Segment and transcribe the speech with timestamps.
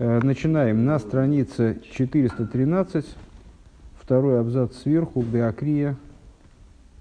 [0.00, 3.04] Начинаем на странице 413,
[4.00, 5.94] второй абзац сверху, Беакрия,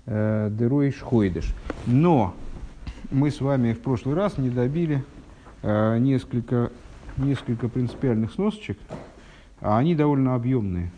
[0.05, 1.55] Дерой Шхойдыш.
[1.87, 2.33] Но
[3.09, 5.01] мы с вами в прошлый раз не добили
[5.63, 6.73] несколько,
[7.15, 8.77] несколько принципиальных сносочек,
[9.61, 10.91] а они довольно объемные.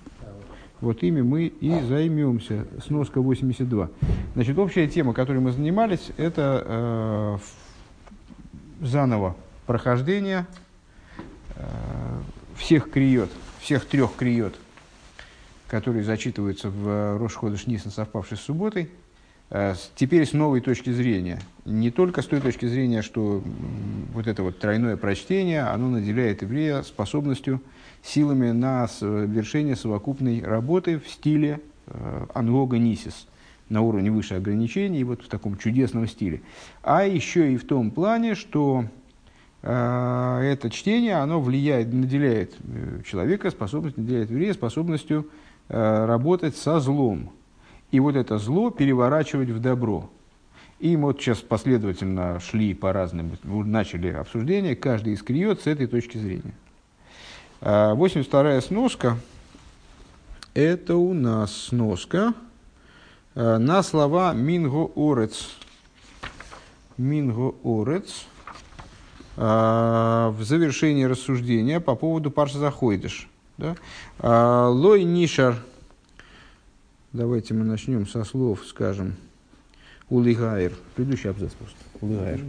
[0.79, 2.65] Вот ими мы и займемся.
[2.83, 3.89] Сноска 82.
[4.33, 7.37] Значит, общая тема, которой мы занимались, это э,
[8.87, 9.35] заново
[9.67, 10.70] прохождение э,
[12.55, 14.55] всех криот, всех трех криот,
[15.67, 18.89] которые зачитываются в Рошходыш Нисан, совпавший с субботой,
[19.49, 21.39] э, теперь с новой точки зрения.
[21.65, 23.43] Не только с той точки зрения, что
[24.13, 27.61] вот это вот тройное прочтение, оно наделяет еврея способностью
[28.03, 33.27] силами на совершение совокупной работы в стиле э, анлога нисис,
[33.69, 36.41] на уровне выше ограничений, вот в таком чудесном стиле.
[36.83, 39.00] А еще и в том плане, что э,
[39.63, 45.27] это чтение, оно влияет, наделяет э, человека способностью, наделяет еврея способностью
[45.69, 47.31] э, работать со злом.
[47.91, 50.09] И вот это зло переворачивать в добро.
[50.79, 56.17] И вот сейчас последовательно шли по разным, начали обсуждение, каждый из криот с этой точки
[56.17, 56.53] зрения.
[57.61, 59.17] 82-я сноска–
[60.53, 62.33] это у нас сноска
[63.35, 65.55] э, на слова «минго орец».
[66.97, 68.25] «Минго орец»
[69.41, 73.27] в завершении рассуждения по поводу Парша Заходиш.
[73.57, 73.75] Да?
[74.19, 75.55] Э, Лой Нишар.
[77.11, 79.15] Давайте мы начнем со слов, скажем,
[80.09, 80.73] Улигайр.
[80.95, 81.77] Предыдущий абзац просто.
[82.01, 82.43] Улигайр.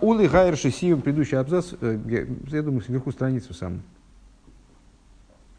[0.00, 3.82] Улигайр Шесием, предыдущий абзац, я, я думаю, сверху страницы сам.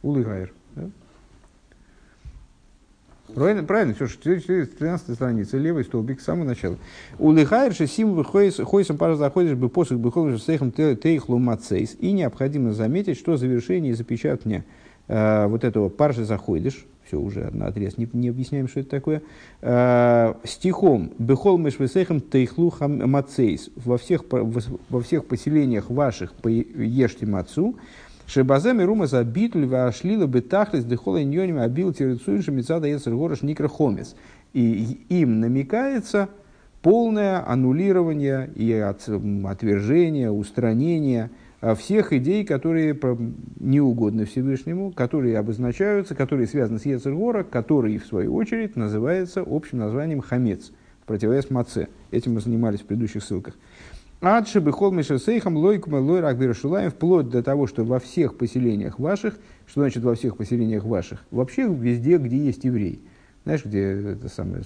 [0.02, 0.52] Улыгайр.
[0.76, 0.90] Да?
[3.34, 6.78] Правильно, правильно, все, 13 страница, левый столбик, с самого начала.
[7.18, 11.98] Улыгайр шесим выходисом пара заходишь бы посох бы ходишь сейхом тейхлу мацейс.
[12.00, 14.64] И необходимо заметить, что завершение и запечатывание
[15.08, 19.22] э, вот этого паржи заходишь, все уже на отрез, не, не объясняем, что это такое,
[19.62, 27.76] э, стихом «Бехол мешвесехем тейхлу мацейс» во всех, во всех поселениях ваших ешьте мацу,
[28.28, 34.16] Шебазем и рума за битль вашлила бы тахлис дехола иньоним абил терецуинши мецада ецергораш никрохомес.
[34.54, 36.30] И им намекается
[36.82, 41.30] полное аннулирование и отвержение, устранение
[41.62, 42.96] а, всех идей, которые
[43.60, 49.80] не угодны Всевышнему, которые обозначаются, которые связаны с Ецергора, который, в свою очередь, называется общим
[49.80, 50.72] названием хамец,
[51.08, 51.88] противовес маце.
[52.12, 53.56] Этим мы занимались в предыдущих ссылках.
[54.22, 59.36] Адши бихол мишесейхам лойкума лойрак бирашулаем, вплоть до того, что во всех поселениях ваших,
[59.68, 61.26] что значит во всех поселениях ваших?
[61.32, 63.02] Вообще везде, где есть еврей.
[63.44, 64.64] Знаешь, где это самое,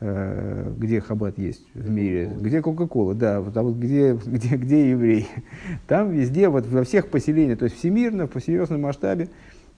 [0.00, 4.90] э, где хабат есть в мире, где Кока-Кола, да, вот, а вот где, где, где
[4.90, 5.28] еврей.
[5.86, 9.28] Там везде, вот во всех поселениях, то есть всемирно, в серьезном масштабе,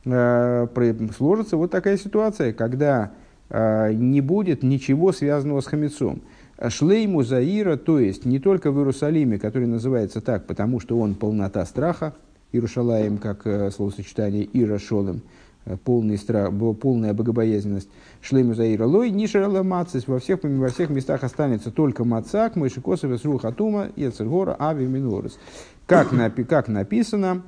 [0.07, 0.67] э,
[1.15, 3.13] сложится вот такая ситуация, когда
[3.51, 6.23] э, не будет ничего связанного с хамецом.
[6.69, 11.65] Шлейму Заира, то есть не только в Иерусалиме, который называется так, потому что он полнота
[11.67, 12.15] страха,
[12.53, 15.21] Иерушалаем, как э, словосочетание Ира Шолем,
[15.67, 16.51] э, полный страх,
[16.81, 17.91] полная богобоязненность.
[18.23, 23.89] Шлейму Заира Лой, Нишерала Мацис, во всех, во всех местах останется только Мацак, Мышикосовес, Рухатума,
[23.97, 25.39] Ецергора, Ави Минорис.
[25.87, 27.43] Как, напи, как написано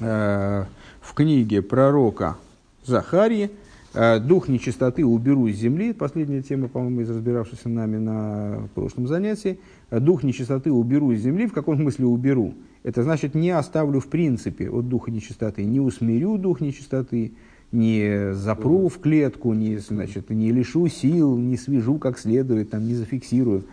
[0.00, 0.64] э,
[1.00, 2.36] в книге пророка
[2.84, 3.50] Захарии,
[3.94, 9.60] дух нечистоты уберу из земли, последняя тема, по-моему, из разбиравшейся нами на прошлом занятии.
[9.90, 12.54] Э, дух нечистоты уберу из земли, в каком смысле уберу?
[12.82, 17.32] Это значит, не оставлю в принципе от духа нечистоты, не усмирю дух нечистоты,
[17.72, 22.94] не запру в клетку, не, значит, не лишу сил, не свяжу как следует, там, не
[22.94, 23.64] зафиксирую,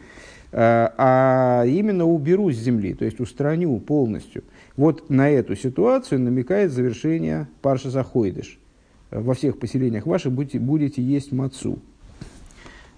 [0.52, 4.44] э, а именно уберу с земли, то есть устраню полностью.
[4.78, 8.59] Вот на эту ситуацию намекает завершение Парша Захойдыш
[9.12, 11.80] во всех поселениях ваших будете, будете есть мацу.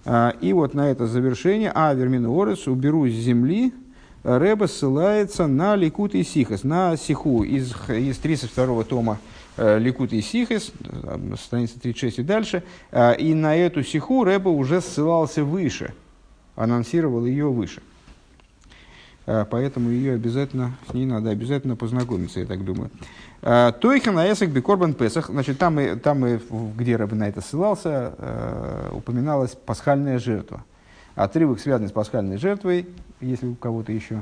[0.05, 3.73] А, и вот на это завершение, а вермину орес уберу с земли,
[4.23, 9.19] Рэба ссылается на Ликут и Сихас, на Сиху из, из 32 тома
[9.57, 10.71] э, Ликут и Сихас,
[11.37, 12.63] страница 36 и дальше.
[12.91, 15.93] А, и на эту Сиху Рэба уже ссылался выше,
[16.55, 17.81] анонсировал ее выше.
[19.25, 22.91] А, поэтому ее обязательно, с ней надо обязательно познакомиться, я так думаю.
[23.41, 26.39] А, Тойхан Аэсак Бекорбан Песах, значит, там, и, там и,
[26.77, 30.63] где Рэб на это ссылался, э, упоминалась пасхальная жертва.
[31.15, 32.87] Отрывок, связанный с пасхальной жертвой,
[33.21, 34.21] если у кого-то еще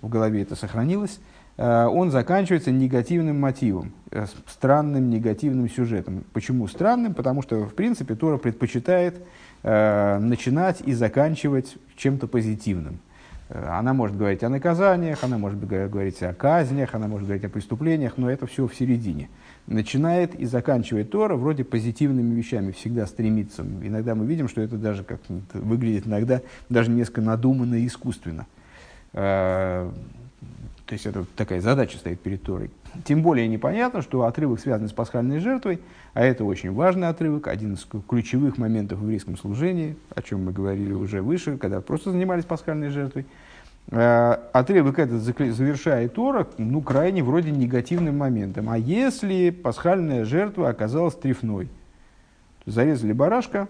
[0.00, 1.20] в голове это сохранилось,
[1.58, 6.24] он заканчивается негативным мотивом, э, странным негативным сюжетом.
[6.32, 7.14] Почему странным?
[7.14, 9.16] Потому что, в принципе, Тора предпочитает
[9.62, 12.98] э, начинать и заканчивать чем-то позитивным.
[13.54, 18.14] Она может говорить о наказаниях, она может говорить о казнях, она может говорить о преступлениях,
[18.16, 19.28] но это все в середине.
[19.66, 23.62] Начинает и заканчивает Тора вроде позитивными вещами, всегда стремится.
[23.62, 25.20] Иногда мы видим, что это даже как
[25.52, 26.40] выглядит иногда
[26.70, 28.46] даже несколько надуманно и искусственно.
[29.12, 29.90] Э,
[30.86, 32.70] то есть это такая задача стоит перед Торой.
[33.04, 35.80] Тем более непонятно, что отрывок связан с пасхальной жертвой,
[36.14, 40.52] а это очень важный отрывок, один из ключевых моментов в еврейском служении, о чем мы
[40.52, 43.26] говорили уже выше, когда просто занимались пасхальной жертвой.
[43.90, 48.70] Отрывок этот завершает Тора, ну, крайне вроде негативным моментом.
[48.70, 51.68] А если пасхальная жертва оказалась трефной?
[52.64, 53.68] Зарезали барашка,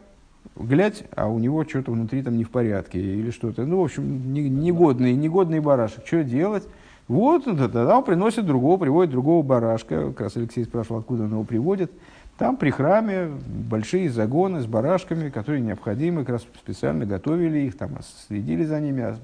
[0.55, 3.65] глядь, а у него что-то внутри там не в порядке или что-то.
[3.65, 6.07] Ну, в общем, негодный, негодный барашек.
[6.07, 6.69] Что делать?
[7.09, 10.09] Вот, тогда он приносит другого, приводит другого барашка.
[10.09, 11.91] Как раз Алексей спрашивал, откуда он его приводит.
[12.39, 13.29] Там при храме
[13.69, 19.03] большие загоны с барашками, которые необходимы, как раз специально готовили их, там следили за ними,
[19.03, 19.17] а,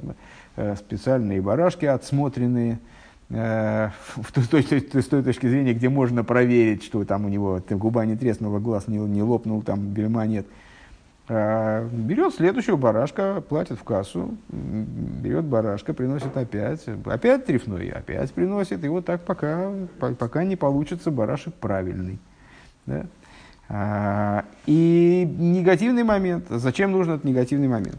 [0.77, 2.79] специальные барашки отсмотренные,
[3.31, 7.29] э, в той, той, той, с той точки зрения, где можно проверить, что там у
[7.29, 10.47] него там, губа не треснула, глаз не, не лопнул, там бельма нет.
[11.31, 18.83] А, берет следующего барашка, платит в кассу, берет барашка, приносит опять, опять трефной, опять приносит,
[18.83, 19.71] и вот так пока,
[20.19, 22.19] пока не получится барашек правильный.
[22.87, 23.07] Да?
[23.69, 26.47] А, и негативный момент.
[26.49, 27.99] Зачем нужен этот негативный момент?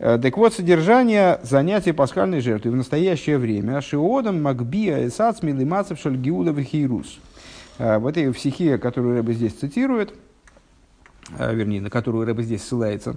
[0.00, 3.82] Э, так вот, содержание занятия пасхальной жертвы в настоящее время.
[3.82, 7.20] Шиодам Макбия Эсац Милимацев Шальгиуда Вихирус.
[7.78, 10.14] Э, в этой психе, которую Рэба здесь цитирует,
[11.38, 13.16] э, вернее, на которую Рэба здесь ссылается,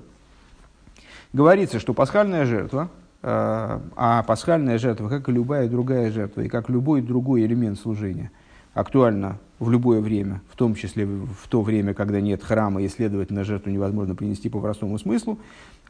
[1.32, 2.90] говорится, что пасхальная жертва,
[3.26, 8.32] а пасхальная жертва, как и любая другая жертва, и как любой другой элемент служения,
[8.74, 13.46] актуальна в любое время, в том числе в то время, когда нет храма и, следовательно,
[13.46, 15.40] жертву невозможно принести по простому смыслу,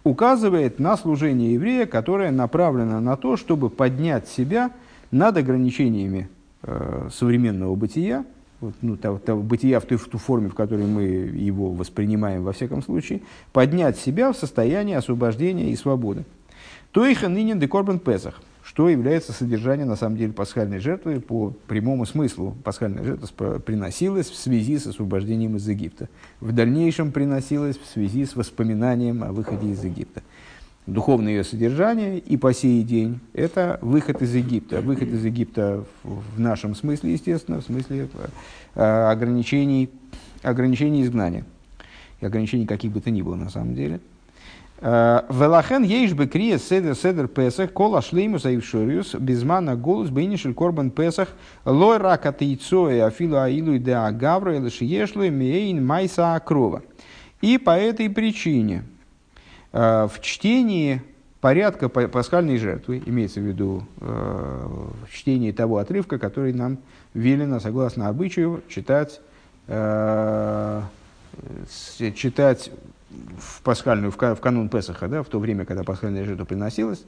[0.04, 4.72] указывает на служение еврея, которое направлено на то, чтобы поднять себя
[5.12, 6.30] над ограничениями
[6.64, 8.26] э, современного бытия,
[8.60, 12.44] вот, ну, того, того бытия в ту, в ту форме, в которой мы его воспринимаем
[12.44, 13.22] во всяком случае,
[13.52, 16.26] поднять себя в состояние освобождения и свободы.
[16.92, 18.42] То их ныне декорбан Песах–
[18.74, 22.56] что является содержанием, на самом деле, пасхальной жертвы по прямому смыслу.
[22.64, 26.10] Пасхальная жертва приносилась в связи с освобождением из Египта.
[26.40, 30.24] В дальнейшем приносилась в связи с воспоминанием о выходе из Египта.
[30.88, 34.82] Духовное ее содержание и по сей день– это выход из Египта.
[34.82, 38.10] Выход из Египта в нашем смысле, естественно, в смысле
[38.74, 39.92] э, ограничений,
[40.42, 41.46] ограничений изгнания.
[42.22, 44.00] И ограничений каких бы то ни было, на самом деле–
[44.84, 51.30] Велахен ейш бы крия седер седер песах, кола шлейму заившориус, безмана голос бейнишель корбан песах,
[51.64, 56.82] лой рака тейцоя афилу аилу де агавра, или шиешлу мейн майса акрова.
[57.40, 58.84] И по этой причине
[59.72, 61.02] в чтении
[61.40, 66.80] порядка пасхальной жертвы, имеется в виду в чтении того отрывка, который нам
[67.14, 69.22] велено, согласно обычаю, читать,
[72.16, 72.70] читать
[73.38, 77.04] в пасхальную, в, канун Песаха, да, в то время, когда пасхальная жертва приносилась,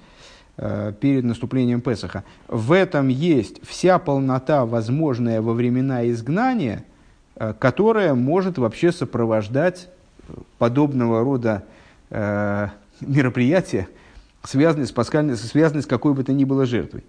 [0.57, 2.23] э, перед наступлением Песаха.
[2.47, 6.83] В этом есть вся полнота, возможная во времена изгнания,
[7.35, 9.89] э, которая может вообще сопровождать
[10.57, 11.63] подобного рода
[12.09, 12.67] э,
[13.01, 13.87] мероприятия,
[14.43, 17.03] связанные с, пасхальной, связанные с какой бы то ни было жертвой.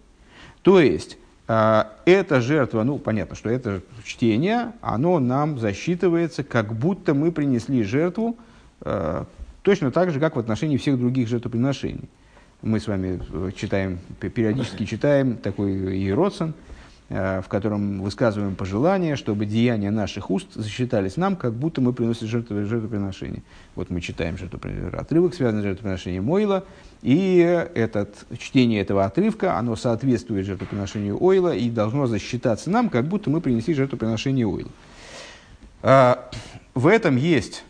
[0.62, 1.18] То есть,
[1.48, 7.82] э, эта жертва, ну, понятно, что это чтение, оно нам засчитывается, как будто мы принесли
[7.82, 8.42] жертву, Э,
[9.66, 12.08] точно так же, как в отношении всех других жертвоприношений.
[12.62, 16.54] Мы с вами э, читаем, периодически читаем такой Иероцен,
[17.08, 22.28] э, в котором высказываем пожелание, чтобы деяния наших уст засчитались нам, как будто мы приносим
[22.28, 23.42] жертвоприношение.
[23.74, 24.36] Вот мы читаем
[24.94, 26.64] отрывок, связанный с жертвоприношением Мойла,
[27.02, 27.38] и
[27.74, 33.40] этот, чтение этого отрывка, оно соответствует жертвоприношению Ойла и должно засчитаться нам, как будто мы
[33.40, 34.70] принесли жертвоприношение Ойла.
[36.74, 37.64] В этом есть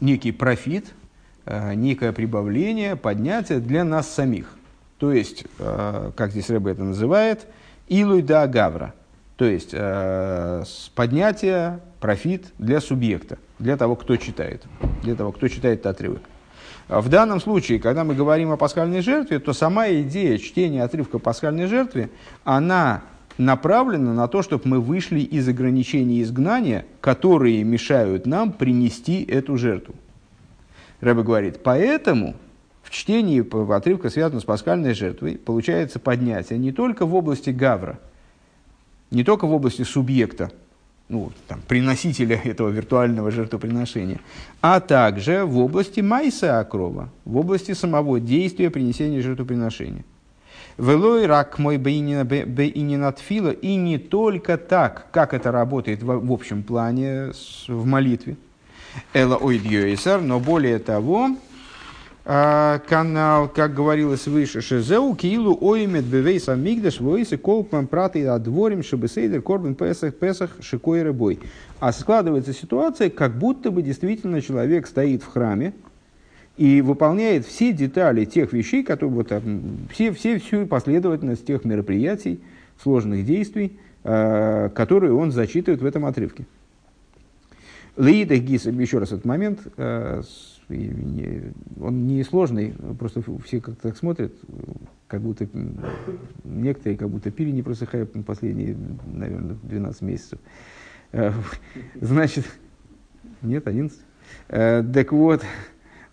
[0.00, 0.92] некий профит,
[1.44, 4.56] а, некое прибавление, поднятие для нас самих.
[4.98, 7.46] То есть, а, как здесь Рэбе это называет,
[7.88, 8.94] илуй да гавра.
[9.36, 9.74] То есть,
[10.94, 14.62] поднятие, профит для субъекта, для того, кто читает,
[15.02, 16.22] для того, кто читает этот отрывок.
[16.88, 21.66] В данном случае, когда мы говорим о пасхальной жертве, то сама идея чтения отрывка пасхальной
[21.66, 22.10] жертве,
[22.44, 23.02] она
[23.38, 29.94] направлена на то, чтобы мы вышли из ограничений изгнания, которые мешают нам принести эту жертву.
[31.00, 32.36] Рэбе говорит, поэтому
[32.82, 33.40] в чтении
[33.74, 37.98] отрывка, связанного с пасхальной жертвой, получается поднятие не только в области гавра,
[39.10, 40.50] не только в области субъекта,
[41.08, 44.20] ну, там, приносителя этого виртуального жертвоприношения,
[44.60, 50.04] а также в области майса акрова, в области самого действия принесения жертвоприношения.
[50.78, 57.32] Велой рак мой бейнина тфила, и не только так, как это работает в, общем плане
[57.68, 58.36] в молитве.
[59.12, 61.30] Эла ойдьёйсар, но более того,
[62.24, 69.42] а, канал, как говорилось выше, Шезеу, Киилу, Оймет, Бевейс, Амигдаш, Войсы, Колпман, Праты, Адворим, Шебесейдер,
[69.42, 71.40] Корбан, Песах, Песах, Шикой, Рыбой.
[71.80, 75.74] А складывается ситуация, как будто бы действительно человек стоит в храме
[76.56, 79.32] и выполняет все детали тех вещей, которые, вот,
[79.90, 82.40] все, все, всю последовательность тех мероприятий,
[82.82, 86.46] сложных действий, а, которые он зачитывает в этом отрывке.
[87.96, 90.22] Лиида Гис, еще раз этот момент, а,
[90.68, 94.32] он не сложный, просто все как-то так смотрят,
[95.06, 95.46] как будто
[96.44, 98.76] некоторые как будто пили не просыхая последние,
[99.12, 100.38] наверное, 12 месяцев.
[101.12, 101.32] Э,
[102.00, 102.46] значит,
[103.42, 103.98] нет, 11.
[104.48, 105.42] Э, так вот,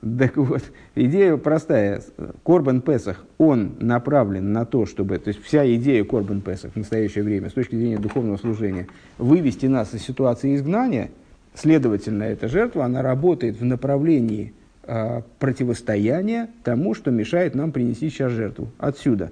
[0.01, 0.63] так вот,
[0.96, 2.01] идея простая.
[2.44, 7.24] Корбан Песах, он направлен на то, чтобы, то есть вся идея Корбан Песах в настоящее
[7.24, 8.88] время, с точки зрения духовного служения,
[9.18, 11.10] вывести нас из ситуации изгнания–
[11.53, 14.53] Следовательно, эта жертва, она работает в направлении
[14.84, 18.70] э, противостояния тому, что мешает нам принести сейчас жертву.
[18.77, 19.32] Отсюда.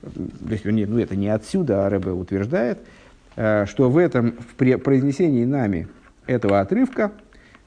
[0.00, 2.78] То есть, нет, ну это не отсюда, а Рэбе утверждает,
[3.36, 5.88] э, что в этом, в произнесении нами
[6.26, 7.12] этого отрывка,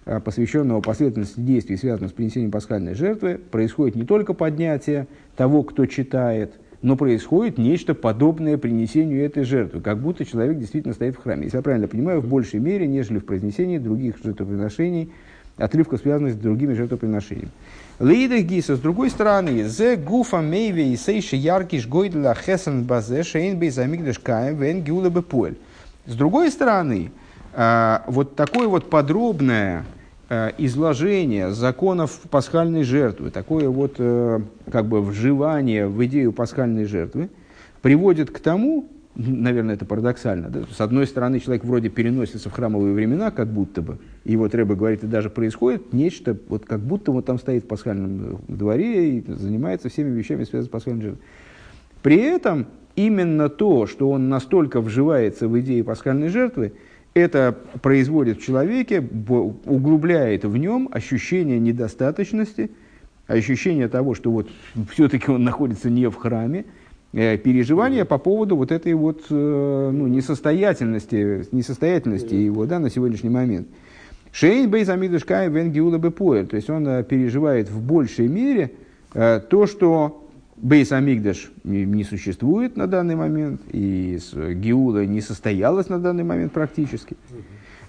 [0.05, 6.53] посвященного последовательности действий, связанных с принесением пасхальной жертвы, происходит не только поднятие того, кто читает,
[6.81, 11.45] но происходит нечто подобное принесению этой жертвы, как будто человек действительно стоит в храме.
[11.45, 15.11] Если я правильно понимаю, в большей мере, нежели в произнесении других жертвоприношений,
[15.57, 17.51] отрывков, связанных с другими жертвоприношениями.
[17.99, 23.59] Лейда Гиса, с другой стороны, зе гуфа мейве и сейши яркиш гойдла хесен базе шейн
[23.59, 25.57] бей замигдаш каем вен бепуэль.
[26.07, 27.20] С другой стороны, а,
[27.53, 29.85] вот такое вот подробное
[30.33, 34.39] Э, изложение законов пасхальной жертвы, такое вот э,
[34.71, 37.29] как бы вживание в идею пасхальной жертвы
[37.81, 40.61] приводит к тому, наверное, это парадоксально, да?
[40.73, 44.75] с одной стороны, человек вроде переносится в храмовые времена, как будто бы, и вот Рэба
[44.75, 49.23] говорит, и даже происходит нечто, вот как будто он там стоит в пасхальном дворе и
[49.27, 51.23] занимается всеми вещами, связанными с пасхальной жертвой.
[52.03, 56.71] При этом именно то, что он настолько вживается в идею пасхальной жертвы,
[57.13, 59.03] это производит в человеке,
[59.65, 62.71] углубляет в нем ощущение недостаточности,
[63.27, 64.49] ощущение того, что вот
[64.91, 66.65] все-таки он находится не в храме,
[67.13, 73.29] э, переживания по поводу вот этой вот э, ну, несостоятельности, несостоятельности его да, на сегодняшний
[73.29, 73.67] момент.
[74.31, 78.71] Шейн бейзамидушкай венгиула бепуэль, то есть он э, переживает в большей мере
[79.13, 80.30] то, что
[80.61, 84.19] Бейс Амигдаш не, существует на данный момент, и
[84.53, 87.17] Геула не состоялась на данный момент практически.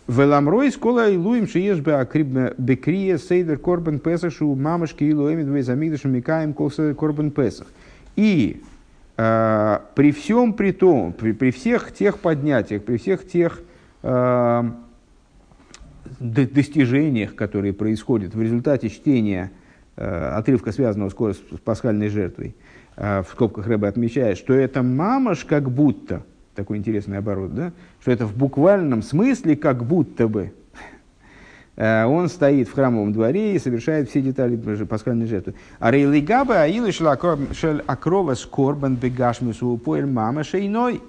[0.08, 6.54] Веламрой скола и луим шиеш бекрия сейдер корбан песашу мамашки и луэмит бейс Амигдаш микаем
[6.54, 7.66] колса корбан песах.
[8.16, 8.62] И
[9.18, 13.60] э, при всем при том, при, при всех тех поднятиях, при всех тех
[14.02, 14.70] э,
[16.20, 19.52] достижениях, которые происходят в результате чтения
[20.36, 22.54] отрывка, связанного с, с пасхальной жертвой,
[22.96, 26.22] э, в скобках Рэба отмечает, что это мамаш как будто,
[26.54, 30.52] такой интересный оборот, да, что это в буквальном смысле как будто бы
[31.76, 35.54] э, он стоит в храмовом дворе и совершает все детали пасхальной жертвы.
[35.78, 41.02] А рейлигаба аилы шель акрова скорбан бегашмису поэль мама шейной.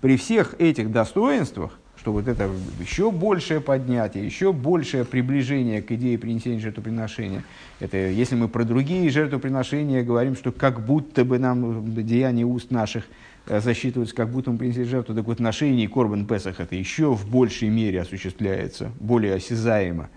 [0.00, 6.16] При всех этих достоинствах что вот это еще большее поднятие, еще большее приближение к идее
[6.16, 7.44] принесения жертвоприношения.
[7.78, 13.04] Это если мы про другие жертвоприношения говорим, что как будто бы нам деяния уст наших
[13.46, 17.28] э, засчитываются, как будто мы принесли жертву, так вот ношение Корбан Песах это еще в
[17.28, 20.08] большей мере осуществляется, более осязаемо.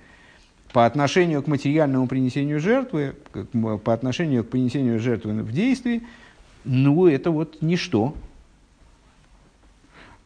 [0.72, 3.14] По отношению к материальному принесению жертвы,
[3.84, 6.04] по отношению к принесению жертвы в действии,
[6.64, 8.16] ну это вот ничто,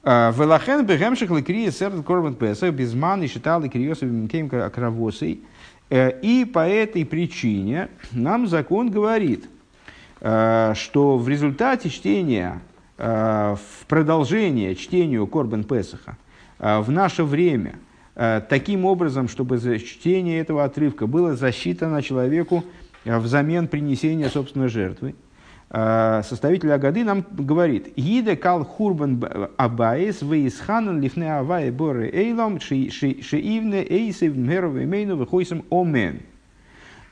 [0.08, 5.42] Велахен бегемших лекрия сердце корбан песах безман и считал кеймка акравосой.
[5.90, 9.50] Э, и по этой причине нам закон говорит,
[10.22, 12.62] э, что в результате чтения,
[12.98, 16.16] э, в продолжение чтению Корбан Песаха
[16.58, 17.76] в наше время,
[18.16, 22.64] таким образом, чтобы чтение этого отрывка было засчитано человеку
[23.06, 25.14] взамен принесения собственной жертвы–
[25.70, 29.22] составитель Агады нам говорит, «Иде кал хурбан
[29.58, 36.22] абаис вейсханан лифне авае боре эйлам шеивне эйсев мерове мейну выхойсам омен».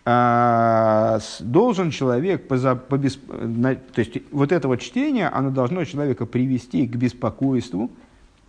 [0.07, 3.21] Э, должен человек, по, по бесп...
[3.27, 7.89] то есть вот это вот чтение, оно должно человека привести к беспокойству,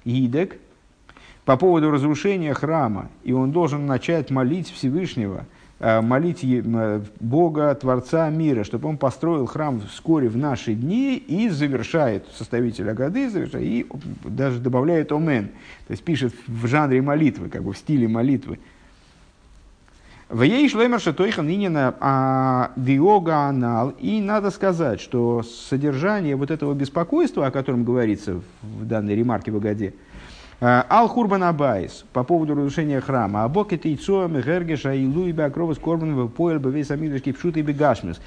[0.04, 0.58] идек,
[1.46, 8.30] по поводу разрушения храма, и он должен начать молить Всевышнего, э, молить э, Бога, Творца
[8.30, 13.86] мира, чтобы он построил храм вскоре в наши дни и завершает, составитель Агады, завершает, и
[14.24, 15.48] даже добавляет омен,
[15.86, 18.58] то есть пишет в жанре молитвы, как бы в стиле молитвы.
[20.28, 23.90] ויש לומר שתוכן ענין הדאגה הנ"ל.
[24.00, 29.56] И надо сказать, что содержание вот этого беспокойства, о котором говорится в данной ремарке в
[29.56, 29.94] הגהה,
[30.60, 33.44] על חורבן הבית по поводу разрушения храма.
[33.44, 38.20] הבאה כתוצאה מהרגש העילוי בהקרבת קרבן בפועל בבית המקדש כפשוטו בגשמיות,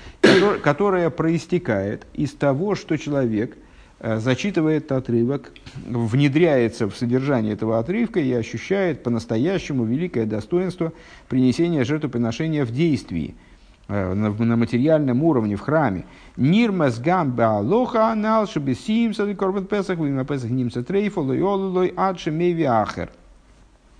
[0.63, 3.57] которая проистекает из того, что человек
[3.99, 5.53] э, зачитывает отрывок,
[5.87, 10.93] внедряется в содержание этого отрывка и ощущает по-настоящему великое достоинство
[11.29, 13.48] принесения жертвоприношения в действии– Э,
[13.89, 16.05] на, на материальном уровне в храме.
[16.37, 22.31] Нирмас гамба лоха анал шабисим сады корбан песах вина песах нимса трейфа лой олой адши
[22.31, 23.09] меви ахер.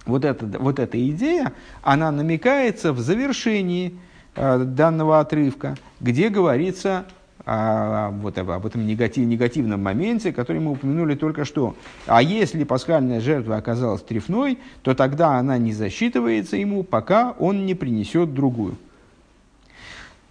[0.05, 1.53] Вот, это, вот эта идея,
[1.83, 3.95] она намекается в завершении
[4.35, 7.05] э, данного отрывка, где говорится
[7.45, 11.75] а, вот об, об этом негатив, негативном моменте, который мы упомянули только что.
[12.05, 17.73] А если пасхальная жертва оказалась трефной, то тогда она не засчитывается ему, пока он не
[17.73, 18.77] принесет другую.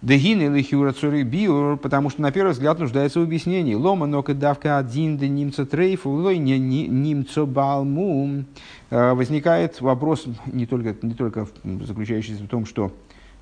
[0.01, 3.73] Дегин или хюра биур, потому что на первый взгляд нуждается в объяснении.
[3.73, 8.45] Лома нока давка один да немца трейфу, лой не немцо балму.
[8.91, 12.93] Э, возникает вопрос не только, не только заключающийся в том, что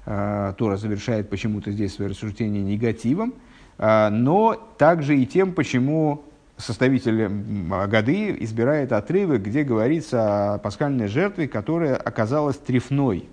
[0.07, 3.35] э, Тора завершает почему-то здесь свое рассуждение негативом,
[3.77, 6.23] э, но также и тем, почему
[6.57, 7.27] составитель
[7.87, 13.27] годы избирает отрывок, где говорится о пасхальной жертве, которая оказалась трефной.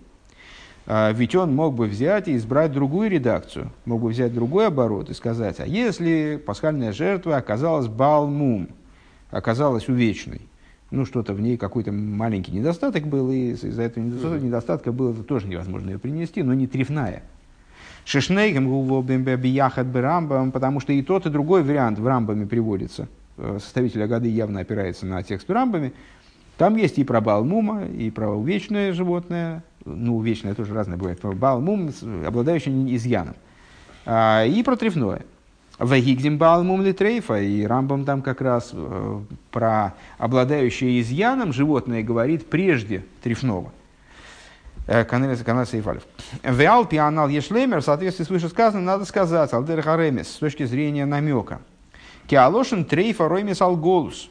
[0.86, 5.08] А, ведь он мог бы взять и избрать другую редакцию, мог бы взять другой оборот
[5.08, 8.68] и сказать, а если пасхальная жертва оказалась балмум,
[9.30, 10.42] оказалась увечной,
[10.90, 14.04] ну что-то в ней какой-то маленький недостаток был, и из-за этого
[14.38, 17.22] недостатка было тоже невозможно ее принести, но не трефная.
[18.04, 18.68] Шишнейгем
[19.40, 23.08] бияхат рамбам, потому что и тот, и другой вариант в рамбаме приводится.
[23.38, 25.92] Э, составитель Агады явно опирается на текст в рамбаме.
[26.56, 31.90] Там есть и про Балмума, и про увечное животное, ну, вечное тоже разное бывает, балмум,
[32.26, 33.34] обладающий изъяном,
[34.06, 35.22] а, и про трефное.
[35.78, 43.04] Вагигдим балмум литрейфа, и Рамбам там как раз э, про обладающее изъяном животное говорит прежде
[43.24, 43.72] трефного.
[44.86, 46.04] Э, Канал Сейфалев.
[46.44, 51.60] Веал пианал ешлемер, в соответствии с вышесказанным, надо сказать, алдер харемес, с точки зрения намека.
[52.28, 54.30] Киалошин трейфа роймес алголус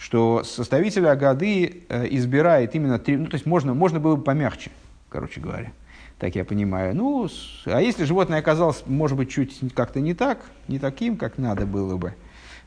[0.00, 4.70] что составитель Агады э, избирает именно три, ну, то есть можно, можно было бы помягче,
[5.10, 5.72] короче говоря,
[6.18, 6.96] так я понимаю.
[6.96, 7.28] Ну,
[7.66, 11.98] а если животное оказалось, может быть, чуть как-то не так, не таким, как надо было
[11.98, 12.14] бы,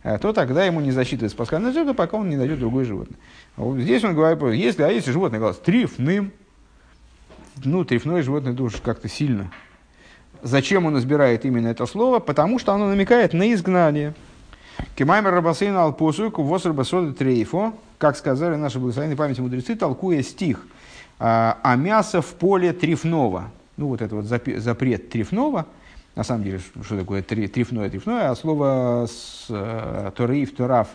[0.03, 3.17] э, то тогда ему не засчитывается пасхальная жертва, пока он не найдет другое животное.
[3.55, 6.31] А вот здесь он говорит, если, а если животное оказалось трифным,
[7.65, 9.51] ну, трифное животное тоже как-то сильно.
[10.43, 12.19] Зачем он избирает именно это слово?
[12.19, 14.13] Потому что оно намекает на изгнание.
[14.95, 20.65] Кемаймер Рабасейн Алпосук, Воср Басода Трейфо, как сказали наши благословенные памяти мудрецы, толкуя стих,
[21.19, 23.51] а, а мясо в поле трифного.
[23.77, 25.65] Ну, вот это вот запрет трифного,
[26.15, 30.89] на самом деле, что такое трифное, трифное, а слово с э, Торейф, Торав,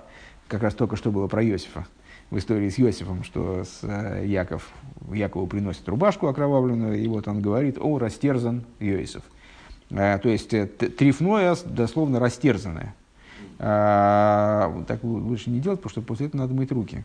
[0.47, 1.87] как раз только что было про Иосифа,
[2.31, 4.69] в истории с Иосифом, что с, э, Яков,
[5.13, 9.23] Якову приносит рубашку окровавленную, и вот он говорит, о, растерзан Иосиф.
[9.91, 10.51] Э, то есть,
[10.97, 12.95] трифное, дословно растерзанное.
[13.61, 17.05] А, так лучше не делать, потому что после этого надо мыть руки.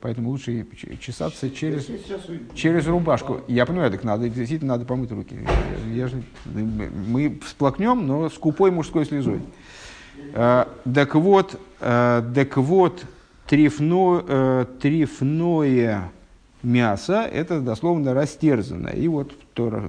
[0.00, 0.66] Поэтому лучше
[1.00, 1.86] чесаться через,
[2.54, 3.40] через рубашку.
[3.48, 5.36] Я понимаю, так надо, действительно надо помыть руки.
[5.92, 6.22] Я, же,
[6.54, 9.40] мы всплакнем, но с купой мужской слезой.
[10.34, 13.04] А, так вот, а, так вот
[13.46, 16.10] трефно, а, трефное
[16.62, 18.92] мясо– это дословно растерзанное.
[18.92, 19.32] И вот,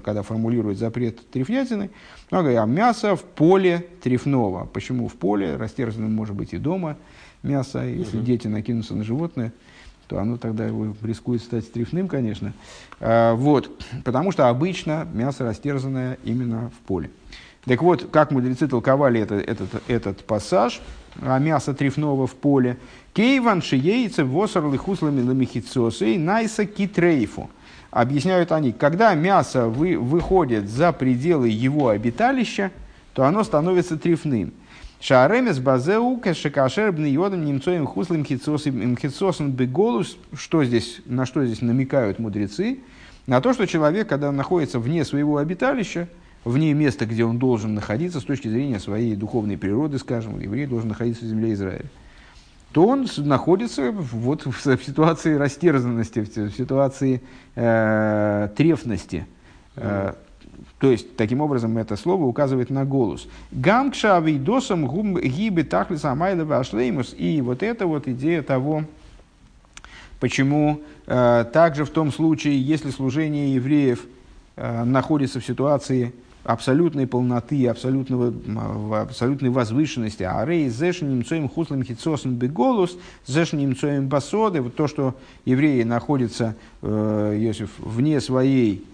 [0.03, 1.89] когда формулирует запрет трефнятины,
[2.29, 4.65] он говорит, а мясо в поле трефного.
[4.65, 5.55] Почему в поле?
[5.55, 6.97] Растерзанным может быть и дома
[7.43, 7.83] мясо.
[7.83, 8.25] Если угу.
[8.25, 9.53] дети накинутся на животное,
[10.07, 10.69] то оно тогда
[11.01, 12.53] рискует стать трефным, конечно.
[12.99, 13.71] А, вот,
[14.03, 17.09] потому что обычно мясо растерзанное именно в поле.
[17.65, 20.81] Так вот, как мудрецы толковали это, этот, этот пассаж
[21.15, 22.77] мясо трефного в поле.
[23.13, 27.49] Кейван шиейцы восор лихуслами ламихицосы найса китрейфу.
[27.91, 32.71] Объясняют они, когда мясо вы, выходит за пределы его обиталища,
[33.13, 34.53] то оно становится трефным.
[35.01, 40.17] Шааремес базеу кашекашер бниодом немцоем хуслым хитсосом беголус.
[40.33, 42.79] Что здесь, на что здесь намекают мудрецы?
[43.27, 46.07] На то, что человек, когда находится вне своего обиталища,
[46.43, 50.89] вне места, где он должен находиться с точки зрения своей духовной природы, скажем, еврей должен
[50.89, 51.85] находиться в земле Израиля,
[52.73, 57.21] то он находится вот в ситуации растерзанности, в ситуации
[57.55, 59.27] э, трефности.
[59.75, 60.13] Э,
[60.79, 63.27] то есть, таким образом, это слово указывает на голос.
[63.51, 64.87] Гамкша авидосам
[65.19, 67.13] гибы тахлиса амайлова ашлеймус.
[67.15, 68.85] И вот это вот идея того,
[70.19, 74.05] почему э, также в том случае, если служение евреев
[74.55, 80.23] э, находится в ситуации абсолютной полноты, абсолютного, абсолютной возвышенности.
[80.23, 84.61] А рей зеш немцоем хуслым хитсосом беголус, зеш немцоем басоды.
[84.61, 88.85] Вот то, что евреи находятся, э, Иосиф, вне своей,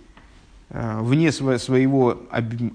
[0.69, 2.17] э, вне своего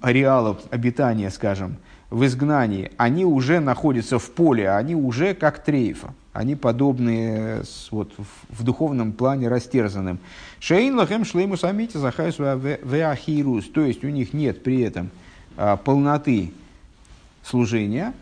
[0.01, 1.77] ареала обитания, скажем,
[2.11, 8.13] в изгнании, они уже находятся в поле, они уже как трейфа они подобны вот,
[8.49, 10.19] в, духовном плане растерзанным.
[10.61, 13.69] Шейн лахем шлейму самити захайс веахирус.
[13.69, 15.11] То есть у них нет при этом
[15.57, 16.53] а, полноты
[17.43, 18.15] служения,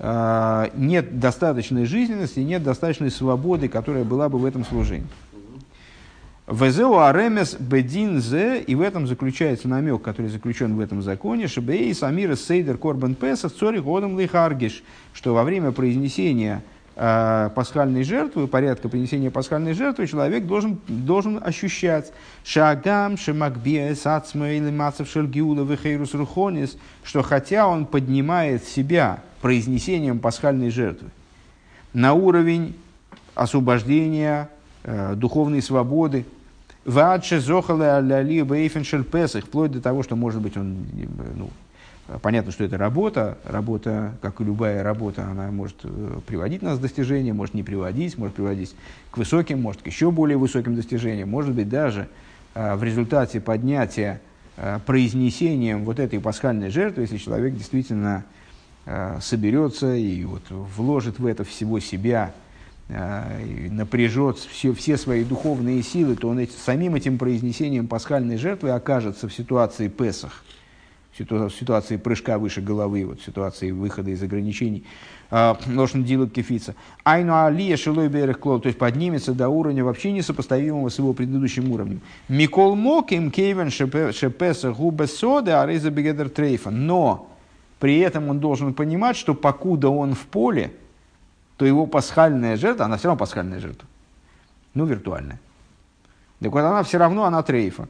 [0.00, 5.06] а, нет достаточной жизненности, нет достаточной свободы, которая была бы в этом служении.
[6.48, 11.94] Везеу аремес бедин зе, и в этом заключается намек, который заключен в этом законе, шебей
[11.94, 14.82] самира сейдер корбан песах цори годом лихаргиш,
[15.14, 22.12] что во время произнесения пасхальной жертвы, порядка принесения пасхальной жертвы, человек должен, должен ощущать.
[22.44, 31.08] Шагам шемакбиес ацмейл мацев шельгиула вехейрус рухонис, что хотя он поднимает себя произнесением пасхальной жертвы
[31.92, 32.74] на уровень
[33.34, 34.48] освобождения,
[34.84, 36.24] э, духовной свободы,
[36.84, 38.42] Вадше зохале аляли
[39.04, 40.84] песах, вплоть до того, что, может быть, он
[41.36, 41.50] ну,
[42.20, 43.38] Понятно, что это работа.
[43.44, 48.18] Работа, как и любая работа, она может э, приводить нас к достижениям, может не приводить,
[48.18, 48.74] может приводить
[49.10, 51.30] к высоким, может к еще более высоким достижениям.
[51.30, 52.08] Может быть, даже
[52.54, 54.20] э, в результате поднятия
[54.56, 58.24] э, произнесением вот этой пасхальной жертвы, если человек действительно
[59.20, 62.32] соберется и вот вложит в это всего себя,
[62.88, 69.28] напряжет все, все свои духовные силы, то он эти, самим этим произнесением пасхальной жертвы окажется
[69.28, 70.42] в ситуации Песах–
[71.16, 74.84] ситуации прыжка выше головы, вот ситуации выхода из ограничений,
[75.66, 76.74] должен делать кефица.
[77.04, 81.70] Айну алия шилой берег клол, то есть поднимется до уровня вообще несопоставимого с его предыдущим
[81.70, 82.00] уровнем.
[82.28, 86.70] Микол моким кейвен шепеса губе сода ариза бегедер трейфа.
[86.70, 87.28] Но
[87.78, 90.72] при этом он должен понимать, что покуда он в поле,
[91.56, 93.88] то его пасхальная жертва, она все равно пасхальная жертва,
[94.74, 95.40] ну виртуальная.
[96.40, 97.88] Так вот она все равно, она трейфа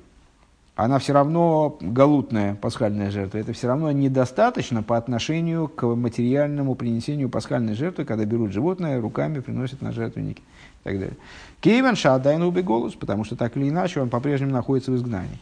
[0.74, 3.38] она все равно галутная пасхальная жертва.
[3.38, 9.40] Это все равно недостаточно по отношению к материальному принесению пасхальной жертвы, когда берут животное, руками
[9.40, 11.16] приносят на жертвенники и так далее.
[11.60, 15.38] Кейвен шадайн убе голос, потому что так или иначе он по-прежнему находится в изгнании.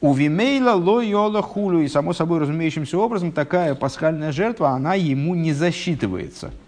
[0.00, 5.34] У Вимейла ло йола хулю, и само собой разумеющимся образом такая пасхальная жертва, она ему
[5.34, 6.50] не засчитывается–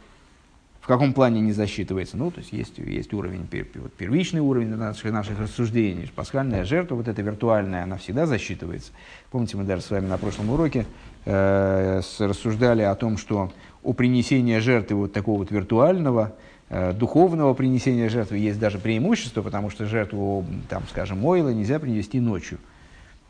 [0.88, 2.16] каком плане не засчитывается?
[2.16, 6.11] Ну, то есть есть, есть уровень, первичный уровень наших, наших рассуждений.
[6.14, 8.92] Пасхальная жертва, вот эта виртуальная, она всегда засчитывается.
[9.31, 10.87] Помните, мы даже с вами на прошлом уроке
[11.27, 16.35] э, рассуждали о том, что у принесения жертвы вот такого вот виртуального,
[16.70, 22.18] э, духовного принесения жертвы есть даже преимущество, потому что жертву, там, скажем, ойла нельзя принести
[22.18, 22.59] ночью.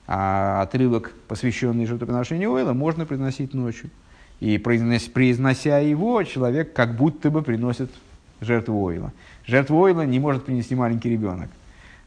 [0.07, 3.91] А отрывок, посвященный жертвоприношению ойла, можно приносить ночью.
[4.41, 7.91] И произнося его, человек как будто бы приносит
[8.41, 9.13] жертву ойла.
[9.47, 11.49] Жертву ойла не может принести маленький ребенок.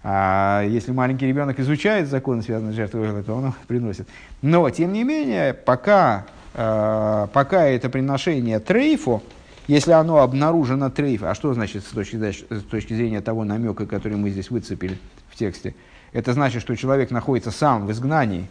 [0.03, 4.07] А если маленький ребенок изучает законы, связанные с жертвой ойла, то он их приносит.
[4.41, 9.21] Но, тем не менее, пока, э, пока это приношение трейфу,
[9.67, 14.17] если оно обнаружено трейф, а что значит с точки, с точки зрения того намека, который
[14.17, 14.97] мы здесь выцепили
[15.29, 15.75] в тексте?
[16.13, 18.47] Это значит, что человек находится сам в изгнании,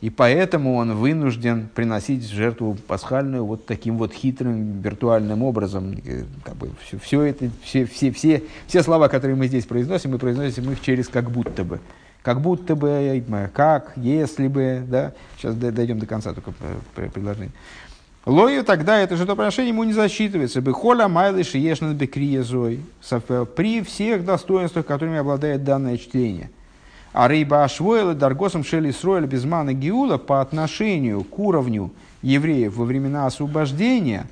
[0.00, 5.94] и поэтому он вынужден приносить жертву пасхальную вот таким вот хитрым виртуальным образом.
[6.42, 10.18] Как бы все, все, это, все, все, все, все слова, которые мы здесь произносим, мы
[10.18, 11.80] произносим их через как будто бы.
[12.22, 13.22] Как будто бы,
[13.54, 15.12] как, если бы, да.
[15.36, 16.54] Сейчас дойдем до конца только
[16.94, 17.52] предложение.
[18.24, 20.62] Лою тогда это жертвоприношение ему не засчитывается.
[20.62, 22.80] бы Холя майлы шиешнан бекриезой.
[23.56, 26.50] При всех достоинствах, которыми обладает данное чтение–
[27.12, 31.90] а рейба ашвоэла даргосом шели строили безмана гиула по отношению к уровню
[32.22, 34.26] евреев во времена освобождения,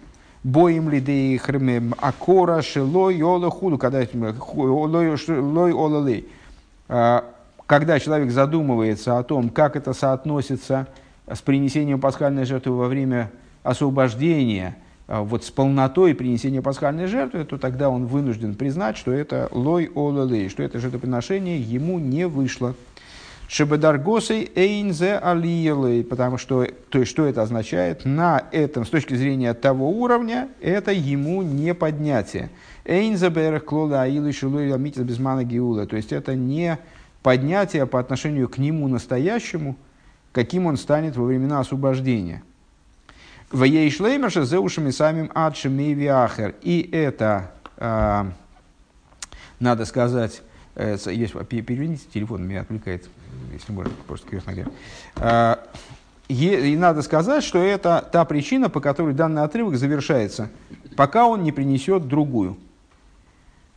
[0.44, 6.28] боим ли де хрме акора шелой ола худу, когда лой олалей,
[6.88, 7.24] а,
[7.66, 10.86] когда человек задумывается о том, как это соотносится
[11.26, 13.30] с принесением пасхальной жертвы во время
[13.62, 14.76] освобождения–
[15.08, 20.50] вот с полнотой принесения пасхальной жертвы, то тогда он вынужден признать, что это лой олалей,
[20.50, 22.74] что это жертвоприношение ему не вышло.
[23.48, 28.04] Шебедаргосой эйнзе алиелой, потому что, то есть, что это означает?
[28.04, 32.50] На этом, с точки зрения того уровня, это ему не поднятие.
[32.84, 35.86] Эйнзе берех клода аилы шилуй амитис безмана гиула.
[35.86, 36.78] То есть, это не
[37.22, 39.76] поднятие по отношению к нему настоящему,
[40.32, 42.42] каким он станет во времена освобождения.
[43.50, 46.54] В ейшлеймерше зеушами самим адшими ахер.
[46.62, 48.24] И это, э,
[49.58, 50.42] надо сказать,
[50.74, 53.08] э, есть, переверните телефон, меня отвлекает
[53.52, 54.66] если можно, просто крест ноге.
[55.16, 55.58] А,
[56.28, 60.50] и надо сказать, что это та причина, по которой данный отрывок завершается,
[60.96, 62.58] пока он не принесет другую.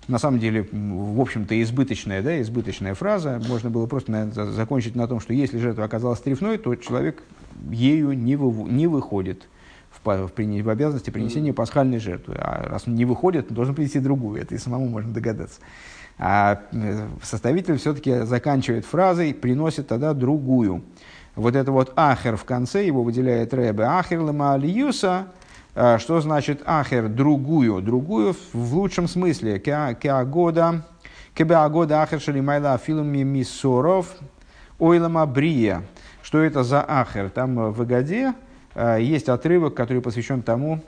[0.07, 3.41] На самом деле, в общем-то, избыточная, да, избыточная фраза.
[3.47, 7.23] Можно было просто наверное, закончить на том, что если жертва оказалась трефной, то человек
[7.69, 9.47] ею не, вы, не выходит
[9.91, 12.35] в, в, в обязанности принесения пасхальной жертвы.
[12.37, 14.41] А раз он не выходит, он должен принести другую.
[14.41, 15.59] Это и самому можно догадаться.
[16.17, 20.83] А э, составитель все-таки заканчивает фразой, приносит тогда другую.
[21.35, 23.85] Вот это вот ахер в конце, его выделяет Рэбе.
[23.85, 25.27] Ахер лема алиюса,
[25.73, 27.81] а, что значит ахер другую?
[27.81, 29.57] Другую в лучшем смысле.
[29.59, 30.85] Кеагода,
[31.33, 34.13] кебеагода ахер шалимайла филуми миссоров,
[34.79, 35.83] ойлама брия.
[36.21, 37.29] Что это за ахер?
[37.29, 38.33] Там в Агаде
[38.75, 40.81] есть отрывок, который посвящен тому,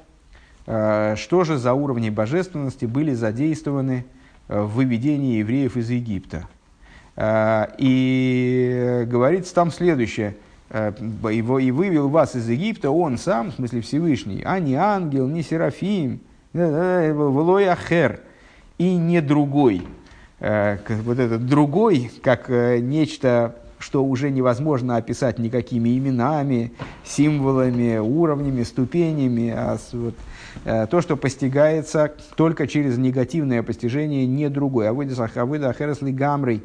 [0.66, 4.06] а, что же за уровни божественности были задействованы
[4.50, 6.48] Э, в выведении евреев из Египта.
[7.16, 10.36] Э, и говорится там следующее.
[10.70, 10.92] Э,
[11.32, 16.20] и вывел вас из Египта он сам, в смысле Всевышний, а не ангел, не Серафим,
[16.52, 18.20] Влой Ахер,
[18.78, 19.88] и не другой.
[20.40, 29.78] Вот этот другой, как нечто, что уже невозможно описать никакими именами, символами, уровнями, ступенями, а
[29.92, 30.16] вот,
[30.66, 34.90] Э, то, что постигается только через негативное постижение, не другое.
[34.90, 36.64] Авыда Ахересли Гамрей.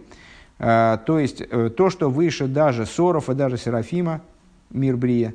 [0.59, 4.21] Э, то есть, э, то, что выше даже Соров и даже Серафима,
[4.71, 5.35] мир Брия,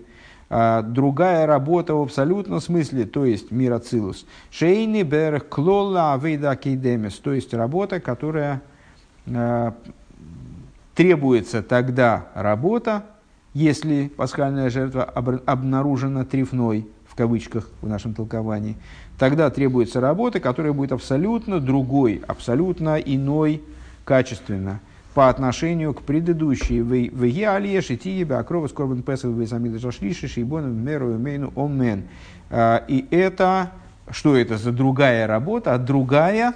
[0.49, 4.27] другая работа в абсолютном смысле, то есть мир Ацилус.
[4.51, 8.61] Шейни бер клола авейда кейдемис, то есть работа, которая
[10.95, 13.03] требуется тогда работа,
[13.53, 18.75] если пасхальная жертва обнаружена трифной, в кавычках в нашем толковании,
[19.19, 23.61] тогда требуется работа, которая будет абсолютно другой, абсолютно иной
[24.03, 24.79] качественно
[25.13, 26.81] по отношению к предыдущей.
[26.81, 32.05] В Яле Шитиебе Акрова Скорбен Песов Везамида Жашлиши Шейбону Меру Мейну Омен.
[32.49, 33.71] А, и это,
[34.09, 35.75] что это за другая работа?
[35.75, 36.55] А другая,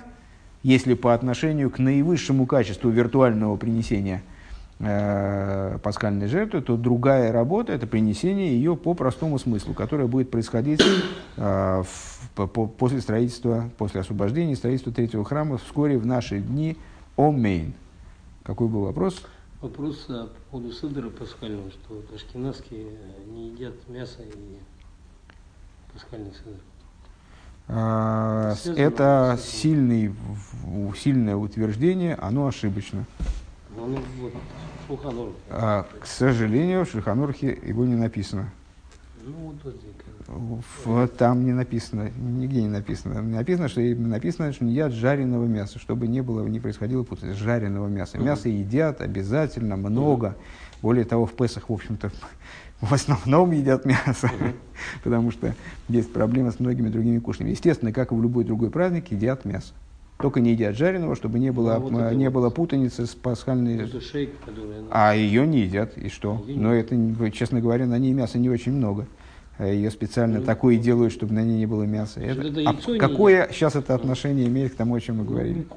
[0.68, 4.22] если по отношению к наивысшему качеству виртуального принесения–
[4.80, 10.82] э, пасхальной жертвы, то другая работа– это принесение ее по простому смыслу, которое будет происходить
[11.38, 16.78] э, в, по, после строительства, после освобождения строительства третьего храма вскоре в наши дни
[17.18, 17.74] Омейн.
[18.44, 19.24] Какой был вопрос?
[19.62, 22.88] Вопрос по поводу сыдора пасхального, что ашкенадские
[23.28, 24.60] не едят мясо и
[25.92, 26.60] пасхальный сыдор.
[27.70, 30.14] А, это сильный,
[30.98, 33.06] сильное утверждение, оно ошибочно.
[35.50, 38.50] А, к сожалению, в Шульханурхе его не написано.
[39.26, 39.54] Ну,
[40.28, 43.22] вот, вот там не написано, нигде не написано.
[43.22, 47.88] Написано, что написано, что не едят жареного мяса, чтобы не было, не происходило путать жареного
[47.88, 48.18] мяса.
[48.18, 50.36] Мясо едят обязательно, много.
[50.82, 52.12] Более того, в Песах, в общем-то,
[52.82, 54.30] в основном едят мясо,
[55.04, 55.56] потому что
[55.90, 57.54] есть проблема с многими другими кушаниями.
[57.54, 59.74] Естественно, как и в любой другой праздник, едят мясо.
[60.18, 63.88] Только не едят жареного, чтобы не было, ну, вот не было вот путаницы с пасхальной...
[64.02, 64.84] Шейк, которая...
[64.90, 66.44] А ее не едят, и что?
[66.48, 66.96] Ее Но это,
[67.32, 69.06] честно говоря, на ней мяса не очень много.
[69.60, 72.20] А ее специально ну, такое ну, делают, чтобы на ней не было мяса.
[72.20, 73.52] Это, это а какое едят?
[73.52, 75.68] сейчас это отношение имеет к тому, о чем мы ну, говорили?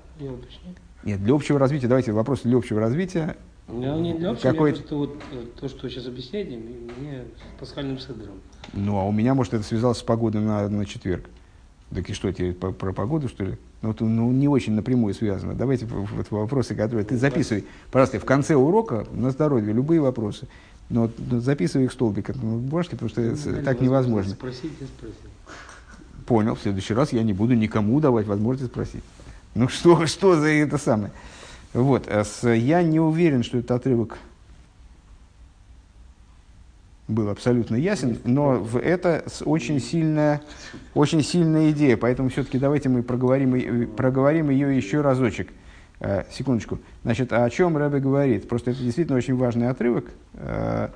[1.02, 3.36] Нет, для общего развития, давайте вопрос для общего развития.
[3.72, 4.72] Ну, не для общего, Какой...
[4.72, 8.40] просто вот э, то, что сейчас объясняете, мне с пасхальным седром.
[8.72, 11.26] Ну, а у меня, может, это связалось с погодой на, на четверг.
[11.94, 13.59] Так и что, теперь про, про погоду, что ли?
[13.83, 15.54] Ну, вот, ну, не очень напрямую связано.
[15.54, 17.64] Давайте вот вопросы, которые ты записывай.
[17.90, 20.46] Пожалуйста, в конце урока на здоровье любые вопросы.
[20.88, 24.33] Но ну, записывай их столбиком ну, бумажки, потому что ну, так невозможно.
[24.33, 25.16] Спросить спросить.
[26.26, 26.54] Понял.
[26.54, 29.02] В следующий раз я не буду никому давать возможность спросить.
[29.54, 31.12] Ну что, что за это самое?
[31.72, 32.09] Вот.
[32.09, 34.18] А я не уверен, что этот отрывок
[37.11, 40.42] был абсолютно ясен, но это очень сильная,
[40.94, 45.50] очень сильная идея, поэтому все-таки давайте мы проговорим, проговорим ее еще разочек.
[45.98, 46.78] Э, секундочку.
[47.02, 48.48] Значит, о чем Рэбе говорит?
[48.48, 50.06] Просто это действительно очень важный отрывок.
[50.35, 50.88] Э,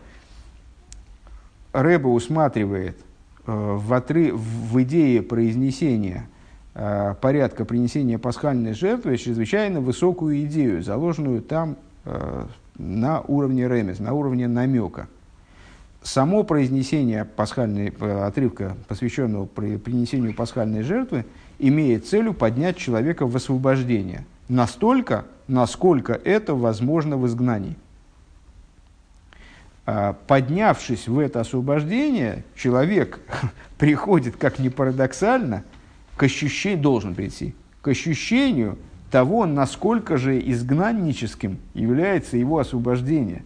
[1.73, 2.97] Рэбе усматривает
[3.47, 4.33] э, в, отры...
[4.33, 6.34] в идее произнесения э,
[6.75, 12.47] порядка принесения пасхальной жертвы чрезвычайно высокую идею, заложенную там э,
[12.79, 15.07] на уровне ремес, на уровне намека.
[16.03, 21.25] Само произнесение пасхальной, э, отрывка, посвященного принесению пасхальной жертвы,
[21.59, 24.25] имеет целью поднять человека в освобождение.
[24.49, 27.77] Настолько, насколько это возможно в изгнании.
[29.87, 33.21] А, поднявшись в это освобождение, человек
[33.79, 35.65] приходит, как ни парадоксально,
[36.17, 38.79] к ощущению, должен прийти, к ощущению
[39.11, 43.43] того, насколько же изгнанническим является его освобождение.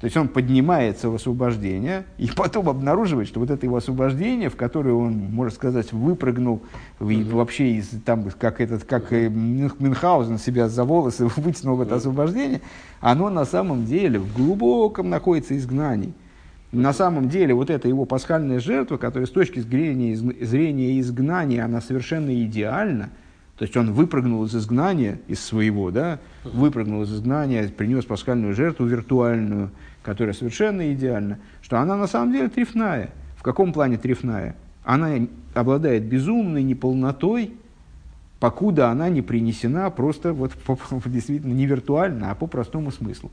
[0.00, 4.56] То есть он поднимается в освобождение и потом обнаруживает, что вот это его освобождение, в
[4.56, 6.62] которое он, можно сказать, выпрыгнул
[7.00, 12.62] и вообще из, там, как, этот, как Мюнхгаузен себя за волосы вытянул в это освобождение,
[13.00, 16.14] оно на самом деле в глубоком находится изгнании.
[16.72, 21.80] На самом деле вот эта его пасхальная жертва, которая с точки зрения, зрения изгнания, она
[21.80, 23.10] совершенно идеальна,
[23.58, 28.86] то есть он выпрыгнул из изгнания, из своего, да, выпрыгнул из изгнания, принес пасхальную жертву
[28.86, 29.70] виртуальную,
[30.02, 33.10] которая совершенно идеальна, что она на самом деле трефная.
[33.36, 34.54] В каком плане трефная?
[34.84, 35.10] Она
[35.54, 37.52] обладает безумной неполнотой,
[38.38, 43.30] покуда она не принесена просто вот по, действительно не виртуально, а по простому смыслу.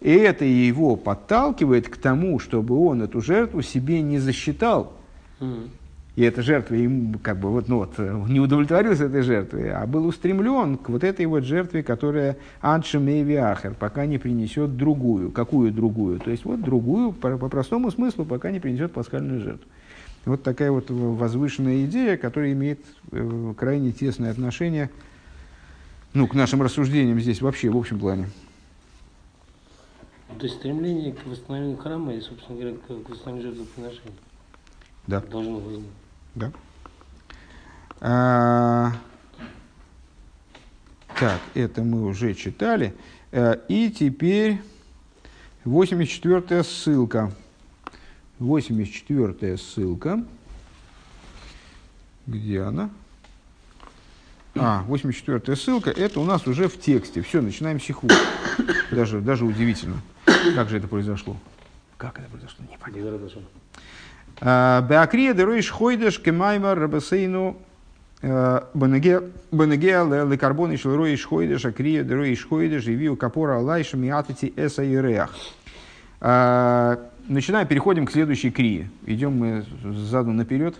[0.00, 4.92] И это его подталкивает к тому, чтобы он эту жертву себе не засчитал.
[5.40, 5.68] Mm
[6.16, 10.06] и эта жертва им как бы вот, ну, вот, не удовлетворился этой жертвой, а был
[10.06, 15.30] устремлен к вот этой вот жертве, которая аншемейвиахер, пока не принесет другую.
[15.30, 16.18] Какую другую?
[16.18, 19.68] То есть вот другую, по, по простому смыслу, пока не принесет пасхальную жертву.
[20.24, 22.80] Вот такая вот возвышенная идея, которая имеет
[23.12, 24.88] э, крайне тесное отношение
[26.14, 28.28] ну, к нашим рассуждениям здесь вообще в общем плане.
[30.38, 34.12] То есть стремление к восстановлению храма и, собственно говоря, к восстановлению жертвоприношения
[35.06, 35.20] да.
[35.20, 35.90] должно возникнуть.
[36.34, 36.52] Да.
[38.00, 38.92] А,
[41.18, 42.94] так, это мы уже читали.
[43.32, 44.60] А, и теперь
[45.64, 47.32] 84-я ссылка.
[48.38, 50.22] 84-я ссылка.
[52.26, 52.90] Где она?
[54.54, 57.22] А, 84-я ссылка, это у нас уже в тексте.
[57.22, 58.08] Все, начинаем сиху.
[58.90, 60.00] Даже, даже удивительно.
[60.54, 61.36] Как же это произошло?
[61.96, 62.64] Как это произошло?
[62.70, 63.42] Непонятно.
[64.40, 67.56] Э, Беакрия деройш хойдеш кемаймар рабасейну
[68.22, 74.82] э, Бенегеа лекарбон и шлерой шхойдеш, акрия дерой шхойдеш, и виу капора алайша миатати эса
[74.82, 75.34] и реах.
[76.20, 76.96] Э,
[77.28, 78.90] начинаем, переходим к следующей крии.
[79.06, 80.76] Идем мы сзаду наперед,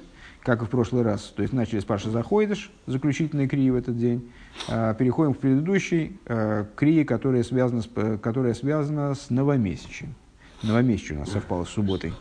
[0.47, 1.33] как и в прошлый раз.
[1.35, 4.31] То есть начали с Паша Заходиш, заключительной крии в этот день.
[4.69, 6.19] Переходим к предыдущей
[6.77, 7.89] крии, которая связана с,
[8.23, 10.15] которая связана с новомесячем.
[10.63, 12.13] Новомесячие у нас совпало с субботой.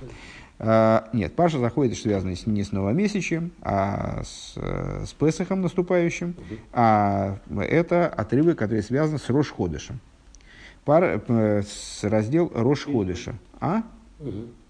[0.58, 6.36] А, нет, Паша заходит, связанный не с новомесячем, а с, с Песохом наступающим,
[6.74, 10.00] а это отрывок, который связан с Рошходышем.
[10.84, 13.36] Пар, э, с раздел Рошходыша.
[13.60, 13.84] А?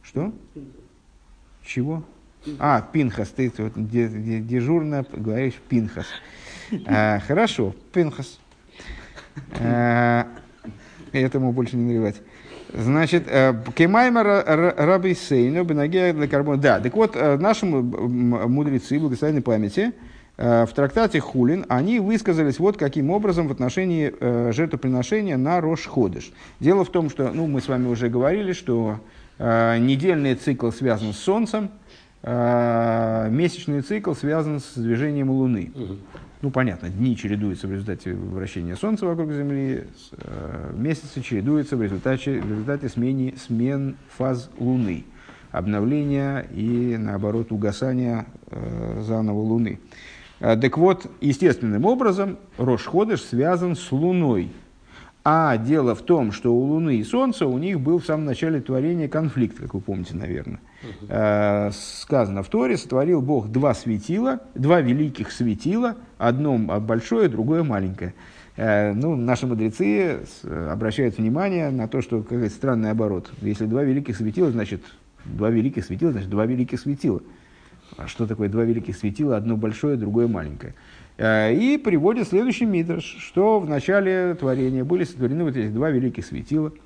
[0.01, 0.33] Что?
[1.63, 2.03] Чего?
[2.59, 6.05] А, Пинхас, ты вот, дежурно говоришь Пинхас.
[6.87, 8.39] А, хорошо, Пинхас.
[9.59, 10.27] А,
[11.11, 12.21] этому больше не наливать.
[12.73, 16.57] Значит, э, Кемайма Рабисейну, Бенагея для карбона.
[16.57, 19.93] Да, так вот, э, наши мудрецы благословенной памяти
[20.35, 24.13] э, в трактате Хулин, они высказались вот каким образом в отношении
[24.51, 26.33] жертвоприношения на Рош-Ходыш.
[26.59, 28.99] Дело в том, что, ну, мы с вами уже говорили, что
[29.39, 31.69] недельный цикл связан с Солнцем,
[32.25, 35.71] месячный цикл связан с движением Луны.
[36.45, 42.39] Ну, понятно, дни чередуются в результате вращения Солнца вокруг Земли, э, месяцы чередуются в результате,
[42.39, 45.05] в результате смене, смен фаз Луны,
[45.51, 49.79] обновления и, наоборот, угасания э, заново Луны.
[50.39, 54.51] Э, так вот, естественным образом Рошходыш связан с Луной.
[55.23, 58.61] А дело в том, что у Луны и Солнца у них был в самом начале
[58.61, 60.59] творения конфликт, как вы помните, наверное.
[61.07, 68.13] Э, сказано в Торе, сотворил Бог два светила, два великих светила, одно большое, другое маленькое.
[68.57, 73.31] Э, ну, наши мудрецы обращают внимание на то, что какой странный оборот.
[73.41, 74.81] Если два великих светила, значит,
[75.25, 77.21] два великих светила, значит, два великих светила.
[77.97, 79.37] А что такое два великих светила?
[79.37, 80.73] Одно большое, другое маленькое.
[81.17, 86.25] Э, и приводит следующий мидрш, что в начале творения были сотворены вот эти два великих
[86.25, 86.71] светила–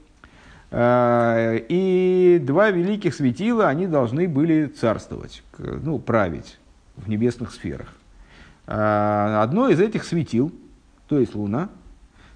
[0.71, 6.59] и два великих светила, они должны были царствовать, ну, править
[6.95, 7.87] в небесных сферах.
[8.67, 10.51] Э, одно из этих светил,
[11.07, 11.69] то есть Луна,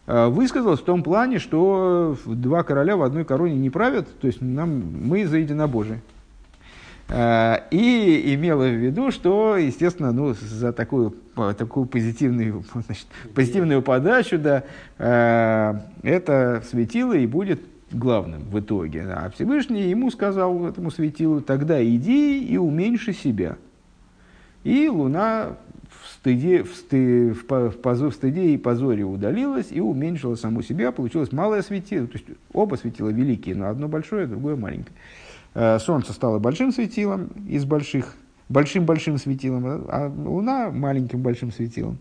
[0.08, 4.42] э, высказалось в том плане, что два короля в одной короне не правят, то есть
[4.42, 6.02] нам, мы за единобожие.
[7.10, 13.06] Э, и имела в виду, что, естественно, ну, за такую, такую позитивную, значит,
[13.36, 14.64] позитивную подачу, да,
[14.98, 17.62] э, это светило и будет
[17.94, 19.04] главным в итоге.
[19.04, 23.58] А Всевышний ему сказал этому светилу, тогда иди и уменьши себя.
[24.64, 25.58] И Луна
[25.90, 30.92] в, стыде, в, сты, в, позор, в стыде и позоре удалилась и уменьшила саму себя.
[30.92, 32.08] Получилось малое светило.
[32.08, 34.96] То есть оба светила великие, но одно большое, другое маленькое.
[35.54, 38.16] Э, солнце стало большим светилом из больших,
[38.50, 41.98] большим-большим светилом, а Луна маленьким большим светилом.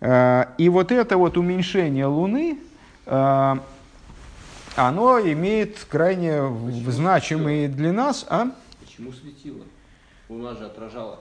[0.00, 2.58] Э, и вот это вот уменьшение Луны,
[3.06, 3.54] э,
[4.76, 8.26] оно имеет крайне Почему значимый для нас...
[8.28, 8.50] А?
[8.84, 9.62] Почему светило?
[10.28, 11.20] Луна же отражала.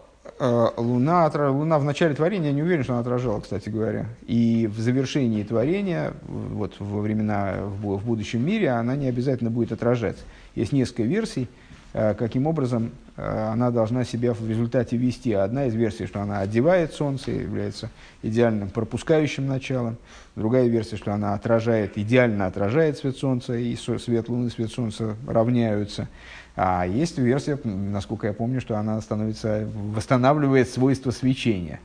[0.77, 4.05] Луна, Луна в начале творения, я не уверен, что она отражала, кстати говоря.
[4.25, 10.17] И в завершении творения, вот во времена, в будущем мире, она не обязательно будет отражать.
[10.55, 11.49] Есть несколько версий,
[11.93, 15.33] э, каким образом э, она должна себя в результате вести.
[15.33, 17.89] Одна из версий, что она одевает Солнце, является
[18.21, 19.97] идеальным пропускающим началом.
[20.35, 26.09] Другая версия, что она отражает, идеально отражает свет Солнца, и свет Луны, свет Солнца равняются.
[26.55, 31.79] А есть версия, насколько я помню, что она становится, восстанавливает свойства свечения.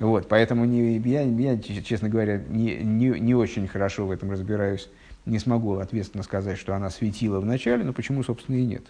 [0.00, 4.88] Вот, поэтому не, я, я, честно говоря, не, не, не очень хорошо в этом разбираюсь
[5.26, 8.84] не смогу ответственно сказать, что она светила в начале, но почему, собственно, и нет.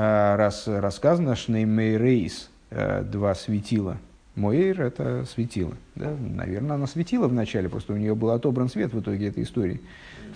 [0.00, 3.96] А, раз рассказано Шнеймейрейс, э, два светила.
[4.36, 5.74] Моэйр– это светило.
[5.96, 6.14] Да?
[6.20, 9.80] Наверное, она светила в начале, просто у нее был отобран свет в итоге этой истории,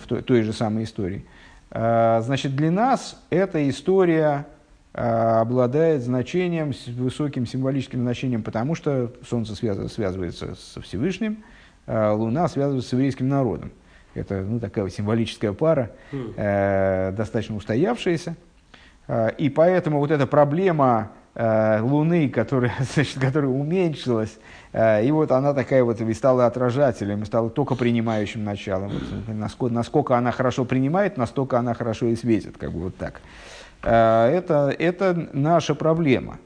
[0.03, 1.23] в той, той же самой истории.
[1.71, 4.47] А, значит, для нас эта история
[4.93, 11.41] а, обладает значением, высоким символическим значением, потому что Солнце связывается со Всевышним,
[11.87, 13.71] Луна связывается с еврейским народом.
[14.13, 16.33] Это ну, такая символическая пара, хм.
[16.35, 18.35] э, достаточно устоявшаяся.
[19.07, 24.37] Э, и поэтому вот эта проблема э, Луны, которая, значит, которая уменьшилась,
[24.71, 28.89] э, и вот она такая вот и стала отражателем, и стала только принимающим началом.
[28.89, 33.21] Вот, насколько, насколько она хорошо принимает, настолько она хорошо и светит, как бы вот так.
[33.83, 36.37] Э, это, это наша проблема.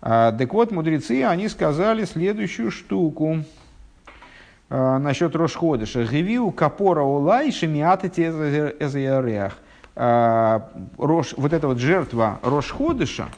[0.00, 3.44] Э, так вот, мудрецы, они сказали следующую штуку.
[4.68, 6.04] Э, насчет Рошходыша.
[6.04, 8.22] Гевиу капора улай шемиатати
[8.80, 9.52] эзаярех.
[9.52, 13.28] Э, вот эта вот жертва Рошходыша,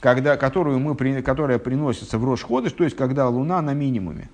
[0.00, 4.28] когда, которую мы, которая приносится в Рошходыш, то есть когда Луна на минимуме,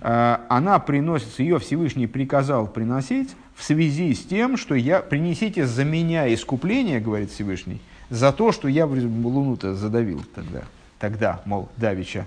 [0.00, 5.84] э, она приносится, ее Всевышний приказал приносить в связи с тем, что я принесите за
[5.84, 10.62] меня искупление, говорит Всевышний, за то, что я Луну-то задавил тогда.
[10.98, 12.26] Тогда, мол, Давича.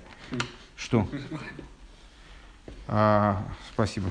[0.75, 1.07] Что?
[2.87, 4.09] А, спасибо.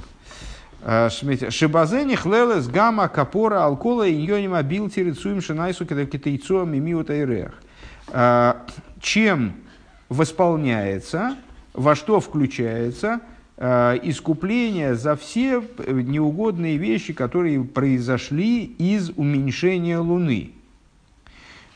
[0.87, 7.55] А, Шибазени хлелес гамма капора алкола и йонима бил тирицуем шинайсу мимиута ирех.
[8.09, 8.67] А,
[9.01, 9.55] чем
[10.11, 11.37] восполняется,
[11.73, 13.21] во что включается
[13.57, 20.51] искупление за все неугодные вещи, которые произошли из уменьшения Луны.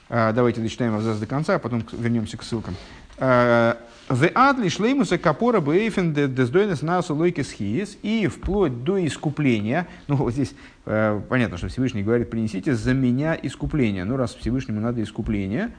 [0.09, 2.75] Давайте дочитаем абзац до конца, а потом вернемся к ссылкам.
[3.19, 9.87] The адли шлеймуса капора бейфен дездойнес насу лойки схиес и вплоть до искупления.
[10.07, 10.55] Ну, вот здесь
[10.87, 14.05] э, понятно, что Всевышний говорит, принесите за меня искупление.
[14.05, 15.73] Ну, раз Всевышнему надо искупление,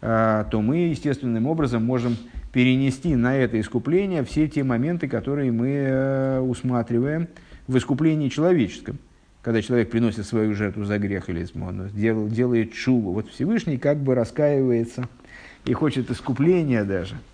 [0.00, 2.16] э, то мы естественным образом можем
[2.52, 7.28] перенести на это искупление все те моменты, которые мы э, усматриваем
[7.68, 8.98] в искуплении человеческом.
[9.40, 13.12] Когда человек приносит свою жертву за грех или он делает, шубу.
[13.12, 15.08] Вот Всевышний как бы раскаивается
[15.64, 17.16] и хочет искупления даже–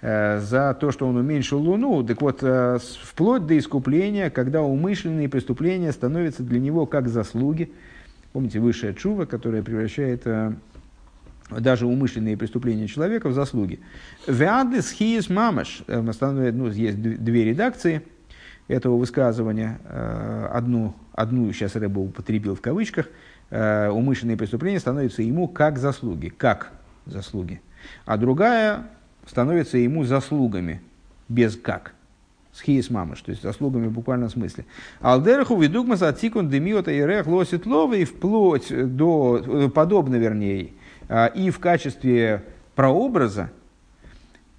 [0.00, 5.28] Э, за то, что он уменьшил Луну, так вот, э, вплоть до искупления, когда умышленные
[5.28, 7.72] преступления становятся для него как заслуги.
[8.32, 10.52] Помните, высшая чува, которая превращает э,
[11.50, 13.80] даже умышленные преступления человека в заслуги.
[14.28, 15.82] Веадлис хиес мамаш.
[15.88, 18.02] Ну, есть две редакции
[18.68, 19.80] этого высказывания.
[20.52, 23.06] Одну, одну сейчас Рэба употребил в кавычках.
[23.50, 26.28] Умышленные преступления становятся ему как заслуги.
[26.28, 26.70] Как
[27.08, 27.60] заслуги.
[28.04, 28.86] А другая
[29.26, 30.80] становятся ему заслугами,
[31.28, 31.94] без как.
[32.52, 34.64] Схиес мамыш, то есть заслугами в буквальном смысле.
[35.00, 40.70] Алдераху видугмас атикун демиота и рех лосит и вплоть до, э, подобно вернее,
[41.08, 42.44] а, и в качестве
[42.74, 43.50] прообраза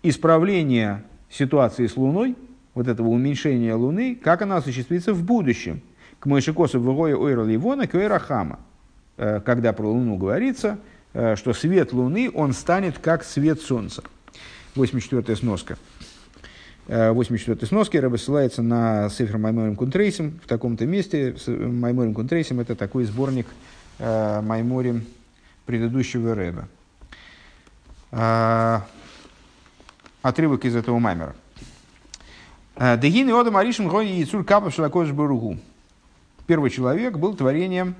[0.02, 2.36] исправления ситуации с Луной,
[2.74, 5.82] вот этого уменьшения Луны, как она осуществится в будущем.
[6.20, 8.60] К Мойшикосу Вгоя Ойра Ливона к Ойрахама.
[9.18, 14.03] Э, когда про Луну говорится, э, что свет Луны, он станет как свет Солнца.
[14.76, 15.78] 84 сноска.
[16.88, 21.36] 84 э, сноски Рэбе ссылается на Сефер Майморим Кунтрейсим в таком-то месте.
[21.47, 23.45] Майморим Кунтрейсим– это такой сборник
[23.99, 25.05] э, Майморим
[25.66, 26.68] предыдущего Рэба.
[30.24, 31.36] Отрывок из этого маймера.
[32.76, 35.60] Дегин и Одам Аришим Гони Яцур Капа Шалакош Баругу.
[36.47, 37.93] Первый человек был творением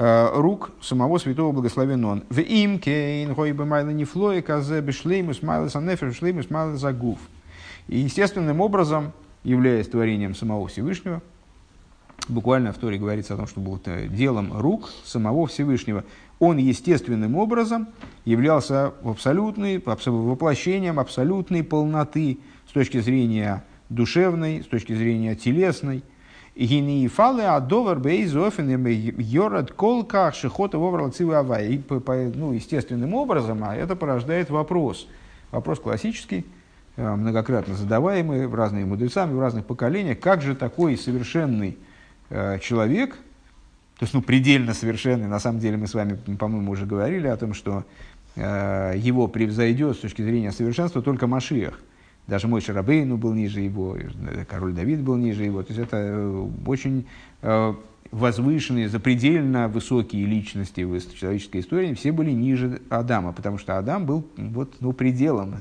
[0.00, 2.24] рук самого святого благословен он.
[2.30, 7.18] В им кейн гой бы майла не флой, казе бешлеймус майла санефер шлеймус майла загув.
[7.86, 9.12] И естественным образом,
[9.44, 11.20] являясь творением самого Всевышнего,
[12.28, 13.78] буквально в Торе говорится о том, что был
[14.08, 16.04] делом рук самого Всевышнего,
[16.38, 17.88] он естественным образом
[18.24, 26.02] являлся абсолютной, воплощением абсолютной полноты с точки зрения душевной, с точки зрения телесной.
[26.56, 28.86] Гинифалы адовар бейзофен
[29.18, 31.82] йорад колка шихота воврал авай.
[32.34, 35.08] Ну, естественным образом, а это порождает вопрос.
[35.52, 36.44] Вопрос классический,
[36.96, 40.20] э, многократно задаваемый в разные мудрецами, в разных поколениях.
[40.20, 41.78] Как же такой совершенный
[42.30, 43.14] э, человек,
[43.98, 47.36] то есть ну, предельно совершенный, на самом деле мы с вами, по-моему, уже говорили о
[47.36, 47.84] том, что
[48.34, 51.80] э, его превзойдет с точки зрения совершенства только Машиах.
[52.26, 53.96] Даже мой Шарабейну был ниже его,
[54.48, 55.62] король Давид был ниже его.
[55.62, 57.06] То есть это э, очень
[57.42, 57.74] э,
[58.12, 64.26] возвышенные, запредельно высокие личности в человеческой истории, все были ниже Адама, потому что Адам был
[64.36, 65.56] вот, ну, пределом,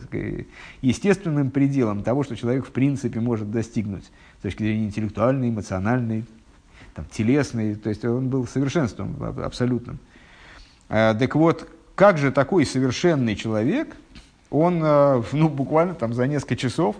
[0.81, 4.05] естественным пределом того, что человек в принципе может достигнуть
[4.39, 6.25] с точки зрения интеллектуальной, эмоциональной,
[6.95, 9.99] там, телесной, то есть он был совершенством абсолютным.
[10.87, 13.95] Э, так вот, как же такой совершенный человек–
[14.49, 16.95] он э, ну, буквально там за несколько часов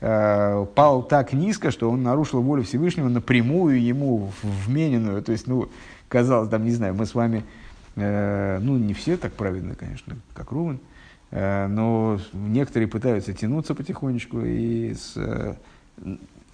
[0.00, 5.22] э, пал так низко, что он нарушил волю Всевышнего напрямую ему вмененную.
[5.22, 5.68] То есть, ну,
[6.08, 7.44] казалось, там, не знаю, мы с вами,
[7.96, 10.80] э, ну, не все так праведны, конечно, как Рувен,
[11.30, 15.56] но некоторые пытаются тянуться потихонечку, и, с,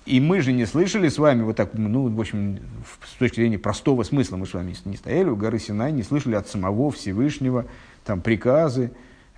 [0.07, 2.61] и мы же не слышали с вами вот так, ну, в общем,
[3.05, 6.35] с точки зрения простого смысла, мы с вами не стояли у горы Синай, не слышали
[6.35, 7.67] от самого Всевышнего
[8.07, 8.91] там приказы,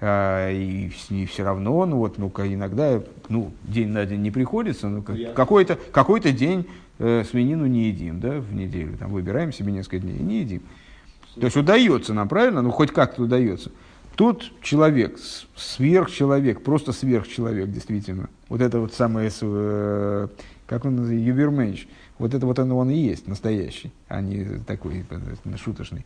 [0.02, 5.04] и, и все равно, ну вот, ну иногда, ну день на день не приходится, но
[5.34, 6.66] какой-то какой день
[6.98, 10.62] э, свинину не едим, да, в неделю, там выбираем себе несколько дней, не едим.
[11.36, 12.62] То есть удается нам, правильно?
[12.62, 13.70] Ну хоть как-то удается.
[14.16, 15.18] Тут человек,
[15.56, 18.28] сверхчеловек, просто сверхчеловек, действительно.
[18.48, 20.28] Вот это вот самое, э,
[20.66, 21.86] как он называется, юберменш.
[22.18, 26.04] Вот это вот он, он и есть настоящий, а не такой э, шуточный.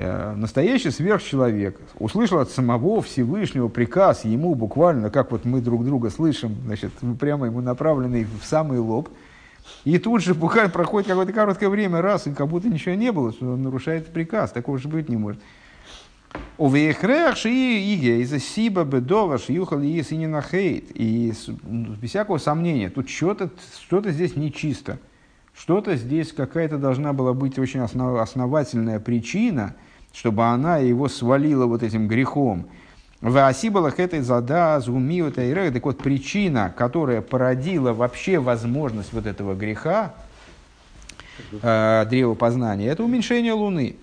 [0.00, 6.08] Э, настоящий сверхчеловек услышал от самого Всевышнего приказ ему буквально, как вот мы друг друга
[6.10, 9.08] слышим, значит, прямо ему направленный в самый лоб,
[9.84, 13.32] и тут же буквально проходит какое-то короткое время, раз, и как будто ничего не было,
[13.32, 15.40] что он нарушает приказ, такого же быть не может.
[20.94, 21.32] И
[21.64, 23.50] ну, без всякого сомнения, тут что-то
[23.82, 25.00] что здесь нечисто.
[25.56, 29.74] Что-то здесь какая-то должна была быть очень основ, основательная причина–
[30.12, 32.68] чтобы она его свалила вот этим грехом.
[33.20, 40.14] В Асибалах этой зада, зумио, Так вот, причина, которая породила вообще возможность вот этого греха,
[41.62, 43.96] э, древа познания, это уменьшение Луны.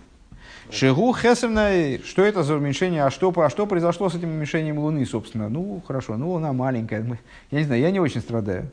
[0.72, 5.06] Шигу хесовна, что это за уменьшение, а что, а что произошло с этим уменьшением Луны,
[5.06, 5.48] собственно?
[5.48, 7.20] Ну, хорошо, ну, Луна маленькая,
[7.52, 8.70] я не знаю, я не очень страдаю.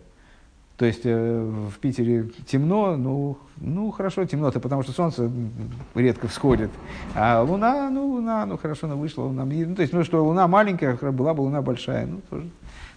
[0.82, 5.30] То есть э, в Питере темно, ну, ну хорошо, темно-то, потому что солнце
[5.94, 6.70] редко всходит.
[7.14, 9.44] А луна, ну, луна, ну хорошо, она вышла, луна.
[9.44, 12.50] Ну, то есть, ну что, луна маленькая, была бы луна большая, ну, тоже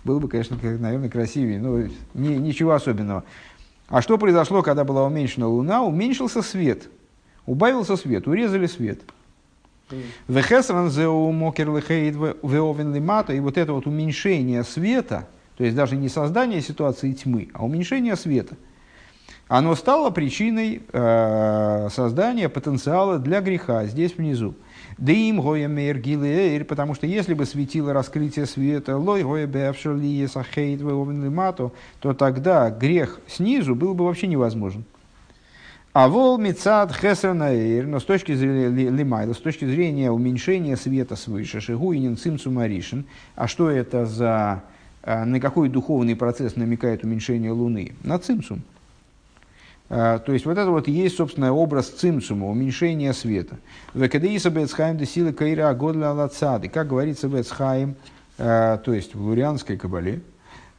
[0.04, 3.24] было бы, конечно, наверное, красивее, но не, ничего особенного.
[3.88, 5.84] А что произошло, когда была уменьшена луна?
[5.84, 6.90] Уменьшился свет.
[7.46, 9.02] Убавился свет, урезали свет.
[13.36, 15.28] И вот это вот уменьшение света–
[15.58, 18.56] то есть даже не создание ситуации тьмы, а уменьшение света.
[19.48, 24.56] Оно стало причиной э, создания потенциала для греха здесь внизу.
[24.98, 30.82] Да им гоя мейр потому что если бы светило раскрытие света, лой гоя бэвшерли сахейт
[30.82, 34.84] мату, то тогда грех снизу был бы вообще невозможен.
[35.94, 41.62] А вол мецад хесернаэйр, но с точки зрения лимайла, с точки зрения уменьшения света свыше,
[41.62, 44.64] шигу и нинцим сумаришин, а что это за
[45.06, 47.94] на какой духовный процесс намекает уменьшение Луны?
[48.04, 48.64] На цимсум.
[49.88, 53.58] А, то есть вот это вот есть, собственно, образ цимсума, уменьшения света.
[53.94, 56.70] Векадеиса бецхайм де каира годля лацады.
[56.70, 57.96] Как говорится бецхайм,
[58.38, 60.22] а, то есть в лурианской кабале,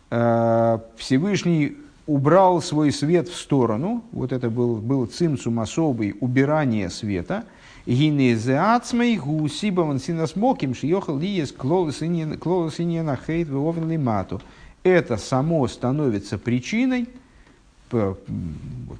[0.08, 7.44] Всевышний убрал свой свет в сторону, вот это был, был цимсум особый, убирание света–
[7.86, 14.42] Гинезеацмей гусибам синасмоким шиехал лиес клолосиньена хейт вовен лимату.
[14.82, 17.08] Это само становится причиной,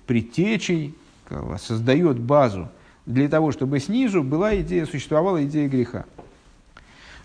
[0.07, 0.95] предтечей,
[1.59, 2.69] создает базу
[3.07, 6.05] для того, чтобы снизу была идея, существовала идея греха.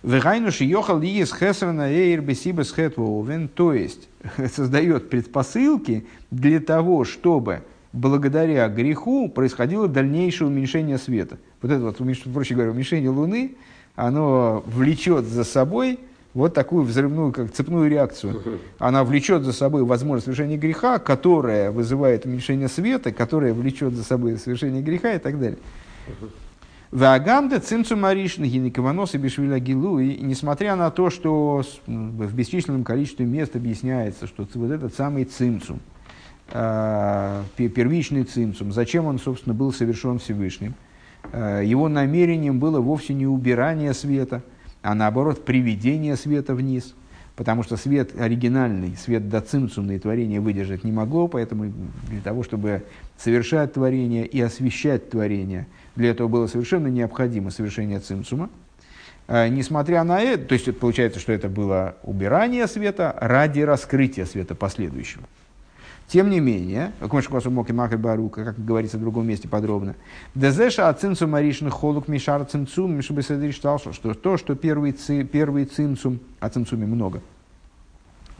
[0.03, 4.09] Вегайнуши йохал лиес хесрана эйр бесибас хэтвоувен, то есть
[4.55, 7.61] создает предпосылки для того, чтобы
[7.93, 11.37] благодаря греху происходило дальнейшее уменьшение света.
[11.61, 11.97] Вот это вот,
[12.33, 13.55] проще говоря, уменьшение Луны,
[13.95, 15.99] оно влечет за собой
[16.33, 18.59] вот такую взрывную, как цепную реакцию.
[18.79, 24.37] Она влечет за собой возможность совершения греха, которая вызывает уменьшение света, которая влечет за собой
[24.37, 25.59] совершение греха и так далее.
[26.91, 29.99] Вагамда цимцу маришн гинекованос и бешвиля гилу.
[29.99, 35.79] И несмотря на то, что в бесчисленном количестве мест объясняется, что вот этот самый цимцум,
[36.51, 40.75] первичный цимцум, зачем он, собственно, был совершен Всевышним,
[41.31, 44.43] а, его намерением было вовсе не убирание света,
[44.81, 46.93] а наоборот приведение света вниз,
[47.35, 51.71] потому что свет оригинальный, свет доцимцумный творение выдержать не могло, поэтому
[52.09, 52.83] для того, чтобы
[53.17, 58.49] совершать творение и освещать творение– для этого было совершенно необходимо совершение цимцума.
[59.27, 64.55] А, несмотря на это, то есть получается, что это было убирание света ради раскрытия света
[64.55, 65.23] последующего.
[66.11, 69.95] Тем не менее, как говорится в другом месте подробно,
[70.35, 76.19] Дезеша от цинцум аришн холук мишар цинцум, считал, что то, что первый, ци, первый цинцум,
[76.39, 77.21] а цинцуме много,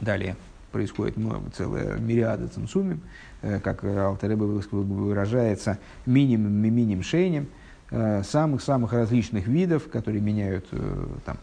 [0.00, 0.36] далее
[0.70, 3.00] происходит много, целая мириада цинцумим,
[3.42, 7.48] Э, как Алтереба выражается, минимум и миним шейнем,
[7.90, 11.38] э, самых-самых различных видов, которые меняют, э, там,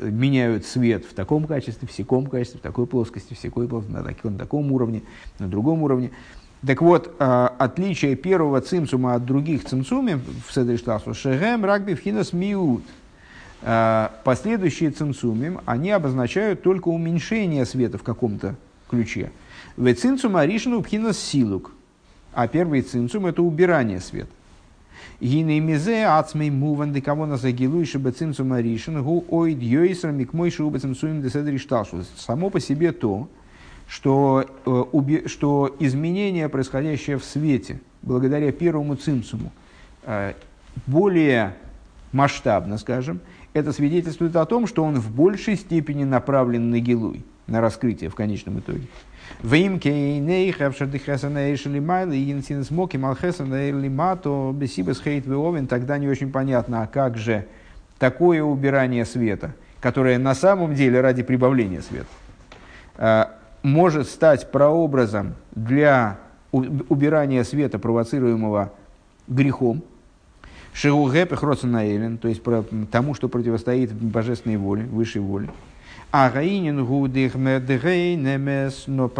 [0.00, 4.02] меняют свет в таком качестве, в секом качестве, в такой плоскости, в секой плоскости, на
[4.02, 5.02] таком, на таком уровне,
[5.38, 6.10] на другом уровне.
[6.66, 12.82] Так вот, отличие первого цимцума от других цимцумов в Седриштасу Шегем Рагби Вхинас Миут.
[14.24, 18.56] Последующие цимцумим, они обозначают только уменьшение света в каком-то
[18.88, 19.30] ключе.
[19.76, 21.72] В цинцум аришну пхина силук.
[22.32, 24.30] А первый цинцум это убирание света.
[25.20, 30.10] Гины мизе ацмей муван де кого на загилу еще бы цинцум аришн гу ойд йойсра
[30.10, 31.30] микмой шубы цинцум де
[32.16, 33.28] Само по себе то,
[33.88, 39.50] что, э, что изменение, происходящее в свете, благодаря первому цимсуму,
[40.04, 40.34] э,
[40.86, 41.56] более
[42.12, 43.20] масштабно, скажем,
[43.54, 48.14] это свидетельствует о том, что он в большей степени направлен на гилуй, на раскрытие в
[48.14, 48.86] конечном итоге.
[49.42, 55.98] Вимке нейх авшадыхасана эйшли майла и янсин смоки малхесана эйрли мато бесибас хейт веовен, тогда
[55.98, 57.46] не очень понятно, а как же
[57.98, 63.30] такое убирание света, которое на самом деле ради прибавления света,
[63.62, 66.18] может стать прообразом для
[66.52, 68.72] убирания света, провоцируемого
[69.28, 69.82] грехом,
[70.72, 72.42] Шеугэпех Роценаэлен, то есть
[72.90, 75.50] тому, что противостоит божественной воле, высшей воле.
[76.10, 79.12] А Гаинин гудых медгейнемес, но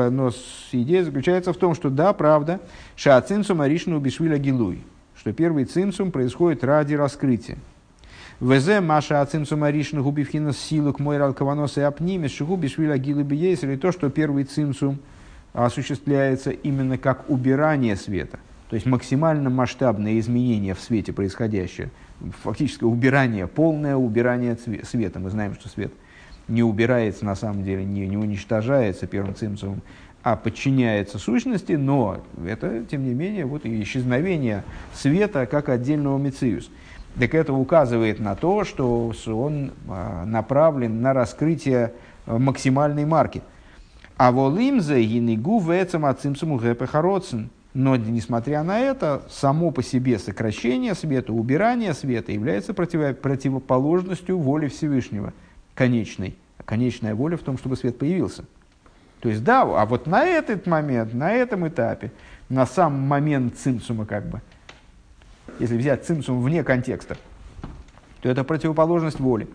[0.72, 2.60] идея заключается в том, что да, правда,
[2.96, 4.82] шаацинцум аришну бишвиля гилуй,
[5.14, 7.58] что первый цинцум происходит ради раскрытия.
[8.40, 13.62] Везе маша ацинцум аришну губивхина силу к мой ралкаванос и апнимес шигу бишвиля гилуй биейс,
[13.64, 14.98] или то, что первый цинцум
[15.52, 18.38] осуществляется именно как убирание света,
[18.70, 21.90] то есть максимально масштабное изменение в свете происходящее,
[22.42, 25.18] фактически убирание, полное убирание света.
[25.18, 25.92] Мы знаем, что свет–
[26.48, 29.82] не убирается на самом деле, не, не уничтожается первым цимцумом,
[30.22, 36.70] а подчиняется сущности, но это, тем не менее, вот и исчезновение света как отдельного мециус.
[37.18, 41.92] Так это указывает на то, что он а, направлен на раскрытие
[42.26, 43.42] а, максимальной марки.
[44.16, 47.50] А волимзе гинигу вецам ацимсуму гэпехароцин.
[47.74, 54.68] Но, несмотря на это, само по себе сокращение света, убирание света является против, противоположностью воли
[54.68, 55.32] Всевышнего–
[55.78, 56.34] конечной.
[56.58, 58.44] А конечная воля в том, чтобы свет появился.
[59.20, 62.10] То есть, да, а вот на этот момент, на этом этапе,
[62.48, 64.40] на сам момент цимсума, как бы,
[65.60, 67.16] если взять цимсум вне контекста,
[68.20, 69.46] то это противоположность воли.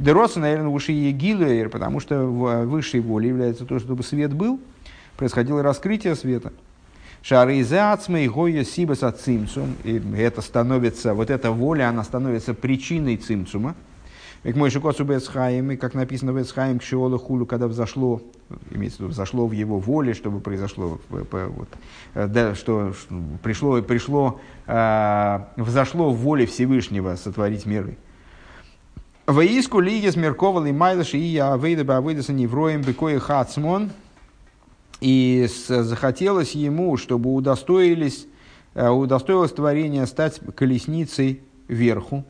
[0.00, 4.60] Дероса, наверное, выше Егилуэр, потому что высшей волей является то, чтобы свет был,
[5.16, 6.52] происходило раскрытие света.
[7.22, 13.18] Шары и гоя сибас от цимсум, и это становится, вот эта воля, она становится причиной
[13.18, 13.76] цимсума,
[14.44, 18.22] мой шикосу Бецхаим, и как написано в Бецхаим, к Шиолу Хулю, когда взошло,
[18.70, 21.68] имеется в виду, взошло в его воле, чтобы произошло, вот,
[22.14, 22.94] э, да, что
[23.42, 27.98] пришло, пришло, э, взошло в воле Всевышнего сотворить миры.
[29.26, 33.90] Воиску лигес мерковал и майлаш и я выйда бы выйдаса невроем бекои хацмон.
[35.00, 38.26] И захотелось ему, чтобы удостоились,
[38.74, 42.24] э, удостоилось творение стать колесницей верху,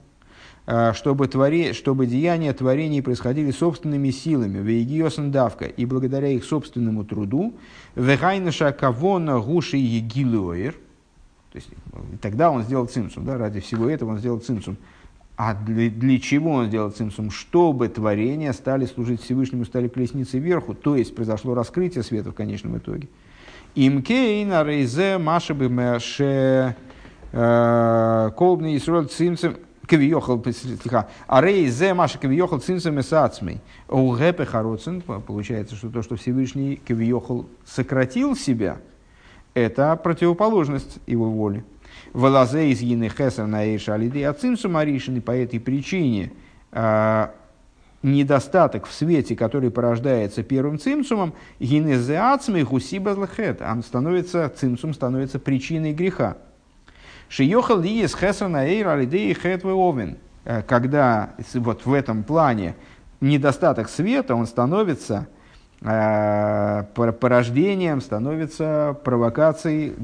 [0.95, 7.55] чтобы, твори, чтобы деяния творений происходили собственными силами, вегиосен давка, и благодаря их собственному труду,
[7.97, 10.75] вегайнаша кавона гуши егилуэр,
[11.53, 11.69] то есть
[12.21, 14.77] тогда он сделал цимсум, да, ради всего этого он сделал цимсум,
[15.37, 17.31] А для, для чего он сделал цимсум?
[17.31, 22.77] Чтобы творения стали служить Всевышнему, стали колесницей вверху, то есть произошло раскрытие света в конечном
[22.77, 23.09] итоге.
[23.75, 26.77] Имкейна рейзе машабы мэше
[27.33, 29.55] э, колбный Исроль цимсум
[29.91, 33.61] кавиохал, слегка, а рейзе маша кавиохал цимсум эсацмей.
[33.89, 38.79] У гэпе хароцин, получается, что то, что Всевышний кавиохал сократил себя,
[39.53, 41.65] это противоположность его воли.
[42.13, 46.33] Валазе из Ины Хесер на Эйшалиды Ацимсу Маришин, и по этой причине
[46.71, 47.33] а,
[48.03, 56.37] недостаток в свете, который порождается первым цимсумом, гинезеацмы хусибазлахет, он становится, цимсум становится причиной греха.
[57.31, 60.19] Шиехал лиес хесер на эйр алидеи хет овен.
[60.45, 62.75] Э, когда вот в этом плане
[63.21, 65.29] недостаток света, он становится
[65.81, 69.95] э, порождением, становится провокацией,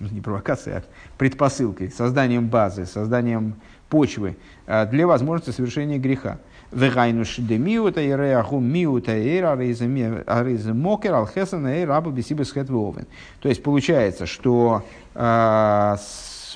[0.00, 0.82] не провокацией, а
[1.16, 3.54] предпосылкой, созданием базы, созданием
[3.88, 6.36] почвы э, для возможности совершения греха.
[6.72, 13.06] Вегайнуш де и реаху миута и ариза мокер алхесана и раба бесибес хэтвовен.
[13.40, 15.96] То есть получается, что э,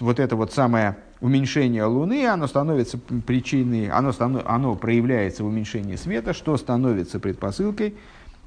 [0.00, 4.12] вот это вот самое уменьшение Луны, оно становится причиной, оно,
[4.46, 7.94] оно проявляется в уменьшении света, что становится предпосылкой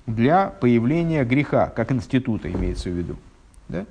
[0.08, 3.16] для появления греха, как института имеется в виду.
[3.70, 3.86] Да?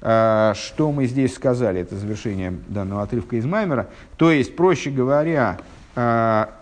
[0.00, 3.88] А, что мы здесь сказали, это завершение данного отрывка из Маймера.
[4.16, 5.58] То есть, проще говоря,
[5.94, 6.58] а,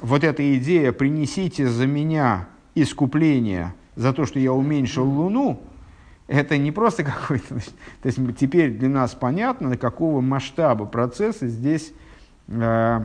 [0.00, 5.60] вот эта идея «принесите за меня искупление за то, что я уменьшил Луну»,
[6.26, 7.54] это не просто какой-то...
[8.02, 11.92] То есть теперь для нас понятно, на какого масштаба процесса здесь,
[12.48, 13.00] э,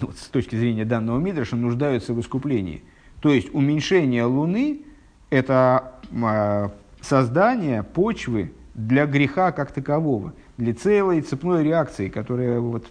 [0.00, 2.82] вот, с точки зрения данного Мидраша, нуждаются в искуплении.
[3.20, 4.82] То есть уменьшение Луны–
[5.30, 6.68] это э,
[7.00, 12.86] создание почвы для греха как такового для целой цепной реакции, которая вот,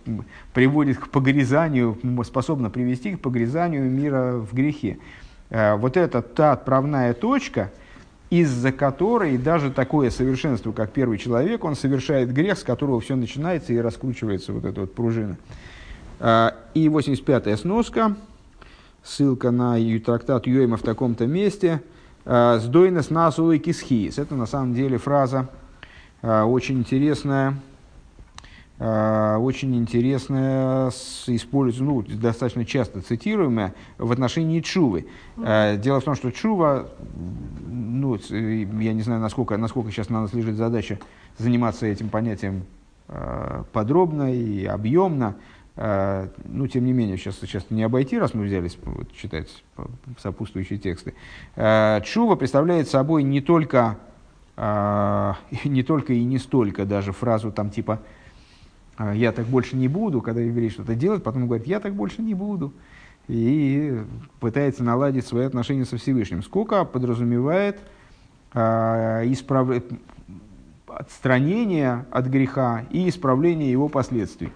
[0.54, 4.98] приводит к погрязанию, способна привести к погрязанию мира в грехе.
[5.50, 7.72] Э, вот это та отправная точка,
[8.30, 13.74] из-за которой даже такое совершенство, как первый человек, он совершает грех, с которого все начинается
[13.74, 15.38] и раскручивается вот эта вот пружина.
[16.20, 18.16] Э, и 85-я сноска,
[19.04, 21.82] ссылка на трактат Юэма в таком-то месте,
[22.26, 24.20] э, «Сдойнес насулы кисхиис».
[24.20, 25.50] Это на самом деле фраза,
[26.22, 27.54] а, очень интересная, а,
[28.80, 30.90] очень интересная,
[31.28, 35.08] используется, ну, достаточно часто цитируемая в отношении Чувы.
[35.38, 36.88] А, дело в том, что Чува,
[37.68, 40.98] ну, я не знаю, насколько, насколько сейчас на нас лежит задача
[41.38, 42.64] заниматься этим понятием
[43.74, 45.36] подробно и объемно,
[45.76, 49.48] ну, тем не менее, сейчас, сейчас не обойти, раз мы взялись вот, читать
[50.20, 51.16] сопутствующие тексты.
[51.56, 53.98] Чува представляет собой не только
[55.64, 58.19] не только и не столько даже фразу там типа «А,
[59.00, 62.34] «я так больше не буду», когда еврей что-то делает, потом говорит «я так больше не
[62.34, 62.74] буду»,
[63.28, 64.02] и
[64.40, 66.44] пытается наладить свои отношения со Всевышним.
[66.44, 67.80] Сколько подразумевает
[68.54, 69.70] э, исправ...
[70.88, 74.52] отстранение от греха и исправление его последствий.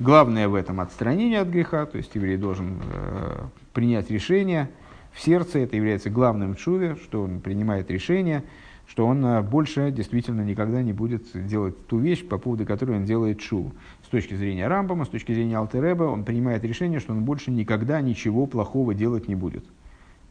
[0.00, 4.70] Главное в этом отстранение от греха, то есть еврей должен э, принять решение
[5.12, 8.42] в сердце, это является главным в чуве, что он принимает решение–
[8.88, 13.04] что он э, больше действительно никогда не будет делать ту вещь, по поводу которой он
[13.04, 13.72] делает шу.
[14.04, 18.00] С точки зрения Рамбама, с точки зрения Алтереба, он принимает решение, что он больше никогда
[18.00, 19.64] ничего плохого делать не будет.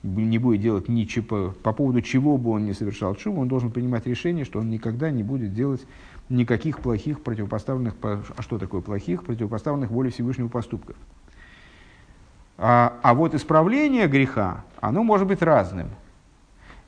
[0.01, 4.07] Не будет делать ничего, по поводу чего бы он не совершал шу, он должен принимать
[4.07, 5.85] решение, что он никогда не будет делать
[6.29, 10.95] никаких плохих противопоставленных, а что такое плохих, противопоставленных воле Всевышнего поступков.
[12.57, 15.89] А, а вот исправление греха, оно может быть разным.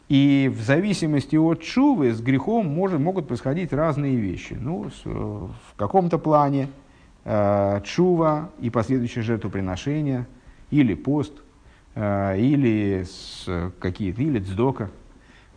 [0.09, 4.57] И в зависимости от чувы с грехом может, могут происходить разные вещи.
[4.59, 6.67] Ну, с, в каком-то плане
[7.25, 10.25] э, чува и последующее жертвоприношение,
[10.71, 11.33] или пост,
[11.93, 14.89] э, или с, какие-то, или цдока.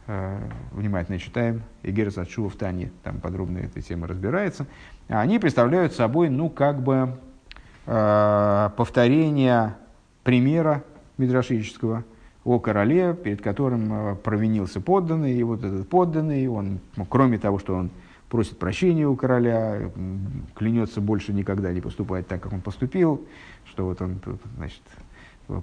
[0.07, 0.38] Э,
[0.72, 1.62] внимательно читаем.
[1.82, 4.66] Игерс от чува в Тане, там подробно эта тема разбирается.
[5.09, 7.16] Они представляют собой, ну, как бы
[7.86, 9.76] э, повторение
[10.24, 10.84] примера
[11.16, 12.05] мидрашического–
[12.45, 17.74] о короле, перед которым э, провинился подданный, и вот этот подданный, он, кроме того, что
[17.74, 17.90] он
[18.28, 19.90] просит прощения у короля,
[20.55, 23.26] клянется больше никогда не поступать так, как он поступил,
[23.66, 24.20] что вот он,
[24.57, 24.80] значит,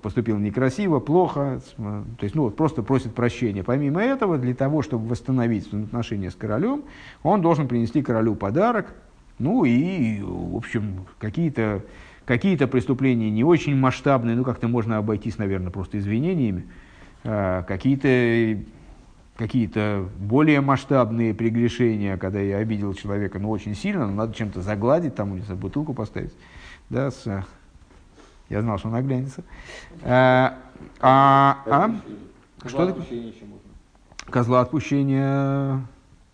[0.02, 3.64] поступил некрасиво, плохо, то есть, ну, вот просто просит прощения.
[3.64, 6.84] Помимо этого, для того, чтобы восстановить отношения с королем,
[7.24, 8.94] он должен принести королю подарок,
[9.40, 11.82] ну и, в общем, какие-то
[12.30, 16.68] Какие-то преступления не очень масштабные, ну как-то можно обойтись, наверное, просто извинениями.
[17.24, 18.64] А, какие-то
[19.36, 25.16] какие-то более масштабные прегрешения, когда я обидел человека, ну, очень сильно, но надо чем-то загладить,
[25.16, 26.32] там, не знаю, бутылку поставить.
[26.92, 27.26] Да, с,
[28.50, 29.44] я знал, что он оглянется.
[30.04, 30.56] А,
[31.00, 31.96] а, а?
[32.68, 34.30] Что отпущения можно.
[34.30, 35.82] Козла отпущения.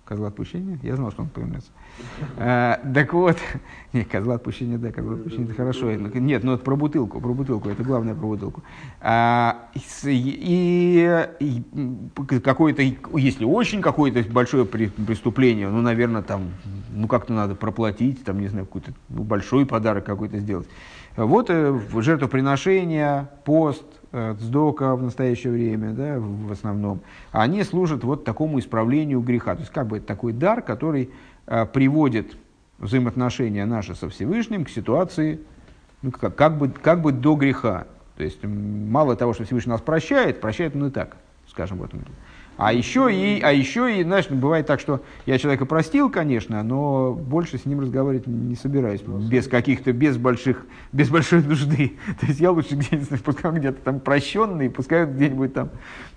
[0.04, 0.78] Козла отпущения?
[0.84, 1.72] Я знал, что он появляется.
[2.38, 3.38] А, так вот,
[3.93, 5.91] не, козла отпущения, да, козла отпущения, это хорошо.
[5.91, 8.64] Нет, но это про бутылку, про бутылку, это главное про бутылку.
[9.02, 9.70] А,
[10.04, 11.24] и,
[12.43, 12.82] какое-то,
[13.18, 16.52] если очень какое-то большое преступление, ну, наверное, там,
[16.93, 20.68] ну, как-то надо проплатить, там, не знаю, какой-то ну, большой подарок какой-то сделать.
[21.16, 28.26] Вот э, жертвоприношение, пост, э, сдока в настоящее время, да, в основном, они служат вот
[28.26, 29.56] такому исправлению греха.
[29.56, 31.08] То есть, как бы это такой дар, который э,
[31.74, 32.38] приводит
[32.80, 35.39] взаимоотношения наши со Всевышним к ситуации,
[36.02, 37.88] ну, как, как, бы, как бы до греха.
[38.18, 41.18] То есть, мало того, что Всевышний нас прощает, прощает он и так,
[41.48, 42.02] скажем, в этом.
[42.58, 47.12] А еще и, а еще и, знаешь, бывает так, что я человека простил, конечно, но
[47.14, 51.98] больше с ним разговаривать не собираюсь, без каких-то, без больших, без большой нужды.
[52.22, 55.70] То есть я лучше где-нибудь, пускай где-то там прощенный, пускай где-нибудь там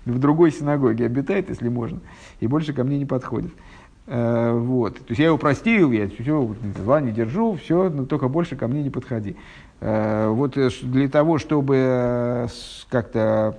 [0.05, 1.99] в другой синагоге обитает, если можно,
[2.39, 3.51] и больше ко мне не подходит.
[4.09, 4.95] Э, вот.
[4.95, 8.67] То есть я его простил, я все, зла не держу, все, но только больше ко
[8.67, 9.35] мне не подходи.
[9.81, 12.47] Э, вот э, для того, чтобы
[12.89, 13.55] как-то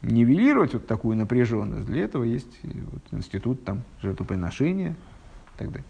[0.00, 5.86] нивелировать вот такую напряженность, для этого есть вот институт там, жертвоприношения и так далее.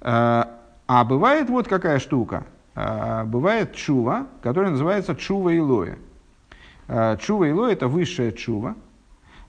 [0.00, 2.44] А, бывает вот какая штука.
[2.74, 5.52] Бывает чува, которая называется чува.
[6.88, 8.74] А, чува илоя– это высшая чува.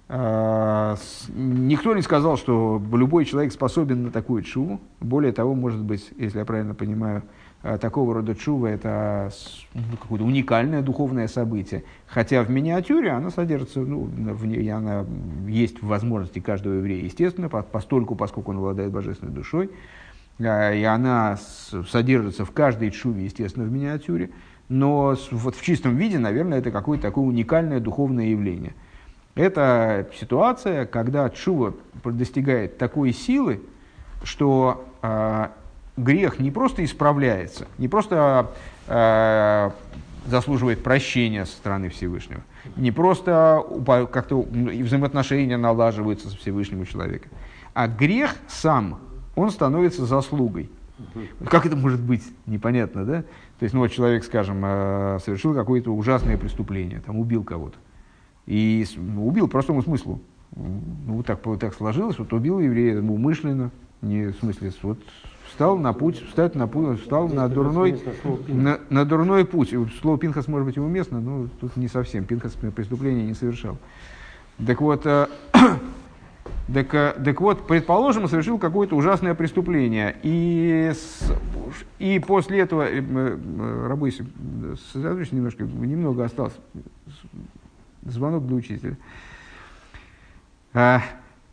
[0.10, 4.80] Никто не сказал, что любой человек способен на такую чуву.
[5.02, 7.24] Более того, может быть, если я правильно понимаю,
[7.64, 9.32] Э, такого рода чува– это
[9.74, 11.84] ну, какое-то уникальное духовное событие.
[12.06, 15.06] Хотя в миниатюре она содержится, ну, в ней, она
[15.48, 19.72] есть в возможности каждого еврея, естественно, постольку, поскольку он обладает божественной душой.
[20.40, 21.38] Э, и она
[21.90, 24.30] содержится в каждой чуве, естественно, в миниатюре.
[24.70, 28.76] Но вот в чистом виде, наверное, это какое-то такое уникальное духовное явление.
[29.38, 31.74] Это ситуация, когда чува
[32.04, 33.62] достигает такой силы,
[34.24, 35.48] что э,
[35.96, 38.52] грех не просто исправляется, не просто
[38.88, 39.70] э,
[40.26, 42.42] заслуживает прощения со стороны Всевышнего,
[42.76, 43.64] не просто
[44.12, 47.30] как-то взаимоотношения налаживаются со Всевышним у человека,
[47.74, 49.00] а грех сам,
[49.36, 50.70] он становится заслугой.
[51.48, 52.24] Как это может быть?
[52.48, 53.22] Непонятно, да?
[53.60, 57.78] То есть, ну вот человек, скажем, э, совершил какое-то ужасное преступление, там убил кого-то.
[58.48, 58.86] И
[59.18, 60.20] убил простому смыслу.
[60.56, 63.70] Ну, так, так сложилось, вот убил еврея умышленно,
[64.02, 64.98] не в смысле, вот
[65.50, 68.00] встал на путь, встать на путь, встал на дурной,
[68.48, 69.74] на, на дурной путь.
[70.02, 72.26] Слово Пинхас может быть уместно, но тут не совсем.
[72.26, 73.78] Пинхас преступления не совершал.
[74.66, 75.28] Так вот, э,
[76.74, 81.32] так, э, так вот, предположим, совершил какое-то ужасное преступление, и, с,
[82.00, 84.20] и после этого, э, э, рабысь,
[84.92, 86.56] сосредоточься немножко, немного осталось,
[88.12, 88.98] звонок для учителя.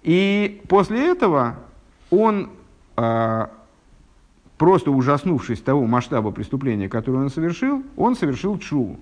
[0.02, 1.56] И после этого
[2.10, 2.50] он
[4.58, 8.98] просто ужаснувшись того масштаба преступления, которое он совершил, он совершил чуву.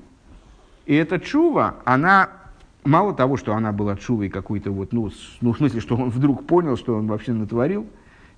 [0.86, 2.30] И эта чува, она
[2.84, 6.46] мало того, что она была чувой какой-то вот, ну, ну, в смысле, что он вдруг
[6.46, 7.86] понял, что он вообще натворил,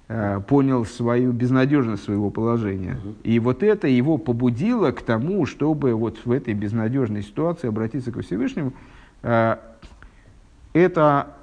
[0.08, 2.98] э, понял свою безнадежность своего положения.
[3.02, 3.14] Uh-huh.
[3.22, 8.20] И вот это его побудило к тому, чтобы вот в этой безнадежной ситуации обратиться к
[8.20, 8.72] Всевышнему.
[9.24, 9.56] Э,
[10.74, 11.34] это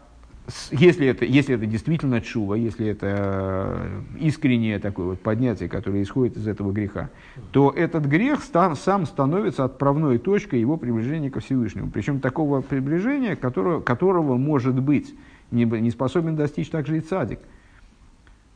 [0.72, 6.38] если это, если это действительно чува, если это э, искреннее такое вот поднятие, которое исходит
[6.38, 7.10] из этого греха,
[7.52, 11.90] то этот грех стан, сам становится отправной точкой его приближения ко Всевышнему.
[11.90, 15.14] Причем такого приближения, которого, которого может быть
[15.52, 17.40] не, не способен достичь также и цадик.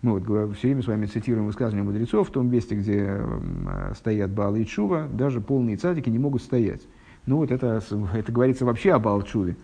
[0.01, 4.32] Мы вот все время с вами цитируем высказывания мудрецов в том месте, где э, стоят
[4.32, 6.82] Баалы и Чува, даже полные цадики не могут стоять.
[7.26, 7.82] Ну вот это,
[8.13, 9.55] это говорится вообще о Балчуве.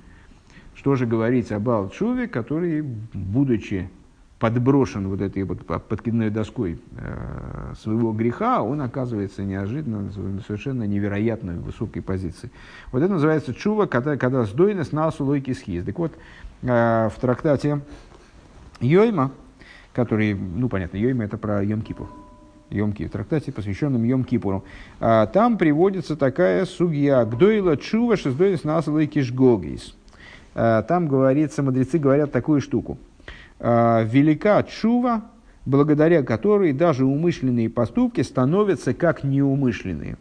[0.73, 3.89] Что же говорить об Алчуве, который, будучи
[4.39, 11.57] подброшен вот этой вот подкидной доской э, своего греха, он оказывается неожиданно на совершенно невероятной
[11.57, 12.49] высокой позиции.
[12.91, 15.85] Вот это называется чува, когда, когда сдойность на лойки схиз.
[15.85, 16.13] Так вот,
[16.63, 17.81] э, в трактате
[18.79, 19.31] Йойма,
[19.93, 21.83] который, ну понятно, Йойма это про Йом
[22.71, 24.63] Кипур, Йом в трактате, посвященном Йом Кипуру.
[24.99, 29.95] А, там приводится такая сугья «Гдойла чува шездойность на лойки шгогис».
[30.53, 32.97] Э, там говорится, мудрецы говорят такую штуку.
[33.59, 35.23] Э, Велика чува,
[35.65, 40.17] благодаря которой даже умышленные поступки становятся как неумышленные.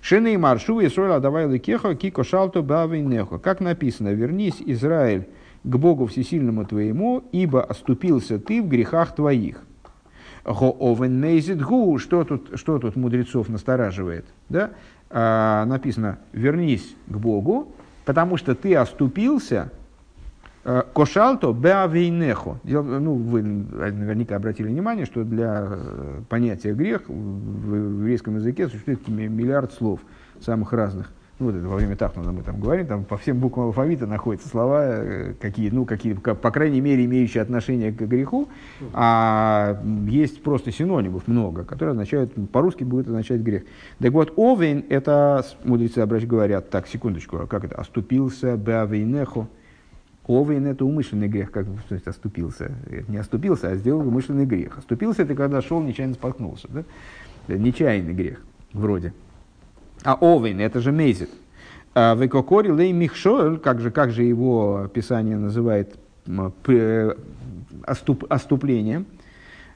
[0.00, 3.38] Шины и маршу Исраиля давай лекеха кико шалто нехо.
[3.38, 5.28] Как написано, вернись, Израиль,
[5.64, 9.62] к Богу Всесильному твоему, ибо оступился ты в грехах твоих.
[10.44, 14.24] Го овен мейзит гу, что тут, что тут мудрецов настораживает?
[14.48, 14.70] Да?
[15.08, 17.74] А, написано, вернись к Богу,
[18.04, 19.70] потому что ты оступился,
[20.64, 22.58] э, Кошалто беавейнехо.
[22.64, 29.72] Ну, вы наверняка обратили внимание, что для э, понятия грех в еврейском языке существует миллиард
[29.72, 30.00] слов
[30.40, 31.12] самых разных
[31.50, 35.34] ну, во время Тахнуна мы там говорим, там по всем буквам алфавита находятся слова, э,
[35.40, 38.48] какие, ну, какие, по крайней мере, имеющие отношение к греху,
[38.92, 43.64] а есть просто синонимов много, которые означают, по-русски будет означать грех.
[43.98, 49.48] Так вот, овен, это, мудрецы обращ говорят, так, секундочку, а как это, оступился, беавейнехо,
[50.26, 52.72] Овен– это умышленный грех, как в смысле оступился.
[53.08, 54.78] Не оступился, а сделал умышленный грех.
[54.78, 56.68] Оступился– это когда шел, нечаянно споткнулся.
[56.68, 56.84] Да?
[57.48, 58.40] Нечаянный грех,
[58.72, 59.12] вроде.
[60.04, 61.30] А овен, это же мезит.
[61.94, 65.94] А Векокори лей михшоэль, как же, как же его писание называет
[67.84, 69.06] оступ, оступлением.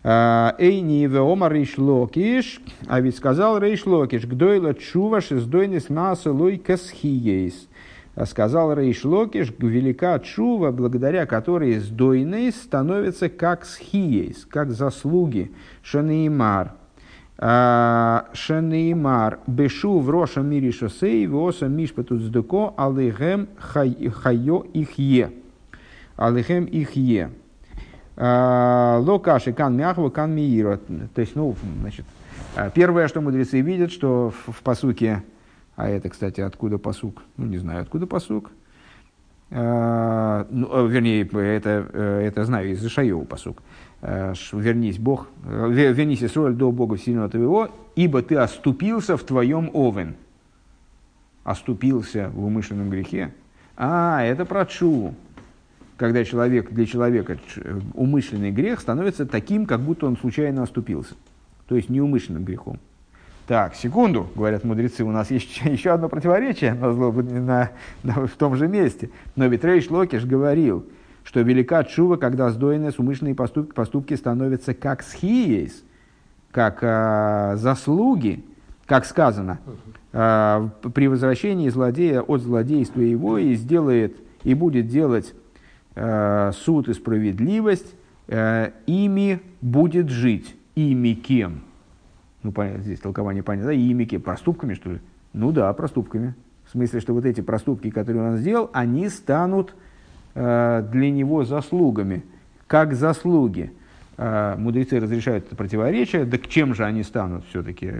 [0.03, 7.69] А, Эйни веома рейшлокиш, а ведь сказал рейшлокиш, гдойла чува шездойнис наса лой касхиейс.
[8.15, 15.53] А сказал Рейшлокиш, велика чува, благодаря которой сдойный становится как схиейс, как заслуги,
[15.83, 16.73] шанеймар–
[17.39, 25.33] а, Шанеймар Бешу в Роша Мири Шосей Воса Мишпату Сдуко Алихем Хайо Ихе.
[26.17, 27.31] Алихем Ихе.
[28.17, 30.81] А, Локаши Кан Мяхва Кан Миира.
[31.15, 32.07] То есть, ну, значит,
[32.55, 35.23] а, первое, что мудрецы видят, что в, в посуке,
[35.77, 37.23] а это, кстати, откуда посук?
[37.37, 38.51] Ну, не знаю, откуда посук.
[39.49, 43.59] Ну, вернее, это, э, это знаю из Ишаева посук.
[43.61, 43.86] Э,
[44.53, 50.15] вернись, Бог, э, вернись, Исруэль, до Бога сильного твоего, ибо ты оступился в твоем овен.
[51.43, 53.33] Оступился в умышленном грехе.
[53.77, 55.15] А, это про чу.
[55.97, 57.39] Когда человек, для человека
[57.95, 61.15] умышленный грех становится таким, как будто он случайно оступился.
[61.67, 62.79] То есть неумышленным грехом.
[63.47, 67.71] Так, секунду, говорят мудрецы, у нас есть еще одно противоречие на, на,
[68.03, 69.11] на, в том же месте.
[69.35, 70.85] Но ведь Рейш Локиш говорил,
[71.27, 75.83] что велика чува, когда сдоенные с умышленные поступки, поступки становятся как схиес,
[76.53, 78.45] как э, заслуги,
[78.87, 79.59] как сказано,
[80.13, 85.35] э, при возвращении злодея от злодейства его и сделает и будет делать
[85.97, 87.97] э, суд и справедливость,
[88.29, 90.55] э, ими будет жить.
[90.77, 91.63] Ими кем?
[92.45, 93.73] Ну, понятно, здесь толкование понятно.
[93.73, 93.75] Да?
[93.75, 94.23] Ими кем?
[94.23, 95.01] Проступками, что ли?
[95.33, 96.37] Ну да, проступками.
[96.67, 99.75] В смысле, что вот эти проступки, которые он сделал, они станут
[100.37, 102.23] для него заслугами,
[102.67, 103.73] как заслуги.
[104.19, 107.93] Э, мудрецы разрешают это противоречие, да к чем же они станут все-таки?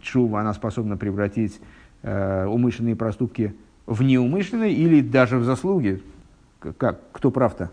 [0.00, 1.60] Чува, она способна превратить
[2.02, 3.54] э, умышленные проступки
[3.86, 6.02] в неумышленные или даже в заслуги.
[6.78, 7.70] Как, кто прав-то?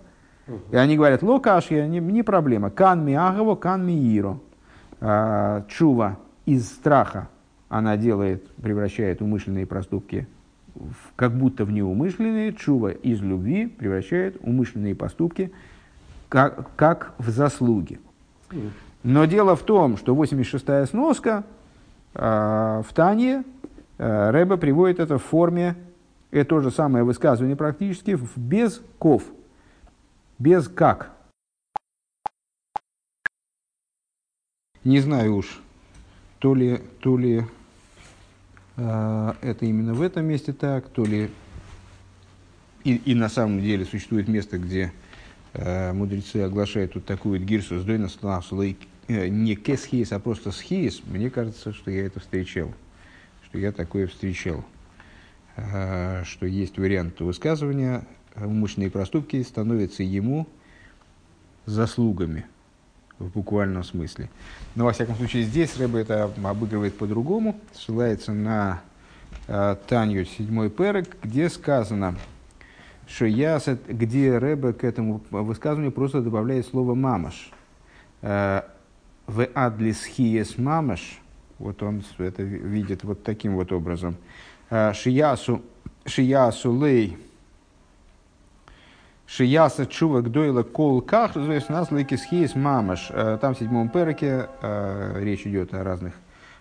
[0.72, 2.70] И они говорят, локашья, не, не проблема.
[2.70, 4.40] Кан ми агово, кан ми иро.
[5.68, 7.28] Чува из страха
[7.70, 10.26] она делает, превращает умышленные проступки
[11.16, 15.52] как будто в неумышленные, чува из любви превращает умышленные поступки
[16.30, 18.00] как, как в заслуги.
[19.04, 21.44] Но дело в том, что 86-я сноска
[22.14, 22.20] э,
[22.88, 23.44] в Тане
[23.98, 25.76] э, Рэба приводит это в форме,
[26.32, 29.24] это то же самое высказывание практически, без ков,
[30.40, 31.12] без как.
[34.84, 35.62] Не знаю уж,
[36.40, 37.46] то ли, то ли а,
[38.78, 41.30] это именно в этом месте так, то ли
[42.84, 44.94] и, и на самом деле существует место, где
[45.54, 48.08] э, мудрецы оглашают тут такую гирсу с дойна
[49.08, 52.74] э, не кесхиес, а просто схиес, мне кажется, что я это встречал,
[53.44, 54.64] что я такое встречал,
[55.58, 60.48] э, что есть вариант высказывания, умышленные проступки становятся ему
[61.66, 62.46] заслугами–
[63.20, 64.30] в буквальном смысле.
[64.76, 68.82] Но, во всяком случае, здесь Рэба это обыгрывает по-другому, ссылается на
[69.48, 72.16] э, Танью седьмой перек, где сказано,
[73.08, 77.52] что я, где Рэба к этому высказыванию просто добавляет слово «мамаш».
[78.22, 78.62] Э,
[79.26, 81.20] в адлис хиес мамаш,
[81.60, 84.16] вот он это видит вот таким вот образом.
[84.70, 85.62] Э, шиясу,
[86.06, 87.18] шиясу лей
[89.28, 93.10] Шияса чува гдойла кол ках, то есть нас лейкисхиес мамаш.
[93.10, 96.14] Э, там в седьмом переке э, речь идет о разных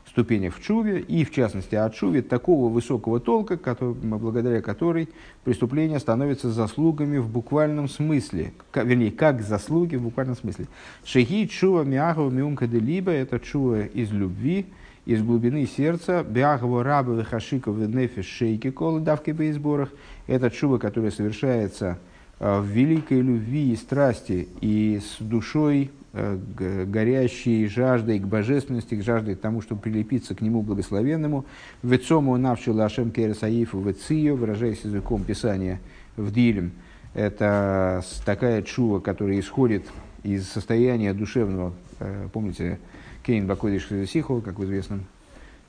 [0.08, 5.08] ступенях в чуве, и в частности о чуве такого высокого толка, который, благодаря которой
[5.44, 10.66] преступление становится заслугами в буквальном смысле, вернее, как заслуги в буквальном смысле.
[11.04, 14.66] Шехи чува миахова миумка де либо, это чува из любви,
[15.04, 19.90] из глубины сердца, бяхова раба хашиков нефиш шейки колы давки по изборах,
[20.26, 21.98] это чува, которая совершается
[22.38, 26.38] в великой любви и страсти и с душой э,
[26.86, 31.46] горящей жаждой к божественности, к жаждой к тому, чтобы прилепиться к нему благословенному.
[31.82, 35.80] Вецому навши лашем кересаифу вецию, выражаясь языком Писания
[36.16, 36.72] в Дилем.
[37.14, 39.84] Это такая чува, которая исходит
[40.22, 41.72] из состояния душевного.
[42.00, 42.78] Э, Помните,
[43.24, 45.06] Кейн Бакодиш Сихова, как в известном,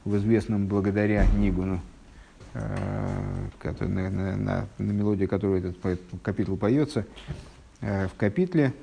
[0.03, 1.96] в известном благодаря Нигуну, э,
[3.59, 7.05] который, на, на, на, на мелодию которой этот капитул поется,
[7.81, 8.73] э, в капитле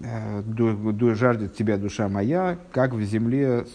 [0.00, 3.66] э, «Ду- ду- жаждет тебя душа моя, как в земле,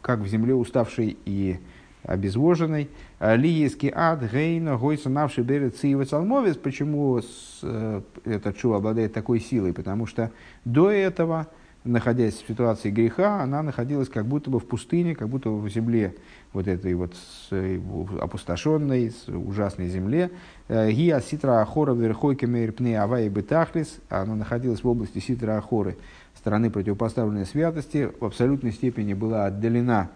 [0.00, 1.58] как в земле уставшей и
[2.04, 2.88] обезвоженной.
[3.20, 6.56] Лиески ад гейна гойса навши берет циева цалмовец.
[6.56, 7.20] Почему
[7.62, 9.72] э, этот шу обладает такой силой?
[9.72, 10.30] Потому что
[10.64, 11.48] до этого,
[11.84, 15.68] находясь в ситуации греха, она находилась как будто бы в пустыне, как будто бы в
[15.68, 16.14] земле
[16.52, 17.14] вот этой вот
[17.50, 17.80] э,
[18.20, 20.30] опустошенной, ужасной земле.
[20.68, 23.98] Э, Гия ситра ахора верхойке мейрпне авай бетахлис.
[24.08, 25.96] Она находилась в области ситра ахоры,
[26.38, 30.08] стороны противопоставленной святости, в абсолютной степени была отдалена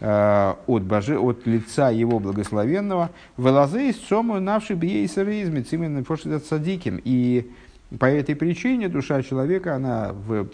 [0.00, 3.10] э, от, боже, от лица его благословенного.
[3.36, 7.00] Велазей сому навши бьейсеризмец, именно прошлый садиким.
[7.04, 7.50] И
[7.98, 10.48] по этой причине душа человека, она в,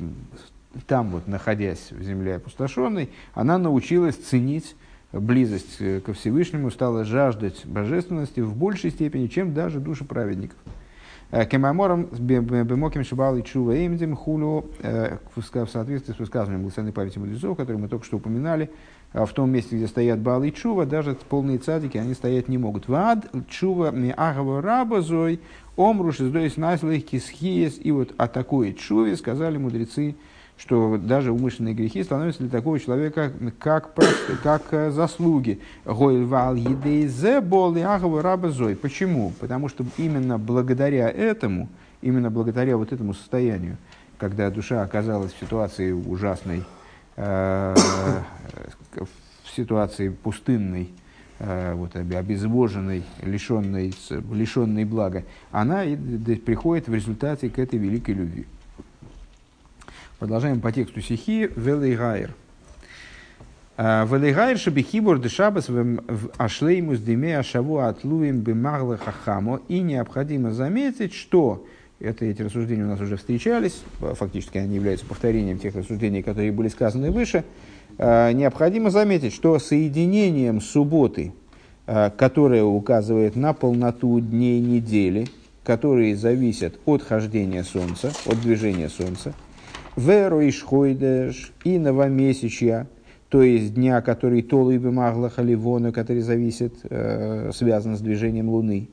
[0.86, 4.74] там вот, находясь в земле опустошенной, она научилась ценить
[5.12, 10.56] близость э, ко Всевышнему, стала жаждать божественности в большей степени, чем даже души праведников.
[11.30, 17.18] Э, Кемамором бемоким шибал и чува эмдим хулю э, в соответствии с высказыванием благословенной памяти
[17.18, 18.70] мудрецов, которые мы только что упоминали,
[19.12, 22.86] в том месте, где стоят Баал и Чува, даже полные цадики, они стоять не могут.
[22.86, 25.40] Вад Чува ми агава раба зой,
[25.76, 27.80] омруш издоис найслых кисхиес.
[27.82, 30.14] И вот о такой Чуве сказали мудрецы,
[30.60, 35.58] что даже умышленные грехи становятся для такого человека как, прос- как э, заслуги.
[35.86, 37.74] Гойль вал едейзе бол
[38.68, 38.74] и.
[38.74, 39.32] Почему?
[39.40, 41.70] Потому что именно благодаря этому,
[42.02, 43.78] именно благодаря вот этому состоянию,
[44.18, 46.64] когда душа оказалась в ситуации ужасной,
[47.16, 47.74] э,
[48.96, 50.90] в ситуации пустынной,
[51.38, 53.94] э, вот, обе- обезвоженной, лишенной,
[54.30, 55.84] лишенной блага, она
[56.44, 58.44] приходит в результате к этой великой любви.
[60.20, 62.34] Продолжаем по тексту стихи Велейгайр.
[63.78, 69.62] Велейгайр шабихибур дешабас в ашлеймус деме ашаву атлуем бемагла хахамо.
[69.68, 71.66] И необходимо заметить, что
[72.00, 76.68] это, эти рассуждения у нас уже встречались, фактически они являются повторением тех рассуждений, которые были
[76.68, 77.42] сказаны выше.
[77.96, 81.32] Э, Необходимо заметить, что соединением субботы,
[81.86, 85.28] э, которое указывает на полноту дней недели,
[85.64, 89.32] которые зависят от хождения солнца, от движения солнца,
[89.96, 92.88] веру и шхойдеш и новомесячья,
[93.28, 98.88] то есть дня, который толу и бемагла халивона, который зависит, э, связан с движением луны.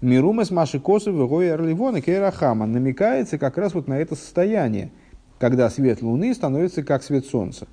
[0.00, 4.92] Мирума с Маши Косов и Гоя Орливона Кейрахама намекается как раз вот на это состояние,
[5.38, 7.66] когда свет луны становится как свет солнца.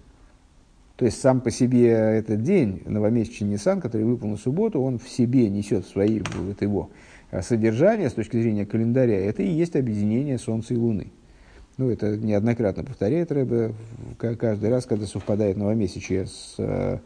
[0.98, 5.08] То есть сам по себе этот день, новомесячный Нисан, который выпал на субботу, он в
[5.08, 6.90] себе несет свои, вот его
[7.30, 11.12] э, содержание с точки зрения календаря, это и есть объединение Солнца и Луны.
[11.78, 13.74] Ну, это неоднократно повторяет Рэбе
[14.18, 16.98] каждый раз, когда совпадает новомесячие с, э,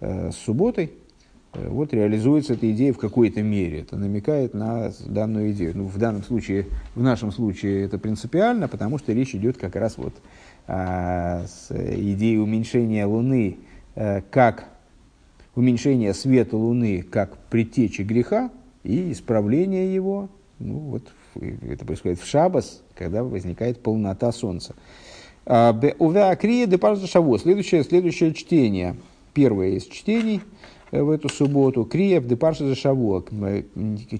[0.00, 0.92] э, с субботой,
[1.52, 3.80] э, вот реализуется эта идея в какой-то мере.
[3.80, 5.72] Это намекает на данную идею.
[5.74, 9.98] Ну, в данном случае, в нашем случае это принципиально, потому что речь идет как раз
[9.98, 10.14] вот
[10.68, 13.58] а, с идеей уменьшения Луны
[14.30, 14.66] как
[15.56, 18.52] уменьшение света Луны как предтечи греха
[18.84, 20.28] и исправление его.
[20.60, 24.74] Ну, вот это происходит в Шабас, когда возникает полнота Солнца.
[25.46, 27.38] А, Увя крия де шаво.
[27.38, 28.96] Следующее, следующее чтение.
[29.32, 30.40] Первое из чтений
[30.90, 31.84] э, в эту субботу.
[31.84, 33.24] Крия де парша шаво.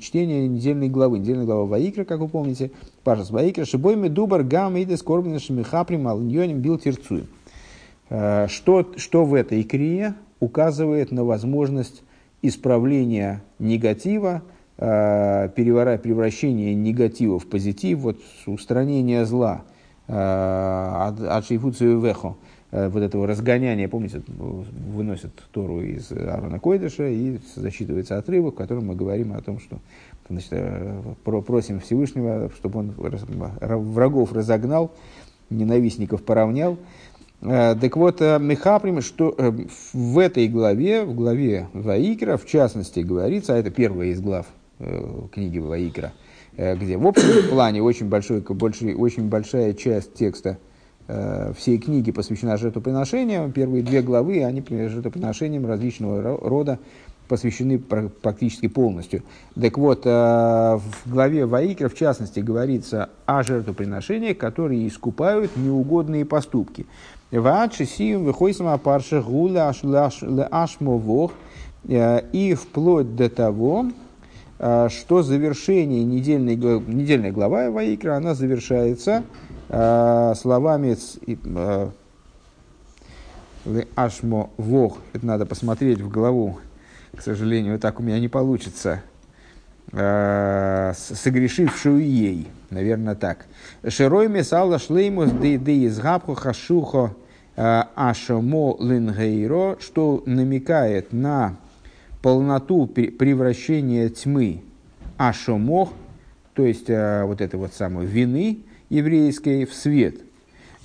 [0.01, 1.19] Чтение недельной главы.
[1.19, 2.71] Недельная глава Ваикра, как вы помните.
[3.05, 3.65] Парша Ваикра.
[3.65, 7.27] Шибойми дубар гам иде скорбен шмихаприм алньоним бил терцуем.
[8.09, 12.03] Э, Что, что в этой крие указывает на возможность
[12.43, 14.43] исправления негатива,
[14.81, 19.63] э, перевора- превращения негатива в позитив, вот, устранения зла,
[20.09, 22.37] э, от шейфуцию вехо,
[22.71, 28.87] э, вот этого разгоняния, помните, выносят Тору из Аарона Койдыша и зачитывается отрывок, в котором
[28.87, 29.79] мы говорим о том, что
[30.31, 30.53] значит,
[31.25, 32.95] про- просим Всевышнего, чтобы он
[33.61, 34.93] врагов разогнал,
[35.51, 36.79] ненавистников поравнял.
[37.41, 39.35] Так вот, Мехаприм, что
[39.93, 44.47] в этой главе, в главе Ваикра, в частности, говорится, а это первая из глав
[45.33, 46.13] книги Ваикра,
[46.57, 50.59] э, где в общем плане очень, большой, больше, очень большая часть текста
[51.09, 53.53] э, всей книги посвящена жертвоприношениям.
[53.53, 56.79] Первые две главы, они жертвоприношениям различного ро- рода,
[57.29, 59.23] посвящены практически полностью.
[59.55, 66.87] Так вот, в главе Ваикра, в частности, говорится о жертвоприношениях, которые искупают неугодные поступки.
[71.89, 73.87] И вплоть до того,
[74.61, 79.25] что завершение недельной, недельной глава Ваикра, она завершается
[79.69, 80.99] словами
[83.95, 86.59] Ашмо Вох, это надо посмотреть в главу,
[87.17, 89.03] к сожалению, так у меня не получится,
[89.91, 93.47] согрешившую ей, наверное, так.
[93.89, 97.15] Широй месала шлеймус де де изгабху хашухо
[97.57, 101.57] ашамо лингейро, что намекает на
[102.23, 104.63] полноту превращения тьмы
[105.17, 105.93] ашомох,
[106.55, 110.17] то есть э, вот этой вот самой вины еврейской в свет–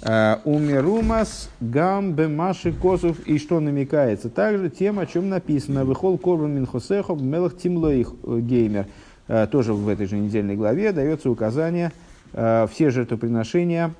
[0.02, 5.84] Э, Умерумас гам бемаши косов, и что намекается также тем, о чем написано.
[5.86, 8.88] Выхол корбан минхосехо мелах тимлоих э, геймер.
[9.50, 11.92] Тоже в этой же недельной главе дается указание
[12.32, 13.96] все жертвоприношения,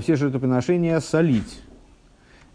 [0.00, 1.60] все жертвоприношения солить.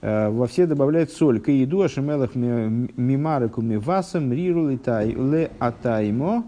[0.04, 1.40] Во все добавляют соль.
[1.40, 6.44] К еду ашемелах мимарыку мивасам риру ле атаймо.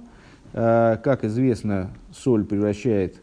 [0.51, 3.21] Как известно, соль превращает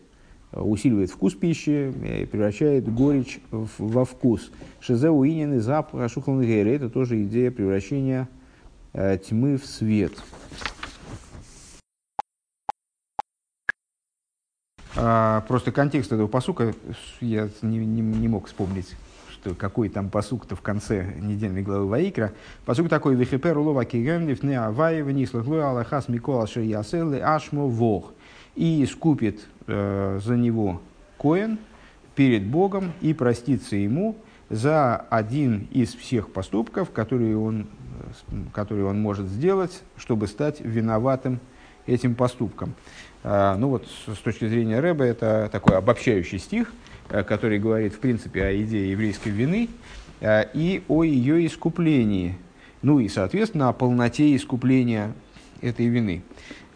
[0.52, 1.92] усиливает вкус пищи
[2.30, 4.50] превращает горечь во вкус.
[4.80, 8.28] Шизе уинен и запах ашухлангейра– это тоже идея превращения
[8.92, 10.12] э, тьмы в свет.
[14.94, 16.74] А, просто контекст этого посука
[17.20, 18.94] я не, не, не мог вспомнить
[19.42, 22.32] что какой там посук-то в конце недельной главы Ваикра.
[22.64, 28.12] Посук такой, «Вихипер улова кигемлив не аваева нислахлой аллахас микола шеяселы ашмо вох»
[28.54, 30.80] и искупит э, за него
[31.18, 31.58] Коэн
[32.14, 34.16] перед Богом и простится ему
[34.48, 37.66] за один из всех поступков, которые он,
[38.52, 41.40] которые он может сделать, чтобы стать виноватым
[41.86, 42.74] этим поступком.
[43.24, 46.81] А, ну вот, с точки зрения Рэба, это такой обобщающий стих, э,
[47.22, 49.68] который говорит, в принципе, о идее еврейской вины
[50.20, 52.36] э, и о ее искуплении.
[52.80, 55.12] Ну и, соответственно, о полноте искупления
[55.60, 56.22] этой вины.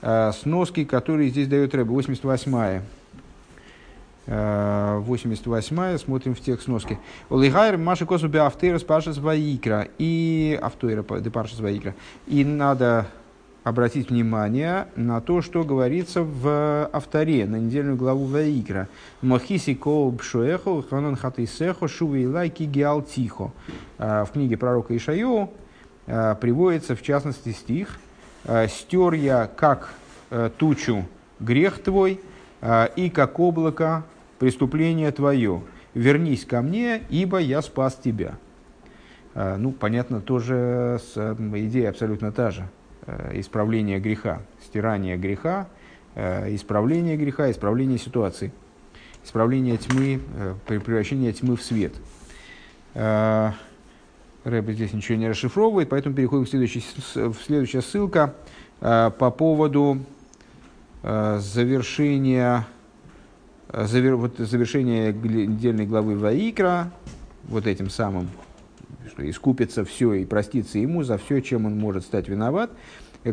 [0.03, 2.83] Э, сноски, которые здесь дает Рэбе, 88-я.
[4.29, 6.99] 88 смотрим в текст сноски.
[7.31, 9.87] Олигайр Маши Косу Беавтейра Спаршас Ваикра.
[9.99, 11.95] И Автойра Депаршас Ваикра.
[12.27, 13.07] И надо
[13.67, 18.89] обратить внимание на то, что говорится в авторе, на недельную главу Ваикра.
[19.23, 23.53] Мохиси кол бшуэхо, ханан хатисехо, шувейлайки геалтихо.
[23.99, 25.51] Э, в книге пророка Ишайо
[26.07, 27.99] э, приводится, в частности, стих–
[28.47, 29.95] Э, стер я как
[30.31, 31.05] э, тучу
[31.41, 32.21] грех твой
[32.61, 34.05] э, и как облако
[34.39, 35.63] преступление твое.
[35.95, 38.35] Вернись ко мне, ибо я спас тебя.
[39.35, 42.69] Ну, понятно, тоже идея абсолютно та же.
[43.33, 45.69] Исправление греха, стирание греха,
[46.15, 48.53] исправление греха, исправление ситуации,
[49.25, 50.21] исправление тьмы,
[50.67, 51.95] превращение тьмы в свет.
[54.47, 56.85] Рэбе здесь ничего не расшифровывает, поэтому переходим к следующей,
[57.45, 58.37] следующая ссылка
[58.81, 59.99] э, по поводу
[61.03, 62.65] э, завершения,
[63.71, 66.93] э, завер, завершения недельной главы Ваикра,
[67.49, 68.29] вот этим самым,
[69.09, 72.71] что искупится все и простится ему за все, чем он может стать виноват,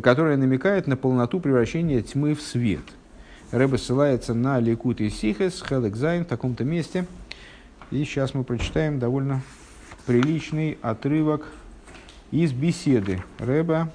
[0.02, 2.84] которая намекает на полноту превращения тьмы в свет.
[3.52, 7.06] Рэбе ссылается на ליקוטי שיחות, חלק זיין в таком-то месте.
[7.92, 9.42] И сейчас мы прочитаем довольно
[10.08, 11.46] приличный отрывок
[12.32, 13.92] из беседы Рэба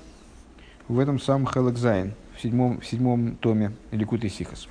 [0.87, 4.69] в этом самом חלק זיין, в седьмом, в седьмом томе ליקוטי שיחות.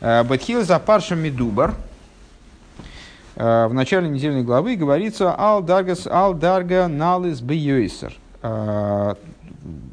[0.00, 1.74] Э, בתחילת הפרשה מדובר.
[3.36, 8.14] Э, в начале недельной главы говорится «על דרגת על דרגא נעלית ביותר».
[8.42, 9.14] Э,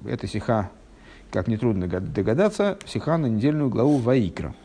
[0.08, 0.70] это сиха,
[1.32, 4.56] как нетрудно догадаться, сиха на недельную главу Ваикра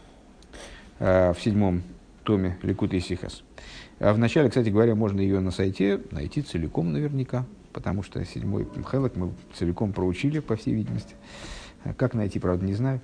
[0.99, 1.83] в седьмом
[2.23, 3.43] томе Ликут и Сихас.
[3.99, 9.33] Вначале, кстати говоря, можно ее на сайте найти целиком наверняка, потому что седьмой Хелок мы
[9.55, 11.17] целиком проучили, по всей видимости.
[11.97, 13.01] Как найти, правда, не знаю.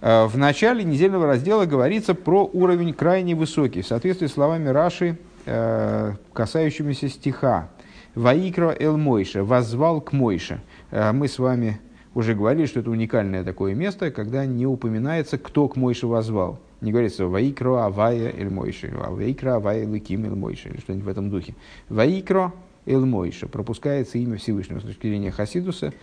[0.00, 5.18] А в начале недельного раздела говорится про уровень крайне высокий, в соответствии с словами Раши,
[5.46, 7.68] э, касающимися стиха.
[8.14, 10.60] Ваикро эл Мойша, воззвал к Мойше.
[10.90, 11.80] Э, мы с вами
[12.14, 16.58] уже говорили, что это уникальное такое место, когда не упоминается, кто к Мойше возвал.
[16.80, 21.08] Не говорится «Ваикро авая эль мойши», а «Ваикро авая лыким эль мойши» или что-нибудь в
[21.08, 21.54] этом духе.
[21.88, 22.52] «Ваикро
[22.84, 25.94] эль мойши» пропускается имя Всевышнего с точки зрения Хасидуса.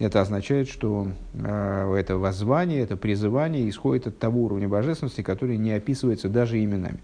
[0.00, 5.70] Это означает, что э, это воззвание, это призывание исходит от того уровня божественности, который не
[5.72, 6.98] описывается даже именами.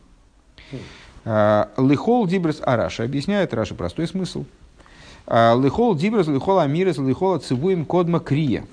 [1.25, 4.45] Э, Лихол дибрес араша объясняет Раша простой смысл.
[5.27, 8.65] А, лихол дибрас, лихол амирас, лихол цивуем кодма крия.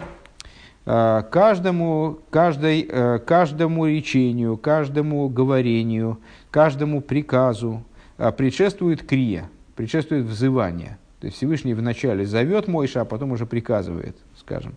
[0.86, 6.20] А, каждому, каждой, э, каждому речению, каждому говорению,
[6.52, 7.84] каждому приказу
[8.18, 10.98] а, предшествует крия, предшествует взывание.
[11.24, 14.76] То есть Всевышний вначале зовет Мойша, а потом уже приказывает, скажем.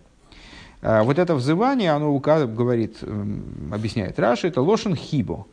[0.81, 2.97] Вот это взывание, оно указывает, говорит,
[3.71, 5.45] объясняет Раши, это лошен хибо.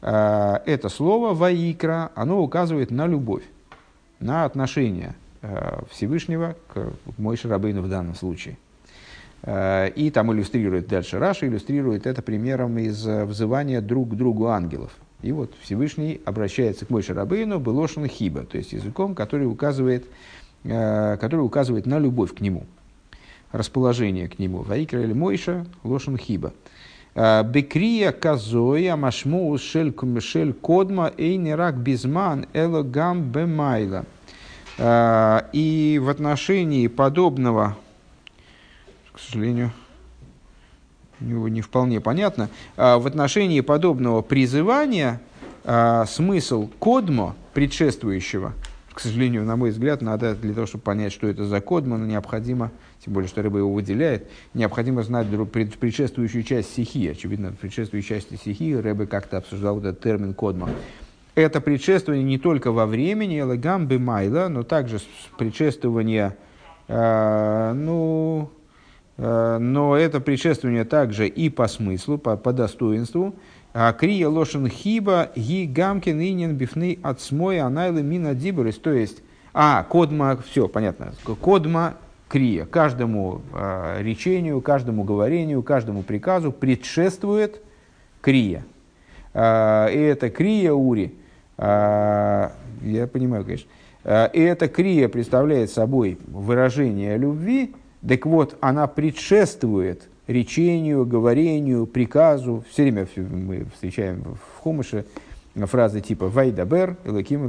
[0.00, 3.42] Это слово ваикра, оно указывает на любовь,
[4.20, 8.58] на отношения Э, Всевышнего к Мойше Рабейну в данном случае.
[9.42, 14.48] Э, и там иллюстрирует дальше Раша, иллюстрирует это примером из э, взывания друг к другу
[14.48, 14.92] ангелов.
[15.22, 20.06] И вот Всевышний обращается к Мойше Рабейну Белошин Хиба, то есть языком, который указывает,
[20.62, 22.64] который указывает на любовь к нему,
[23.52, 24.62] расположение к нему.
[24.62, 26.52] Ваикра или Мойша Лошин Хиба.
[27.14, 34.06] Бекрия казоя машму шель кодма эйнерак безман элогам бемайла.
[34.82, 37.76] А, и в отношении подобного,
[39.12, 39.72] к сожалению,
[41.20, 45.20] не вполне понятно, а, в отношении подобного призывания
[45.64, 48.54] а, смысл кодмо, предшествующего,
[48.92, 52.70] к сожалению, на мой взгляд, надо для того, чтобы понять, что это за кодмо, необходимо,
[53.04, 57.10] тем более, что рыба его выделяет, необходимо знать предшествующую часть стихии.
[57.10, 60.68] Очевидно, в предшествующей части стихии рыба как-то обсуждал этот термин кодмо
[61.34, 65.00] это предшествование не только во времени, элегам майла, но также
[65.38, 66.36] предшествование,
[66.88, 68.50] э, ну,
[69.20, 73.34] но это предшествование также и по смыслу, по, по достоинству.
[73.72, 78.78] А крия лошен хиба ги гамкин инин бифны от смоя анайлы мина диборис.
[78.78, 79.22] То есть,
[79.52, 81.94] а, кодма, все, понятно, кодма
[82.28, 82.64] крия.
[82.64, 87.60] Каждому э, речению, каждому говорению, каждому приказу предшествует
[88.20, 88.64] крия.
[89.34, 91.14] Э, и это крия ури–
[91.62, 93.68] а, я понимаю, конечно.
[94.32, 97.74] И эта крия представляет собой выражение любви,
[98.06, 102.64] так вот, она предшествует речению, говорению, приказу.
[102.70, 105.04] Все время мы встречаем в Хумыше
[105.54, 107.40] фразы типа «Вайдабер», «Элаким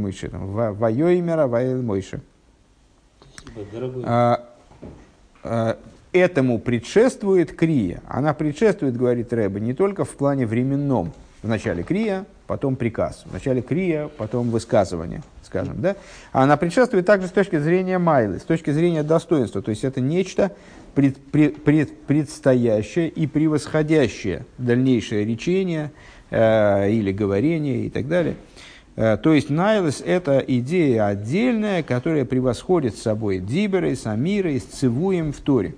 [0.00, 2.20] Мойше», «Вайоймера Ваэль Мойше».
[4.04, 5.78] А,
[6.12, 8.02] этому предшествует крия.
[8.06, 11.12] Она предшествует, говорит Рэба, не только в плане временном.
[11.42, 13.22] В начале крия, потом приказ.
[13.24, 15.80] Вначале крия, потом высказывание, скажем.
[15.80, 15.96] Да?
[16.30, 19.62] Она предшествует также с точки зрения майлы, с точки зрения достоинства.
[19.62, 20.52] То есть это нечто
[20.94, 25.90] пред, пред, пред, предстоящее и превосходящее дальнейшее речение
[26.30, 28.36] э, или говорение и так далее.
[28.96, 35.74] Э, то есть Найлес– это идея отдельная, которая превосходит собой Диберы, Самиры, Цивуем в Торе.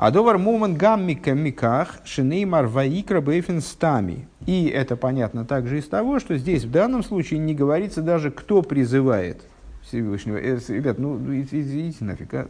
[0.00, 4.26] А довар муман гаммика миках шинеймар ваикра бейфен стами.
[4.46, 8.62] И это понятно также из того, что здесь в данном случае не говорится даже, кто
[8.62, 9.42] призывает
[9.82, 10.38] Всевышнего.
[10.38, 12.32] Э, ребят, ну идите нафиг.
[12.32, 12.48] А?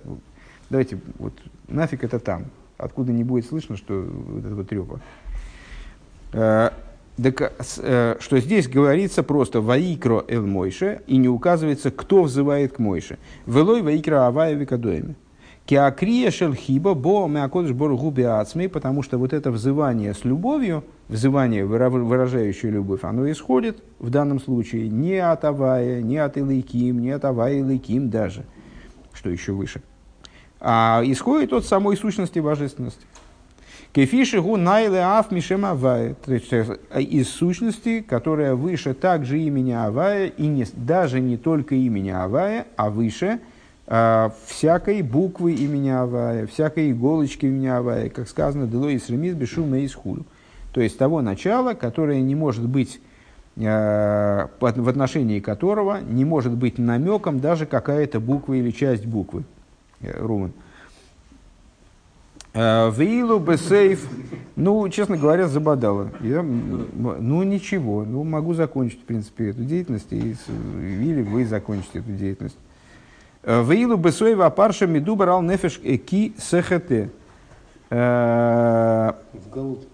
[0.70, 1.32] Давайте, вот
[1.66, 2.44] нафиг это там.
[2.78, 5.00] Откуда не будет слышно, что вот этого трепа.
[6.32, 6.70] Э,
[7.20, 12.78] так, э, что здесь говорится просто «Ваикро эл Мойше» и не указывается, кто взывает к
[12.78, 13.18] Мойше.
[13.44, 15.16] «Велой ваикро авая викадоями».
[15.70, 22.72] Киакрия шельхиба бо мякодыш боргуби ацмей, потому что вот это взывание с любовью, взывание, выражающее
[22.72, 27.60] любовь, оно исходит в данном случае не от Авая, не от Илайким, не от Авая
[27.60, 28.46] Илайким даже,
[29.12, 29.80] что еще выше,
[30.58, 33.06] а исходит от самой сущности божественности.
[33.92, 36.14] Кефиши гу найле аф мишем авая.
[36.14, 41.76] То есть э, из сущности, которая выше также имени Авая, и не, даже не только
[41.76, 43.38] имени Авая, а выше–
[44.46, 49.84] всякой буквы имени Авая, всякой иголочки имени Авая, как сказано, «Дело и сремис бешум и
[49.84, 50.24] исхулю».
[50.72, 53.00] То есть того начала, которое не может быть,
[53.58, 59.44] а, в отношении которого не может быть намеком даже какая-то буква или часть буквы.
[60.00, 60.52] Э, Руман.
[62.54, 64.08] А, Веилу бесейф,
[64.56, 66.10] ну, честно говоря, забодало.
[66.20, 70.36] Я, ну, ничего, ну, могу закончить, в принципе, эту деятельность, и,
[70.78, 72.56] или вы закончите эту деятельность.
[73.42, 77.10] Веилу бесоева парша меду барал нефеш ки сехете.
[77.90, 79.86] Галут.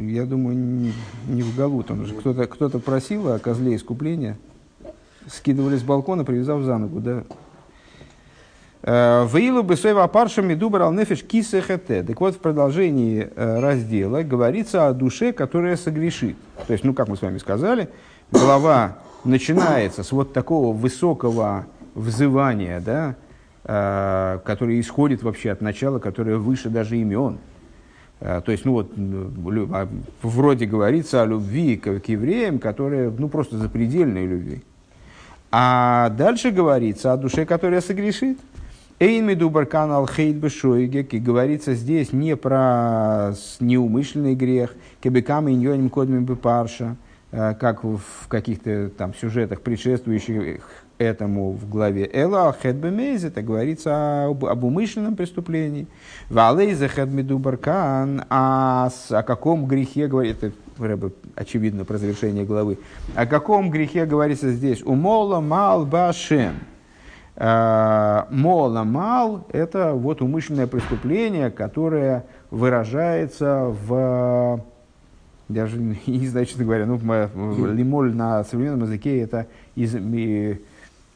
[0.00, 0.92] Я думаю, не,
[1.26, 1.90] не в Галут.
[1.90, 4.36] Он же кто-то, кто-то просил о козле искупления.
[5.26, 7.22] Скидывали с балкона, привязав за ногу, да.
[8.82, 12.02] Веилу бесоева парша меду барал нефеш ки сехете.
[12.02, 16.36] Так вот, в продолжении раздела говорится о душе, которая согрешит.
[16.66, 17.88] То есть, ну, как мы с вами сказали,
[18.30, 21.66] голова начинается с вот такого высокого
[21.98, 23.16] взывание, да,
[23.64, 27.38] э, которое исходит вообще от начала, которое выше даже имен.
[28.20, 29.88] Э, то есть, ну вот, а,
[30.22, 34.62] вроде говорится о любви к, к евреям, которая, ну, просто запредельной любви.
[35.50, 38.38] А дальше говорится о душе, которая согрешит.
[39.00, 45.88] Эйн медубар канал хейт бешойгек, и говорится здесь не про неумышленный грех, кебекам и ньоним
[45.88, 46.96] кодмим парша,
[47.30, 50.60] э, как в каких-то там сюжетах, предшествующих
[50.98, 55.86] этому в главе Эла Хедбемейз, это говорится об, об умышленном преступлении.
[56.28, 60.52] Валейзе Хедмедубаркан, а о каком грехе говорит, это
[61.34, 62.78] очевидно, про завершение главы.
[63.14, 64.82] О каком грехе говорится здесь?
[64.82, 66.54] Умола мал башем.
[67.36, 74.64] Э, мола мал– это вот умышленное преступление, которое выражается в
[75.48, 76.98] даже не знаю, честно говоря, ну,
[77.66, 79.46] лимоль на современном языке это
[79.76, 79.94] из,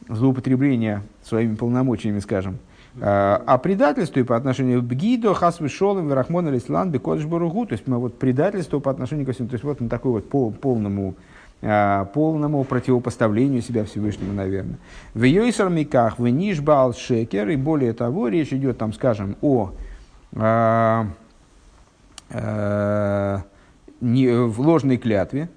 [0.08, 2.58] злоупотребление своими полномочиями, скажем,
[3.00, 7.86] а, а предательство по отношению к Бгидо, Хасвы Шолом, Верахмон, Алислан, Бекодж Баругу, то есть
[7.86, 11.14] мы вот предательство по отношению ко всему, то есть вот на такой вот пол, полному,
[11.62, 14.76] а, полному противопоставлению себя Всевышнему, наверное.
[15.14, 19.72] В Йойсар Миках, в Нишбал Шекер, и более того, речь идет там, скажем, о
[20.34, 21.06] а,
[22.30, 23.42] а,
[24.00, 25.48] не, в ложной клятве,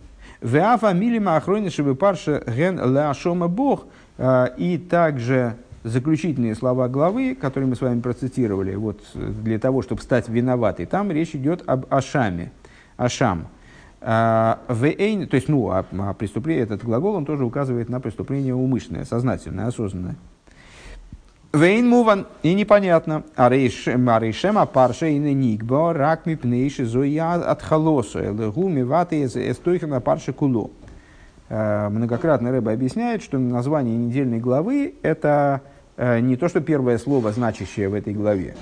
[0.42, 7.70] в Афа Милима Ахрони Шибы Парша Ген Леашома Бог– и также заключительные слова главы, которые
[7.70, 12.52] мы с вами процитировали, вот для того, чтобы стать виноватой, там речь идет об Ашаме.
[12.98, 13.48] Ашам.
[14.02, 18.54] А, Вейн, то есть, ну, а, а преступление, этот глагол, он тоже указывает на преступление
[18.54, 20.16] умышленное, сознательное, осознанное.
[21.54, 23.24] Вейн муван, и непонятно.
[23.36, 30.72] Арейшема парша и никбо рак мипнейши зоя от холосу, элгу миваты эстойхана парша куло.
[31.48, 35.62] Э, многократно Рэба объясняет, что название недельной главы– это
[35.96, 38.56] э, не то, что первое слово, значащее в этой главе.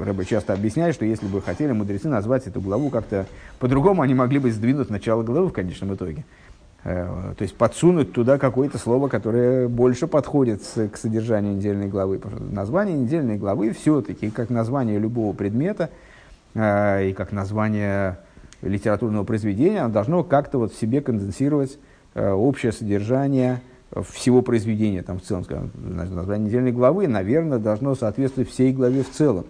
[0.00, 3.26] Рэба часто объясняет, что если бы хотели мудрецы назвать эту главу как-то
[3.58, 6.24] по-другому, они могли бы сдвинуть начало главы в конечном итоге.
[6.84, 12.18] Э, то есть подсунуть туда какое-то слово, которое больше подходит к содержанию недельной главы.
[12.38, 15.90] Название недельной главы все-таки, как название любого предмета
[16.54, 18.18] и как название
[18.62, 23.62] литературного произведения, оно должно как-то вот в себе конденсировать Э, общее содержание
[24.12, 29.10] всего произведения, там в целом, скажем, название недельной главы, наверное, должно соответствовать всей главе в
[29.10, 29.46] целом.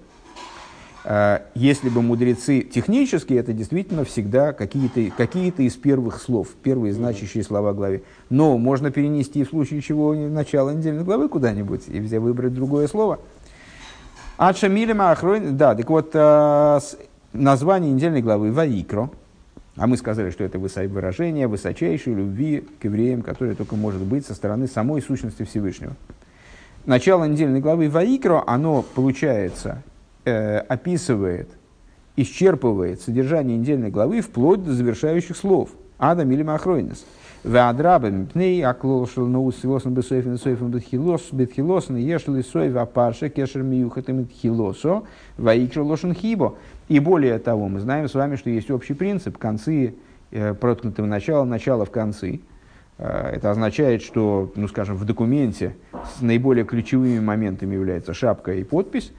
[1.05, 7.43] Э, если бы мудрецы технически, это действительно всегда какие-то какие из первых слов, первые значащие
[7.43, 8.03] слова главы.
[8.29, 13.21] Но можно перенести в случае чего начало недельной главы куда-нибудь и взять выбрать другое слово.
[14.37, 16.81] Ачамилема Ахройн, да, так вот, э,
[17.33, 19.11] название недельной главы Ваикро,
[19.81, 24.35] а мы сказали, что это выражение высочайшей любви к евреям, которое только может быть со
[24.35, 25.95] стороны самой сущности Всевышнего.
[26.85, 29.83] Начало недельной главы Ваикро, оно, получается,
[30.27, 31.49] э, описывает,
[32.17, 35.71] исчерпывает содержание недельной главы вплоть до завершающих слов.
[35.97, 37.07] Адам или Махройнес.
[37.43, 45.05] Веадрабам пней аклол шелноус силосан бесоефин соефин бетхилос бетхилосан ешли соев апарша кешер миюхатам бетхилосо
[45.39, 46.57] ваикро лошен хибо.
[46.91, 49.95] И более того, мы знаем с вами, что есть общий принцип, концы
[50.33, 52.41] э, проткнутого начала, начало в концы.
[52.99, 58.65] Э, это означает, что, ну, скажем, в документе с наиболее ключевыми моментами является шапка и
[58.65, 59.13] подпись.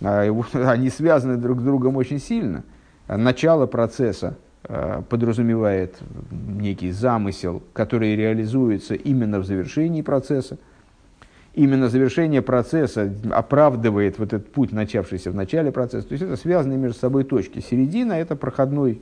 [0.00, 2.62] Э, они связаны друг с другом очень сильно.
[3.08, 5.96] Начало процесса э, подразумевает
[6.30, 10.56] некий замысел, который реализуется именно в завершении процесса
[11.58, 16.06] именно завершение процесса оправдывает вот этот путь, начавшийся в начале процесса.
[16.06, 17.58] То есть это связанные между собой точки.
[17.58, 19.00] Середина– это проходной,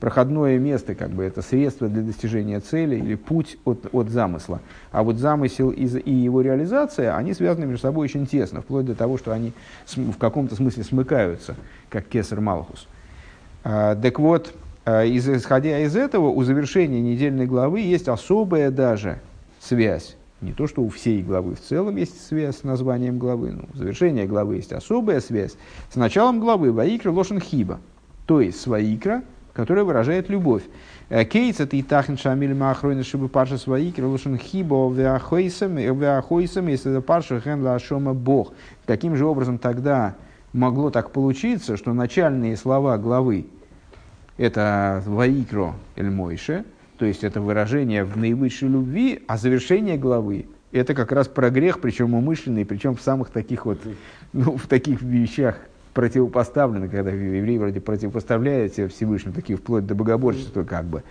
[0.00, 4.62] проходное место, как бы это средство для достижения цели или путь от, от замысла.
[4.90, 8.94] А вот замысел и, и его реализация, они связаны между собой очень тесно, вплоть до
[8.94, 9.52] того, что они
[9.94, 11.56] в каком-то смысле смыкаются,
[11.90, 12.88] как кесар Малхус.
[13.64, 14.54] А, так вот,
[14.86, 19.20] а, исходя из этого, у завершения недельной главы есть особая даже
[19.60, 23.64] связь не то, что у всей главы в целом есть связь с названием главы, но
[23.72, 25.56] в завершении главы есть особая связь
[25.92, 27.80] с началом главы Ваикра Лошен Хиба,
[28.26, 28.66] то есть с
[29.52, 30.62] которая выражает любовь.
[31.08, 35.78] Э, Кейц это и тахин шамиль махройна шибы парша сваикра лошен хибо веахойсам,
[36.68, 38.52] если это парша хэн лашома бог.
[38.86, 40.14] Каким же образом тогда
[40.52, 43.46] могло так получиться, что начальные слова главы
[44.36, 46.64] это Ваикро Эль Мойше–
[46.98, 51.80] то есть это выражение в наивысшей любви, а завершение главы– это как раз про грех,
[51.80, 53.78] причем умышленный, причем в самых таких вот,
[54.32, 55.58] ну, в таких вещах
[55.94, 61.02] противопоставлено, когда евреи вроде противопоставляют Всевышнему, такие вплоть до богоборчества как бы.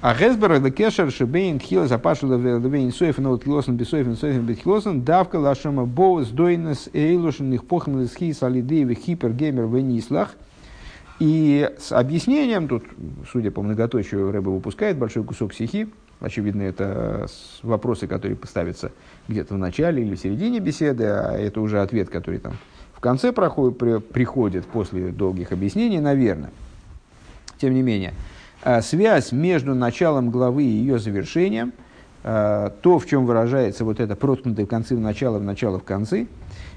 [0.00, 5.36] А Гесбер это кешер шебейн тхила запашила вейн соефен от хилосен бесоефен соефен бетхилосен давка
[5.36, 10.34] лашема боус дойнес эйлушен их похмел из хис алидеевы хипер геймер венислах.
[11.22, 12.82] И с объяснением, тут,
[13.30, 15.86] судя по многоточию, Рэба выпускает большой кусок стихи,
[16.18, 17.28] очевидно, это
[17.62, 18.90] вопросы, которые поставятся
[19.28, 22.54] где-то в начале или в середине беседы, а это уже ответ, который там
[22.92, 26.50] в конце проходит, при, приходит после долгих объяснений, наверное.
[27.56, 28.14] Тем не менее,
[28.64, 31.72] а, связь между началом главы и ее завершением,
[32.24, 35.84] а, то, в чем выражается вот это проткнутое в конце в начало, в начало в
[35.84, 36.26] конце,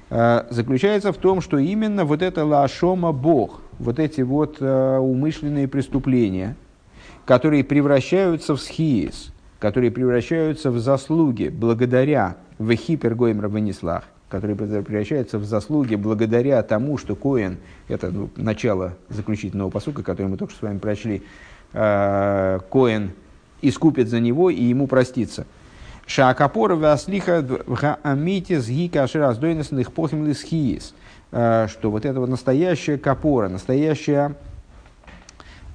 [0.08, 6.56] а, заключается в том, что именно вот это лашома Бог, вот эти вот умышленные преступления,
[7.24, 15.44] которые превращаются в схиес, которые превращаются в заслуги благодаря в хипергоимра вынеслах, которые превращаются в
[15.44, 17.58] заслуги благодаря тому, что Коин,
[17.88, 21.22] это ну, начало заключительного посука, который мы только что с вами прочли,
[21.72, 23.10] э, Коин
[23.62, 25.46] искупит за него и ему простится.
[26.06, 30.94] Шаакапора васлиха в амите сгика ашираздойнесных похим лисхиис.
[31.32, 34.36] Э, что вот это вот настоящая капора, настоящая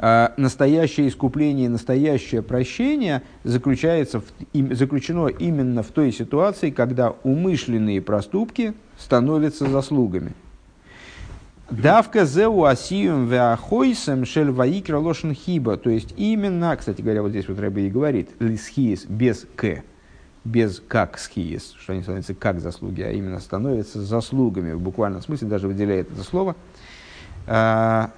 [0.03, 8.01] а, настоящее искупление, настоящее прощение заключается в, им, заключено именно в той ситуации, когда умышленные
[8.01, 10.33] проступки становятся заслугами.
[11.69, 15.77] Давка зеу асиум веахойсем шель ваикра лошен хиба.
[15.77, 19.83] То есть именно, кстати говоря, вот здесь вот Рэбби и говорит, лисхиес без к,
[20.43, 25.47] без как схиес, что они становятся как заслуги, а именно становятся заслугами в буквальном смысле,
[25.47, 26.55] даже выделяет это слово.
[27.47, 28.11] А,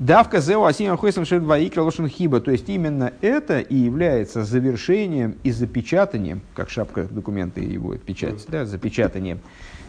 [0.00, 2.40] Давка зеу асима хойсом шельдваикра лошен хиба.
[2.40, 8.46] То есть именно это и является завершением и запечатанием, как шапка документа и будет печать,
[8.48, 9.40] да, запечатанием,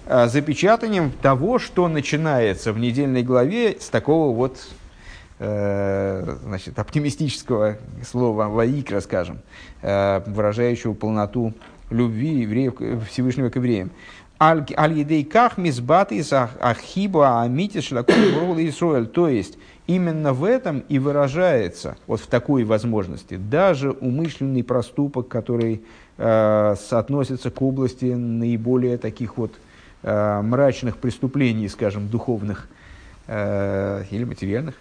[0.05, 4.57] а, запечатанием того, что начинается в недельной главе с такого вот
[5.39, 9.39] э, значит, оптимистического слова «ваикра», скажем,
[9.81, 11.53] э, выражающего полноту
[11.91, 12.75] любви евреев,
[13.07, 13.91] Всевышнего к евреям.
[14.41, 19.05] Аль-Едей Ках Мизбатис Ахиба Амитис Шлакун Исруэль.
[19.05, 25.83] То есть, именно в этом и выражается, вот в такой возможности, даже умышленный проступок, который
[26.17, 29.53] э, соотносится к области наиболее таких вот
[30.01, 32.67] э, мрачных преступлений, скажем, духовных
[33.27, 34.75] э, или материальных,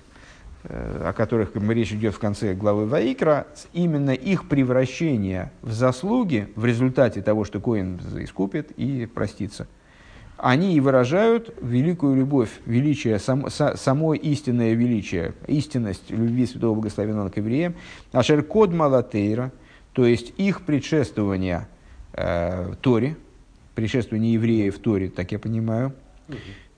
[0.64, 7.22] о которых речь идет в конце главы Ваикра, именно их превращение в заслуги в результате
[7.22, 9.66] того, что Коин искупит и простится–
[10.42, 17.28] они и выражают великую любовь, величие, сам, са, само истинное величие, истинность любви Святого Благословенного
[17.28, 17.74] к евреям,
[18.12, 19.52] ашер код малатейра,
[19.92, 21.68] то есть их предшествование
[22.14, 23.16] э, Торе,
[23.74, 25.92] предшествование евреев в Торе, так я понимаю.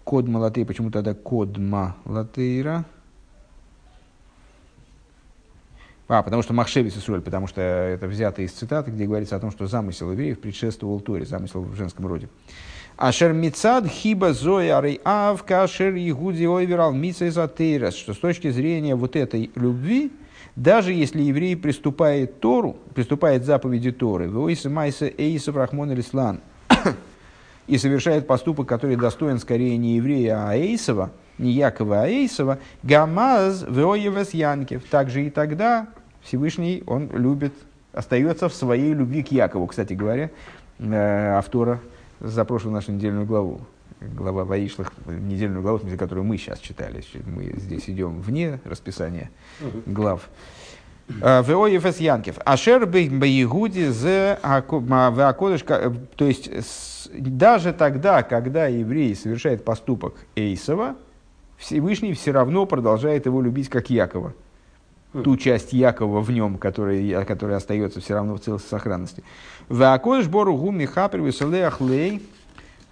[0.04, 2.84] Код малатейра, почему тогда код малатейра?
[6.08, 9.50] А, потому что Махшевис Исроль, потому что это взято из цитаты, где говорится о том,
[9.50, 12.28] что замысел евреев предшествовал Торе, замысел в женском роде.
[12.96, 19.50] Ашер мицад хиба зоя ав кашер игуди ойверал мицезатерас, что с точки зрения вот этой
[19.54, 20.12] любви,
[20.56, 26.42] даже если еврей приступает Тору, приступает заповеди Торы, войса майса эйсов рахмон Ислан,
[27.66, 33.64] и совершает поступок, который достоин скорее не еврея, а Эйсова, не Якова, а Эйсова, гамаз
[33.68, 34.84] веоевес янкев.
[34.84, 35.86] Также и тогда
[36.22, 37.52] Всевышний, он любит,
[37.92, 40.30] остается в своей любви к Якову, кстати говоря,
[40.78, 41.80] э, автора
[42.20, 43.60] за прошлую нашу недельную главу.
[44.00, 47.04] Глава Ваишлах, недельную главу, которую мы сейчас читали.
[47.24, 49.30] Мы здесь идем вне расписания
[49.86, 50.28] глав.
[51.20, 52.36] А, Веоефес Янкев.
[52.44, 56.50] Ашер Баигуди за Веакодыш, то есть
[57.12, 60.96] даже тогда, когда еврей совершает поступок Эйсова,
[61.58, 64.34] Всевышний все равно продолжает его любить как Якова.
[65.12, 69.22] Ту часть Якова в нем, которая, которая остается все равно в целости сохранности.
[69.68, 71.20] Веакодыш Бору Гуми Хапер
[71.80, 72.22] Лей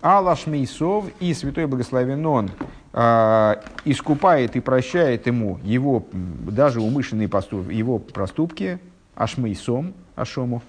[0.02, 2.50] Алаш Мейсов и Святой Благословен Он
[2.92, 3.54] э,
[3.84, 8.78] искупает и прощает ему его даже умышленные поступки, его проступки,
[9.14, 10.62] Ашмейсом, Ашому,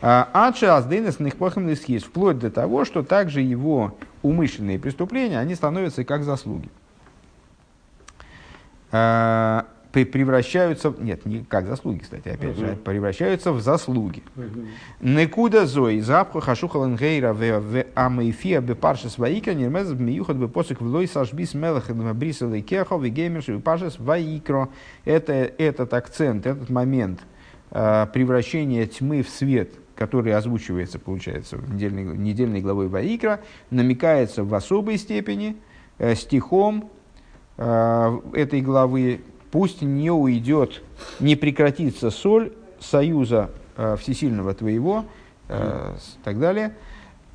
[0.00, 6.68] Адша Аздейнес Нихпахам вплоть до того, что также его умышленные преступления, они становятся как заслуги
[10.04, 14.22] превращаются, нет, не как заслуги, кстати, опять же, превращаются в заслуги.
[15.00, 21.90] Некуда зои, запха хашухалан гейра в амейфия бепаршес ваикра, нермез миюхат бепосик влой сашбис мелах
[21.90, 24.68] бриса лейкехо, вегеймерш бепаршес ваикро.
[25.04, 27.20] Это этот акцент, этот момент
[27.70, 34.96] превращения тьмы в свет, который озвучивается, получается, в недельной, недельной главой Ваикра, намекается в особой
[34.96, 35.56] степени
[35.98, 36.88] э, стихом
[37.56, 40.82] э, этой главы пусть не уйдет,
[41.18, 45.04] не прекратится соль союза э, всесильного твоего,
[45.48, 46.76] э, и так далее.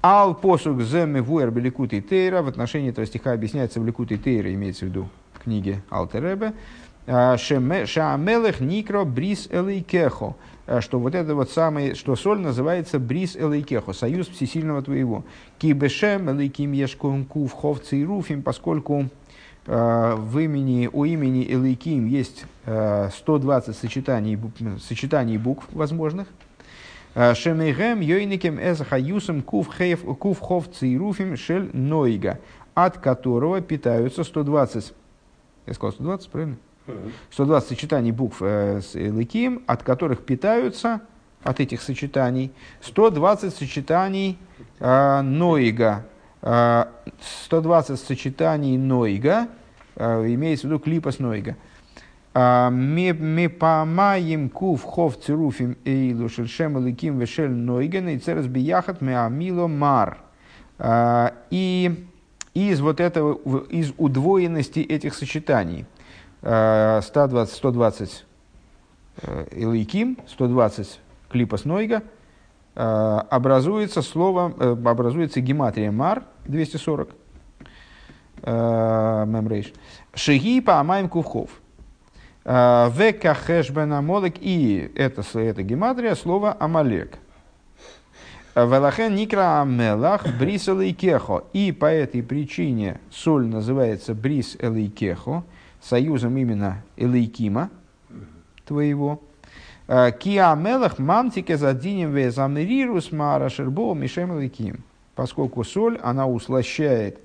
[0.02, 2.42] Ал посук земе вуэр беликут и тейра.
[2.44, 6.54] В отношении этого стиха объясняется в ликут тейра, имеется в виду в книге Алтеребе.
[7.08, 10.26] шеме- Шаамелех никро брис элейкехо.
[10.26, 10.36] А,
[10.80, 15.26] Что вот это вот самое, что соль называется брис элейкехо, союз всесильного твоего.
[15.58, 19.10] Кибешем элейким ешкум кув хов цируфим, поскольку
[19.66, 24.38] а, в имени, у имени Элейким есть а, 120 сочетаний,
[24.80, 26.28] сочетаний букв возможных.
[27.16, 29.70] А, Шемейгем йойникем эзахаюсом кув
[30.40, 32.40] хов цируфим шель нойга,
[32.74, 34.94] от которого питаются 120,
[35.68, 36.58] я сказал 120, правильно?
[37.32, 41.02] 120 сочетаний букв э, с Элыким, от которых питаются,
[41.44, 42.52] от этих сочетаний,
[42.82, 44.38] 120 сочетаний
[44.80, 46.06] э, Ноига.
[46.42, 46.86] Э,
[47.46, 49.48] 120 сочетаний Ноига,
[49.96, 51.56] э, имеется в виду клипа с Ноига.
[52.36, 60.18] А, Мепамаем кув хов цируфим эйлу шельшем элыким вешель Нойген и церес бияхат меамило мар.
[60.80, 62.08] А, И
[62.56, 63.34] из вот этого,
[63.70, 65.93] из удвоенности этих сочетаний, э,
[66.44, 68.26] 120, 120
[69.22, 71.00] э, Элейким, 120
[71.30, 72.04] Клипас Нойга,
[72.76, 77.10] образуется слово, э, образуется гематрия Мар, 240,
[78.42, 79.74] э, Мемрейш,
[80.14, 81.50] Шеги по Амаем Кувхов.
[82.46, 87.18] Э, Века Хэшбен Амолек, и это, это гематрия слова Амалек.
[88.56, 91.46] Велахен Никра Амелах Брис Элейкехо.
[91.54, 95.44] И по этой причине соль называется Брис Элейкехо,
[95.84, 97.70] союзом именно Элейкима
[98.66, 99.22] твоего.
[99.88, 104.84] Э, Ки Амелах Мамтике Задинем Везамерирус Мара Шербо Мишем Элейким.
[105.16, 107.20] Поскольку соль, она услощает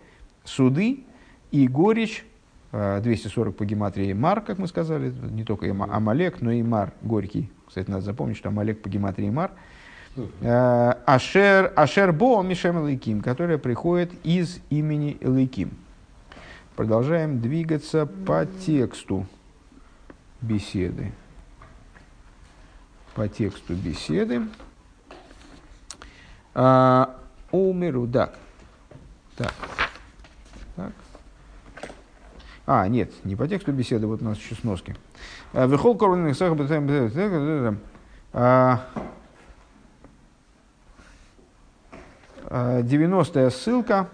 [0.44, 1.04] суды
[1.50, 2.24] и горечь,
[2.72, 7.50] э, 240 по гематрии Мар, как мы сказали, не только Амалек, но и Мар горький.
[7.66, 9.52] Кстати, надо запомнить, что Амалек по гематрии Мар.
[10.40, 15.70] Э, Ашер, Ашер Бо Мишем Элейким, которая приходит из имени Элейким.
[16.78, 19.26] Продолжаем двигаться по тексту
[20.40, 21.10] беседы.
[23.16, 24.42] По тексту беседы.
[26.54, 27.18] А,
[27.50, 28.38] Умеру, так.
[29.36, 29.52] Так.
[30.76, 30.92] Так.
[32.64, 34.94] А, нет, не по тексту беседы, вот у нас еще сноски.
[35.54, 36.52] А, Вехол коронных сах
[38.32, 38.84] а,
[42.52, 44.08] 90-я ссылка.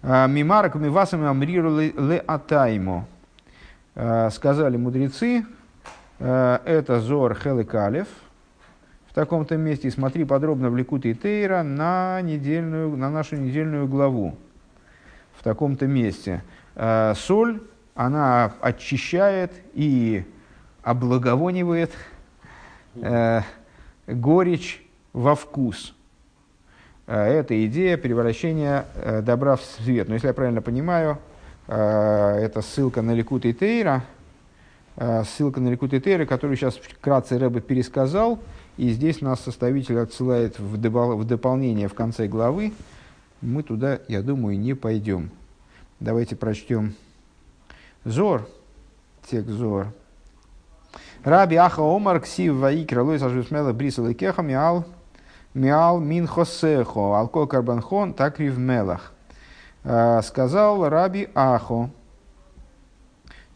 [0.00, 3.06] А, Мимарок мивасами амриру ле атаймо.
[3.96, 5.44] А, Сказали мудрецы,
[6.20, 8.06] а, это Зор Хеликалев.
[9.10, 14.36] В таком-то месте смотри подробно в Ликуте Тейра на, недельную, на нашу недельную главу.
[15.36, 16.42] В таком-то месте.
[17.14, 17.60] Соль,
[17.94, 20.24] она очищает и
[20.82, 21.90] облаговонивает
[22.94, 23.42] э,
[24.06, 25.94] горечь во вкус.
[27.08, 30.08] Э, Это идея превращения э, добра в свет.
[30.08, 31.18] Но если я правильно понимаю,
[31.66, 34.04] э, это ссылка на Ликут и Тейра,
[35.24, 38.40] ссылка на Ликут и Тейра, которую сейчас вкратце Рэбе пересказал,
[38.76, 42.72] и здесь нас составитель отсылает в, добав- в дополнение в конце главы.
[43.40, 45.30] Мы туда, я думаю, не пойдем.
[46.00, 46.94] Давайте прочтем
[48.04, 48.48] Зор,
[49.30, 49.92] текст Зор.
[51.22, 54.84] Раби Аха Омар Ксив Ваикра Лойс Ажусмела Брисал и Кеха Миал
[55.58, 59.12] Миал Мин Хосехо Алко Карбанхон Такрив Мелах.
[59.82, 61.90] Э, Сказал Раби Ахо,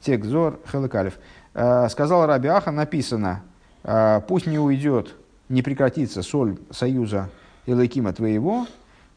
[0.00, 1.14] текст Зор Хелекалев.
[1.54, 3.42] Э, Сказал Раби Аха, написано,
[3.84, 5.14] э, пусть не уйдет,
[5.48, 7.30] не прекратится соль союза
[7.66, 8.66] Элакима твоего,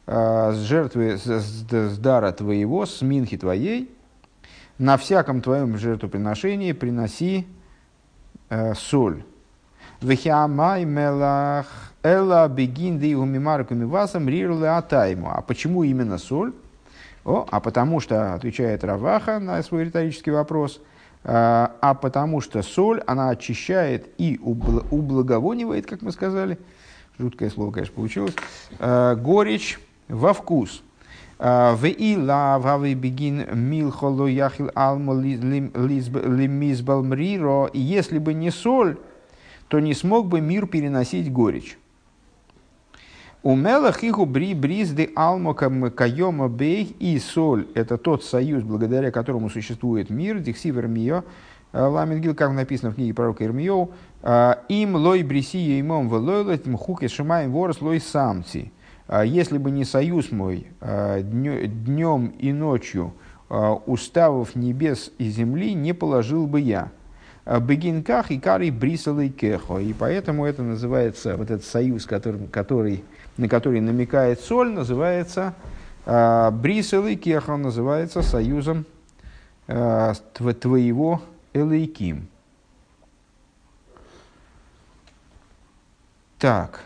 [0.06, 3.92] с жертвы, с, дара твоего, с минхи твоей,
[4.78, 7.48] на всяком твоем жертвоприношении приноси
[8.76, 9.24] соль.
[10.00, 11.66] Вехиамай мелах
[12.06, 15.30] эла бегин ди умимарками васам рирле атайму.
[15.34, 16.52] А почему именно соль?
[17.24, 20.80] О, а потому что, отвечает Раваха на свой риторический вопрос,
[21.24, 26.56] э, а потому что соль, она очищает и убл- ублаговонивает, как мы сказали,
[27.18, 28.34] жуткое слово, конечно, получилось,
[28.78, 30.84] э, горечь во вкус.
[31.40, 37.66] Э, В ила вавы бегин милхоло яхил алмо лимизбал мриро.
[37.72, 38.96] И если бы не соль,
[39.66, 41.76] то не смог бы мир переносить горечь.
[43.46, 47.68] У мелах иху бри бризды алмо кайома бей и соль.
[47.76, 50.40] Это тот союз, благодаря которому существует мир.
[50.40, 51.22] Диксив Ирмио.
[51.72, 53.90] Ламингил, как написано в книге пророка Ирмио.
[54.68, 58.72] Им лой бриси еймом велойлет мхуке шимаем ворос лой самци.
[59.06, 63.12] А Если бы не союз мой днем и ночью
[63.48, 66.90] уставов небес и земли, не положил бы я.
[67.60, 69.78] Бегинках и кари брисал и кехо.
[69.78, 73.04] И поэтому это называется, вот этот союз, который, который,
[73.36, 75.54] на который намекает соль, называется
[76.04, 78.84] а, брисал и кехо, называется союзом
[79.68, 81.22] а, тв- твоего
[81.52, 82.28] элейким.
[86.38, 86.84] Так.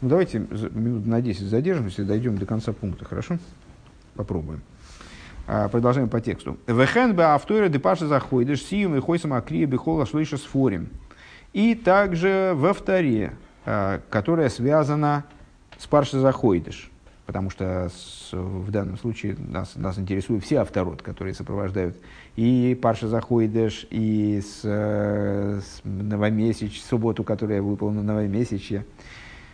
[0.00, 3.38] Ну, давайте минут на 10 задержимся и дойдем до конца пункта, хорошо?
[4.14, 4.62] Попробуем.
[5.46, 6.56] А, продолжаем по тексту.
[6.66, 10.88] Вехен бы автора депаша заходишь, сиюм и хойсам акрия бихола слыша с форем.
[11.52, 13.47] И также во вторе, а,
[14.10, 15.24] которая связана
[15.78, 16.90] с парша заходишь.
[17.26, 21.94] Потому что с, в данном случае нас, нас интересуют все авторот, которые сопровождают
[22.36, 28.86] и Парша Заходиш, и с, с новомесяч, субботу, которая выполнена новомесячье.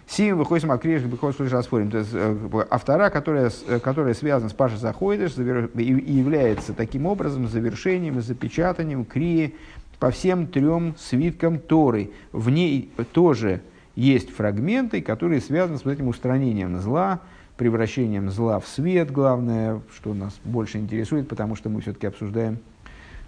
[0.07, 1.91] Сим выходим от Криш, выходит слышь распорим.
[1.91, 3.51] То есть э, автора, которая,
[3.83, 9.55] которая связана с Паша Заходиш, и является таким образом завершением и запечатанием Крии
[9.99, 12.11] по всем трем свиткам Торы.
[12.33, 13.63] В ней тоже
[13.97, 17.21] есть фрагменты, которые связаны с этим устранением зла,
[17.57, 22.59] превращением зла в свет, главное, что нас больше интересует, потому что мы все-таки обсуждаем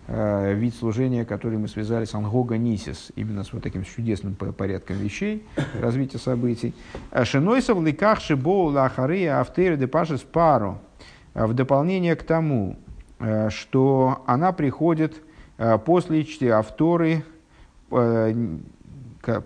[0.08, 4.98] Э, вид служения, который мы связали с Ангога Нисис, именно с вот таким чудесным порядком
[4.98, 5.44] вещей,
[5.80, 6.74] развития событий.
[7.10, 10.78] «Э, Шинойсов ликах шибоу лахария автеры де пашис пару.
[11.34, 12.76] Э, в дополнение к тому,
[13.48, 15.22] что она приходит
[15.86, 17.24] после чтения авторы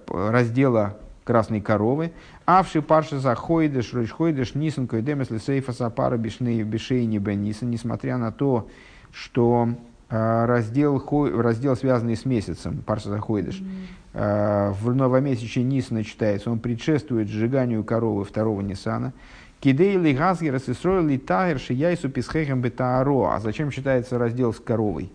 [0.09, 0.97] раздела
[1.31, 2.11] красной коровы,
[2.45, 8.67] авши парши заходишь, ройшходишь, нисан койдемес лисейфа сапара бишней бишейни бениса, несмотря на то,
[9.13, 9.69] что
[10.09, 11.01] а, раздел,
[11.37, 13.61] раздел, связанный с месяцем, Парса Заходыш.
[13.61, 14.73] Mm-hmm.
[14.73, 19.13] В новомесяче Нисана читается, он предшествует сжиганию коровы второго Нисана.
[19.61, 23.29] Кидей ли газгер сесрой ли тагер шияйсу писхехем бетааро.
[23.33, 25.13] А зачем читается раздел с коровой?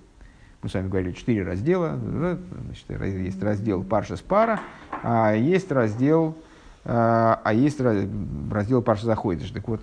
[0.65, 1.99] Мы с вами говорили, четыре раздела.
[1.99, 2.89] Значит,
[3.19, 4.61] есть раздел Парша с пара,
[5.03, 6.35] а есть раздел,
[6.83, 9.51] а, а есть раздел Парша заходишь.
[9.51, 9.81] Так вот,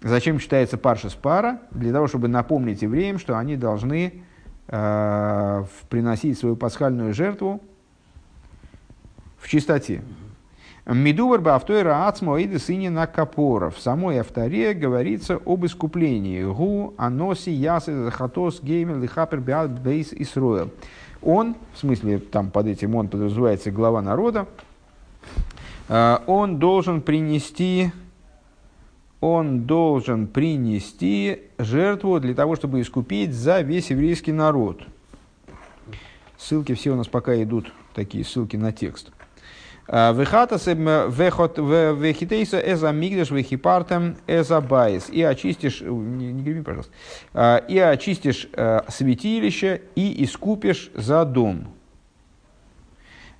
[0.00, 1.60] Зачем читается парша с пара?
[1.70, 4.24] Для того, чтобы напомнить евреям, что они должны
[4.66, 7.62] э, приносить свою пасхальную жертву
[9.38, 10.02] в чистоте.
[10.84, 13.70] Медувар баавтойра ацмо иды сыне на капора.
[13.70, 16.42] В самой авторе говорится об искуплении.
[16.42, 20.70] Гу аноси ясы захатос геймер лихапер бейс исроэл.
[21.22, 24.48] Он, в смысле там под этим он подразумевается глава народа,
[25.88, 27.92] э, он должен принести
[29.20, 34.82] он должен принести жертву для того, чтобы искупить за весь еврейский народ.
[36.36, 39.12] Ссылки все у нас пока идут, такие ссылки на текст.
[39.94, 45.10] А, וחטאת את המקדש וכפרתם את הבית.
[45.10, 46.92] И очистишь, не, не греби, пожалуйста,
[47.34, 51.68] а, и очистишь э, святилище и искупишь за дом.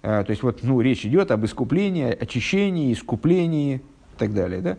[0.03, 4.61] А, то есть вот, ну, речь идет об искуплении, очищении, искуплении и так далее.
[4.61, 4.77] Да?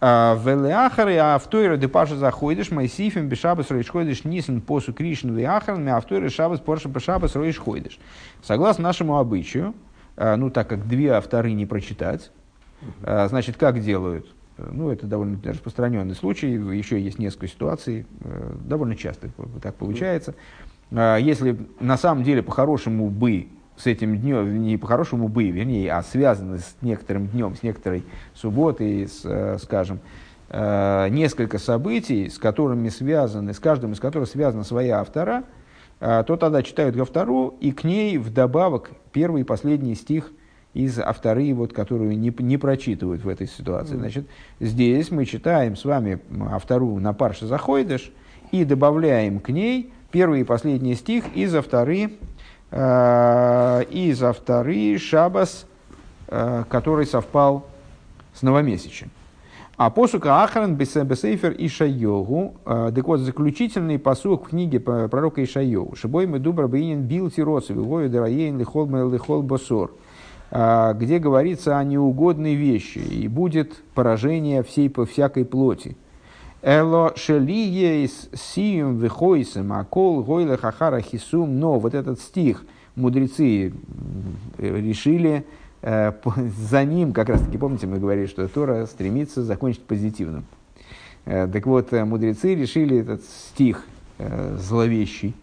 [0.00, 6.58] А, ולאחרי ההפטורה דפרשת החודש, מוסיפים בשבת ראש חודש ניסן פסוק ראשון ואחרון, הפטורה שבת
[6.58, 8.00] פרשה בשבת ראש חודש.
[8.42, 12.30] Согласно нашему обычаю, а, ну так как две авторы не прочитать,
[13.02, 14.26] а, значит, как делают?
[14.58, 19.30] Ну, это довольно распространенный случай, еще есть несколько ситуаций, э, довольно часто
[19.62, 20.34] так получается.
[20.90, 26.58] Если на самом деле по-хорошему бы с этим днем, не по-хорошему бы, вернее, а связаны
[26.58, 30.00] с некоторым днем, с некоторой субботой, с, э, скажем,
[30.50, 35.44] э, несколько событий, с которыми связаны, с каждым из которых связана своя автора,
[36.02, 40.32] то тогда читают автору, и к ней вдобавок первый и последний стих
[40.74, 43.96] из авторы, вот, которую не, не прочитывают в этой ситуации.
[43.96, 44.26] Значит,
[44.58, 46.18] здесь мы читаем с вами
[46.50, 48.10] автору на парше заходишь
[48.50, 52.12] и добавляем к ней первый и последний стих из авторы
[52.72, 55.66] Э, и за вторые Шабас,
[56.28, 57.66] э, который совпал
[58.32, 59.10] с новомесячем.
[59.84, 65.96] А посука Ахран Бесейфер и Шайогу, э, так вот, заключительный посук в книге пророка Ишайогу.
[65.96, 69.90] Шибой мы дубра бейнин бил тироцев, вою драейн лихол лихол босор,
[70.52, 75.96] где говорится о неугодной вещи, и будет поражение всей, по всякой плоти.
[76.62, 81.58] Эло шелиес сиюм вихойсем, акол гойла хахара хисум.
[81.58, 82.64] Но вот этот стих
[82.94, 83.72] мудрецы
[84.58, 85.44] решили
[85.82, 90.44] за ним, как раз таки, помните, мы говорили, что Тора стремится закончить позитивным.
[91.24, 93.84] Э, так вот, э, мудрецы решили этот стих
[94.56, 95.34] зловещий,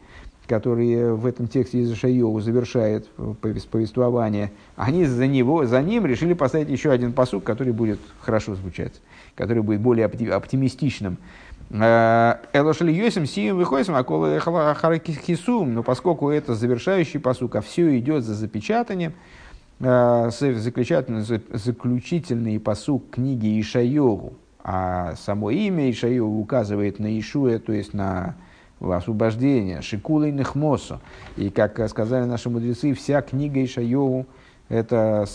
[0.48, 3.10] который в этом тексте из Шайову завершает
[3.42, 8.94] повествование, они за, него, за ним решили поставить еще один посук, который будет хорошо звучать
[9.40, 11.18] который будет более оптимистичным.
[11.70, 17.98] Э, Элошели Йосим Сием выходим, а кола Харакисум, но поскольку это завершающий посук, а все
[17.98, 19.14] идет за запечатанием,
[19.80, 21.22] э, заключительный,
[21.54, 24.34] заключительный посук книги Ишайогу,
[24.64, 28.36] а само имя Ишайогу указывает на Ишуя, то есть на
[28.80, 31.02] освобождение, шикула и нехмосо.
[31.36, 34.26] И, как сказали наши мудрецы, вся книга Ишайову–
[34.70, 35.26] это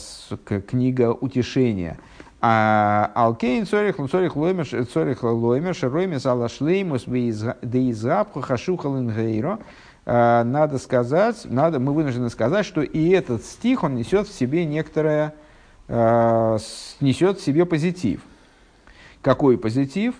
[0.66, 1.98] книга утешения.
[2.40, 9.60] А Алкейн цорих цорих лоймер цорих лоймер шероймес алашлеймус деизгабху хашухалин гейро.
[10.06, 15.34] Надо сказать, надо, мы вынуждены сказать, что и этот стих, он несет в себе некоторое,
[15.88, 18.20] несет в себе позитив.
[19.22, 20.14] Какой позитив?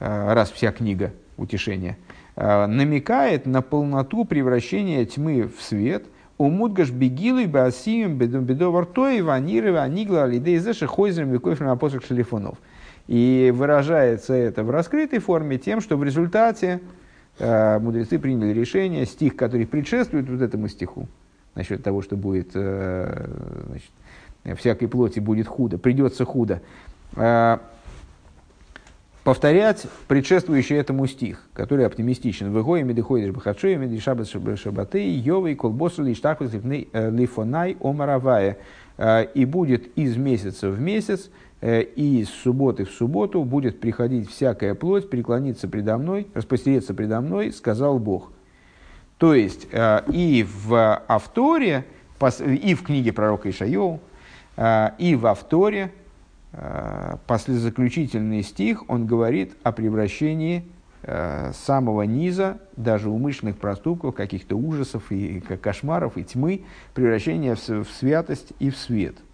[0.00, 1.96] Раз вся книга утешения–
[2.36, 6.06] Э, намекает на полноту превращения тьмы в свет.
[6.36, 12.58] У мудгаш бегилу и баасием бедовар той ваниры анигла алидей зэша хойзером векофрем апостол шелефонов.
[13.06, 16.78] И выражается это в раскрытой форме тем, что в результате э,
[17.38, 21.08] мудрецы приняли решение, стих, который предшествует вот этому стиху,
[21.54, 23.26] насчет того, что будет, э,
[23.66, 26.60] значит, всякой плоти будет худо, придется худо,
[27.16, 27.58] э,
[29.24, 32.54] повторять предшествующий этому стих, который оптимистичен.
[32.54, 38.58] «Вегои медиходишь бахачуя медишабас шабаты йовы колбосу лиштахвас э, лифонай омаравая».
[38.98, 44.30] Э, «И будет из месяца в месяц, э, и из субботы в субботу будет приходить
[44.30, 48.32] всякая плоть, преклониться предо мной, распостереться предо мной, сказал Бог».
[49.18, 51.86] То есть и в авторе,
[52.40, 54.00] и в книге пророка Ишайоу,
[54.98, 55.92] и в авторе
[56.56, 60.64] Э, послезаключительный стих, он говорит о превращении
[61.02, 66.62] э, самого низа, даже умышленных проступков, каких-то ужасов и кошмаров и тьмы,
[66.94, 69.16] превращения в, в святость и в свет–